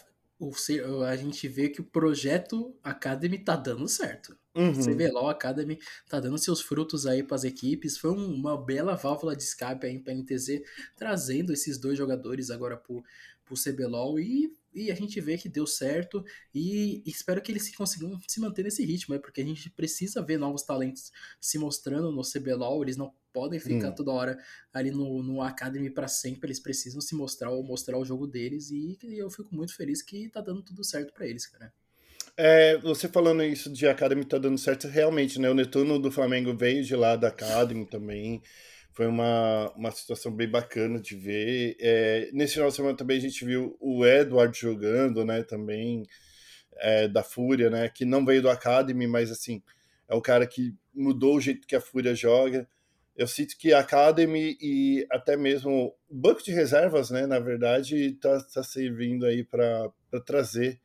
a 1.07 1.15
gente 1.15 1.47
vê 1.47 1.69
que 1.69 1.81
o 1.81 1.85
projeto 1.85 2.77
Academy 2.83 3.39
tá 3.39 3.55
dando 3.55 3.87
certo. 3.87 4.37
Uhum. 4.53 4.73
CBLOL 4.73 5.29
Academy 5.29 5.79
tá 6.09 6.19
dando 6.19 6.37
seus 6.37 6.61
frutos 6.61 7.05
aí 7.05 7.23
para 7.23 7.35
as 7.35 7.43
equipes. 7.43 7.97
Foi 7.97 8.11
uma 8.11 8.61
bela 8.61 8.95
válvula 8.95 9.35
de 9.35 9.43
escape 9.43 9.87
aí 9.87 9.99
para 9.99 10.13
NTZ, 10.13 10.61
trazendo 10.95 11.53
esses 11.53 11.77
dois 11.77 11.97
jogadores 11.97 12.49
agora 12.49 12.75
pro, 12.75 13.03
pro 13.45 13.55
CBLOL 13.55 14.19
e, 14.19 14.53
e 14.73 14.91
a 14.91 14.95
gente 14.95 15.19
vê 15.19 15.37
que 15.37 15.49
deu 15.49 15.67
certo 15.67 16.23
e, 16.53 17.01
espero 17.05 17.41
que 17.41 17.51
eles 17.51 17.73
consigam 17.75 18.19
se 18.27 18.39
manter 18.39 18.63
nesse 18.63 18.83
ritmo, 18.85 19.15
né? 19.15 19.21
porque 19.21 19.41
a 19.41 19.45
gente 19.45 19.69
precisa 19.69 20.21
ver 20.21 20.37
novos 20.37 20.63
talentos 20.63 21.11
se 21.39 21.57
mostrando 21.57 22.11
no 22.11 22.21
CBLOL, 22.21 22.83
eles 22.83 22.97
não 22.97 23.13
podem 23.33 23.59
ficar 23.59 23.89
hum. 23.89 23.95
toda 23.95 24.11
hora 24.11 24.37
ali 24.73 24.91
no, 24.91 25.23
no 25.23 25.41
Academy 25.41 25.89
para 25.89 26.07
sempre, 26.07 26.47
eles 26.47 26.59
precisam 26.59 27.01
se 27.01 27.15
mostrar 27.15 27.51
ou 27.51 27.63
mostrar 27.63 27.97
o 27.97 28.05
jogo 28.05 28.27
deles 28.27 28.69
e, 28.71 28.97
e 29.03 29.17
eu 29.17 29.29
fico 29.29 29.53
muito 29.55 29.75
feliz 29.75 30.01
que 30.01 30.29
tá 30.29 30.41
dando 30.41 30.61
tudo 30.61 30.83
certo 30.83 31.13
para 31.13 31.27
eles, 31.27 31.45
cara. 31.45 31.73
É, 32.37 32.77
você 32.77 33.07
falando 33.07 33.43
isso 33.43 33.71
de 33.71 33.87
Academy 33.87 34.25
tá 34.25 34.37
dando 34.37 34.57
certo, 34.57 34.87
realmente, 34.87 35.39
né? 35.39 35.49
O 35.49 35.53
Netuno 35.53 35.99
do 35.99 36.11
Flamengo 36.11 36.55
veio 36.55 36.83
de 36.83 36.95
lá 36.95 37.15
da 37.15 37.27
Academy 37.27 37.85
também. 37.85 38.41
Foi 38.93 39.07
uma, 39.07 39.71
uma 39.75 39.91
situação 39.91 40.31
bem 40.33 40.49
bacana 40.49 40.99
de 40.99 41.15
ver. 41.15 41.75
É, 41.79 42.29
nesse 42.33 42.53
final 42.53 42.69
de 42.69 42.75
semana 42.75 42.97
também 42.97 43.17
a 43.17 43.21
gente 43.21 43.45
viu 43.45 43.77
o 43.79 44.05
Edward 44.05 44.57
jogando, 44.57 45.23
né? 45.25 45.43
Também 45.43 46.03
é, 46.77 47.07
da 47.07 47.23
Fúria, 47.23 47.69
né? 47.69 47.89
Que 47.89 48.05
não 48.05 48.25
veio 48.25 48.41
do 48.41 48.49
Academy, 48.49 49.07
mas 49.07 49.31
assim, 49.31 49.61
é 50.09 50.15
o 50.15 50.21
cara 50.21 50.47
que 50.47 50.73
mudou 50.93 51.37
o 51.37 51.41
jeito 51.41 51.67
que 51.67 51.75
a 51.75 51.81
Fúria 51.81 52.15
joga. 52.15 52.67
Eu 53.15 53.27
sinto 53.27 53.57
que 53.57 53.73
a 53.73 53.79
Academy 53.79 54.57
e 54.61 55.05
até 55.11 55.37
mesmo 55.37 55.95
o 56.09 56.15
banco 56.15 56.43
de 56.43 56.51
reservas, 56.51 57.11
né? 57.11 57.25
Na 57.27 57.39
verdade, 57.39 58.13
tá, 58.13 58.41
tá 58.53 58.63
servindo 58.63 59.25
aí 59.25 59.43
para 59.43 59.91
trazer 60.25 60.79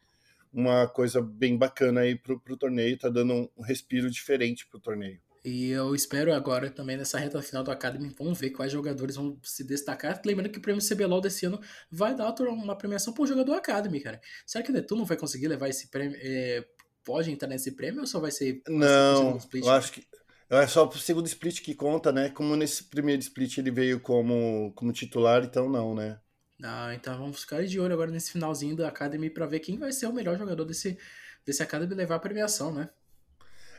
uma 0.56 0.88
coisa 0.88 1.20
bem 1.20 1.54
bacana 1.54 2.00
aí 2.00 2.16
pro, 2.16 2.40
pro 2.40 2.56
torneio, 2.56 2.98
tá 2.98 3.10
dando 3.10 3.50
um 3.54 3.62
respiro 3.62 4.10
diferente 4.10 4.66
pro 4.66 4.80
torneio. 4.80 5.20
E 5.44 5.70
eu 5.70 5.94
espero 5.94 6.32
agora 6.32 6.70
também 6.70 6.96
nessa 6.96 7.18
reta 7.18 7.40
final 7.42 7.62
do 7.62 7.70
Academy, 7.70 8.12
vamos 8.18 8.40
ver 8.40 8.50
quais 8.50 8.72
jogadores 8.72 9.16
vão 9.16 9.38
se 9.42 9.62
destacar. 9.62 10.20
Lembrando 10.24 10.50
que 10.50 10.58
o 10.58 10.62
prêmio 10.62 10.82
CBLOL 10.82 11.20
desse 11.20 11.44
ano 11.44 11.60
vai 11.90 12.16
dar 12.16 12.34
uma 12.40 12.74
premiação 12.74 13.12
para 13.12 13.22
o 13.22 13.26
jogador 13.26 13.52
Academy, 13.54 14.00
cara. 14.00 14.18
Será 14.46 14.64
que 14.64 14.70
o 14.70 14.74
Netuno 14.74 15.04
vai 15.04 15.16
conseguir 15.16 15.46
levar 15.46 15.68
esse 15.68 15.88
prêmio? 15.88 16.18
É, 16.20 16.64
pode 17.04 17.30
entrar 17.30 17.48
nesse 17.48 17.72
prêmio 17.76 18.00
ou 18.00 18.06
só 18.06 18.18
vai 18.18 18.30
ser. 18.30 18.62
Não, 18.66 19.38
eu 19.52 19.70
acho 19.70 19.92
que. 19.92 20.04
É 20.48 20.66
só 20.66 20.88
o 20.88 20.98
segundo 20.98 21.26
split 21.26 21.60
que 21.60 21.74
conta, 21.74 22.10
né? 22.10 22.30
Como 22.30 22.56
nesse 22.56 22.84
primeiro 22.84 23.20
split 23.20 23.58
ele 23.58 23.70
veio 23.70 24.00
como, 24.00 24.72
como 24.74 24.92
titular, 24.92 25.44
então 25.44 25.68
não, 25.68 25.94
né? 25.94 26.18
Ah, 26.62 26.94
então 26.94 27.16
vamos 27.18 27.40
ficar 27.40 27.64
de 27.64 27.78
olho 27.78 27.92
agora 27.92 28.10
nesse 28.10 28.32
finalzinho 28.32 28.76
da 28.76 28.88
Academy 28.88 29.28
para 29.28 29.46
ver 29.46 29.60
quem 29.60 29.78
vai 29.78 29.92
ser 29.92 30.06
o 30.06 30.12
melhor 30.12 30.38
jogador 30.38 30.64
desse, 30.64 30.98
desse 31.44 31.62
Academy 31.62 31.94
levar 31.94 32.16
a 32.16 32.20
premiação, 32.20 32.72
né? 32.72 32.88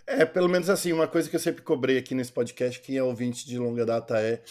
É, 0.06 0.26
pelo 0.26 0.48
menos 0.48 0.70
assim, 0.70 0.94
uma 0.94 1.08
coisa 1.08 1.30
que 1.30 1.36
eu 1.36 1.40
sempre 1.40 1.62
cobrei 1.62 1.98
aqui 1.98 2.16
nesse 2.16 2.32
podcast, 2.32 2.80
quem 2.80 2.96
é 2.96 3.04
ouvinte 3.04 3.46
de 3.46 3.58
longa 3.58 3.86
data 3.86 4.22
é, 4.22 4.42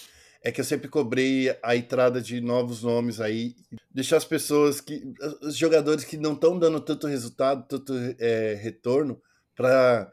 é 0.43 0.53
que 0.53 0.61
eu 0.61 0.65
sempre 0.65 0.87
cobrei 0.87 1.57
a 1.63 1.75
entrada 1.75 2.21
de 2.21 2.41
novos 2.41 2.83
nomes 2.83 3.21
aí, 3.21 3.57
deixar 3.91 4.19
as 4.19 4.25
pessoas 4.25 4.81
que. 4.81 5.15
os 5.41 5.57
jogadores 5.57 6.05
que 6.05 6.17
não 6.17 6.35
estão 6.35 6.59
dando 6.59 6.79
tanto 6.81 7.07
resultado, 7.07 7.67
tanto 7.67 7.95
é, 8.19 8.55
retorno, 8.55 9.21
para 9.55 10.13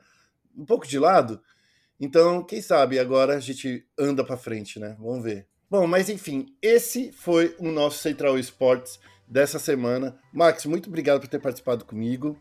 um 0.55 0.65
pouco 0.65 0.87
de 0.87 0.97
lado. 0.97 1.41
Então, 1.99 2.43
quem 2.43 2.61
sabe 2.61 2.97
agora 2.97 3.35
a 3.35 3.39
gente 3.39 3.85
anda 3.97 4.23
para 4.23 4.37
frente, 4.37 4.79
né? 4.79 4.95
Vamos 4.99 5.23
ver. 5.23 5.47
Bom, 5.73 5.87
mas 5.87 6.07
enfim, 6.07 6.55
esse 6.61 7.11
foi 7.11 7.55
o 7.57 7.71
nosso 7.71 7.97
Central 7.97 8.37
Esportes 8.37 8.99
dessa 9.27 9.57
semana. 9.57 10.15
Max, 10.31 10.67
muito 10.67 10.87
obrigado 10.87 11.21
por 11.21 11.27
ter 11.27 11.39
participado 11.39 11.83
comigo. 11.83 12.39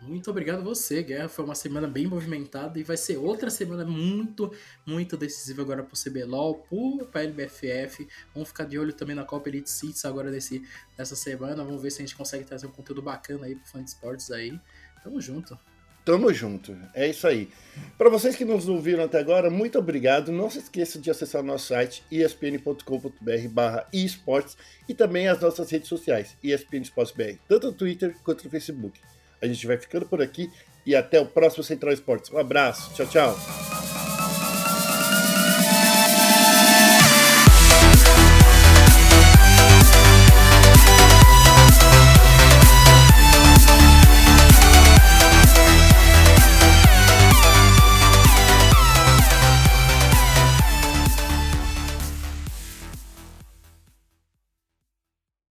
Muito 0.00 0.28
obrigado 0.28 0.58
a 0.58 0.64
você, 0.64 1.04
Guerra. 1.04 1.28
Foi 1.28 1.44
uma 1.44 1.54
semana 1.54 1.86
bem 1.86 2.04
movimentada 2.04 2.80
e 2.80 2.82
vai 2.82 2.96
ser 2.96 3.16
outra 3.16 3.48
semana 3.48 3.84
muito, 3.84 4.52
muito 4.84 5.16
decisiva 5.16 5.62
agora 5.62 5.84
para 5.84 5.94
o 5.94 5.96
CBLOL, 5.96 6.66
a 7.14 7.20
LBFF. 7.20 8.08
Vamos 8.34 8.48
ficar 8.48 8.64
de 8.64 8.76
olho 8.76 8.92
também 8.92 9.14
na 9.14 9.24
Copa 9.24 9.48
Elite 9.48 9.70
Seats 9.70 10.04
agora 10.04 10.28
desse, 10.28 10.64
dessa 10.98 11.14
semana. 11.14 11.62
Vamos 11.62 11.80
ver 11.80 11.92
se 11.92 12.02
a 12.02 12.04
gente 12.04 12.16
consegue 12.16 12.42
trazer 12.42 12.66
um 12.66 12.72
conteúdo 12.72 13.02
bacana 13.02 13.46
aí 13.46 13.54
para 13.54 13.66
fã 13.66 13.84
de 13.84 13.88
esportes 13.88 14.32
aí. 14.32 14.60
Tamo 15.04 15.20
junto. 15.20 15.56
Tamo 16.04 16.32
junto. 16.32 16.76
É 16.94 17.08
isso 17.08 17.26
aí. 17.26 17.48
Para 17.96 18.10
vocês 18.10 18.34
que 18.34 18.44
nos 18.44 18.68
ouviram 18.68 19.04
até 19.04 19.20
agora, 19.20 19.48
muito 19.48 19.78
obrigado. 19.78 20.32
Não 20.32 20.50
se 20.50 20.58
esqueça 20.58 20.98
de 20.98 21.10
acessar 21.10 21.42
o 21.42 21.44
nosso 21.44 21.68
site 21.68 22.02
espn.com.br 22.10 22.80
esportes 23.92 24.56
e 24.88 24.94
também 24.94 25.28
as 25.28 25.40
nossas 25.40 25.70
redes 25.70 25.88
sociais, 25.88 26.36
ESPN 26.42 26.82
Esportes 26.82 27.14
BR, 27.14 27.38
tanto 27.48 27.68
no 27.68 27.72
Twitter 27.72 28.16
quanto 28.24 28.44
no 28.44 28.50
Facebook. 28.50 29.00
A 29.40 29.46
gente 29.46 29.66
vai 29.66 29.78
ficando 29.78 30.06
por 30.06 30.20
aqui 30.20 30.50
e 30.84 30.94
até 30.94 31.20
o 31.20 31.26
próximo 31.26 31.62
Central 31.62 31.92
Esportes. 31.92 32.30
Um 32.30 32.38
abraço. 32.38 32.92
Tchau, 32.94 33.06
tchau. 33.06 33.91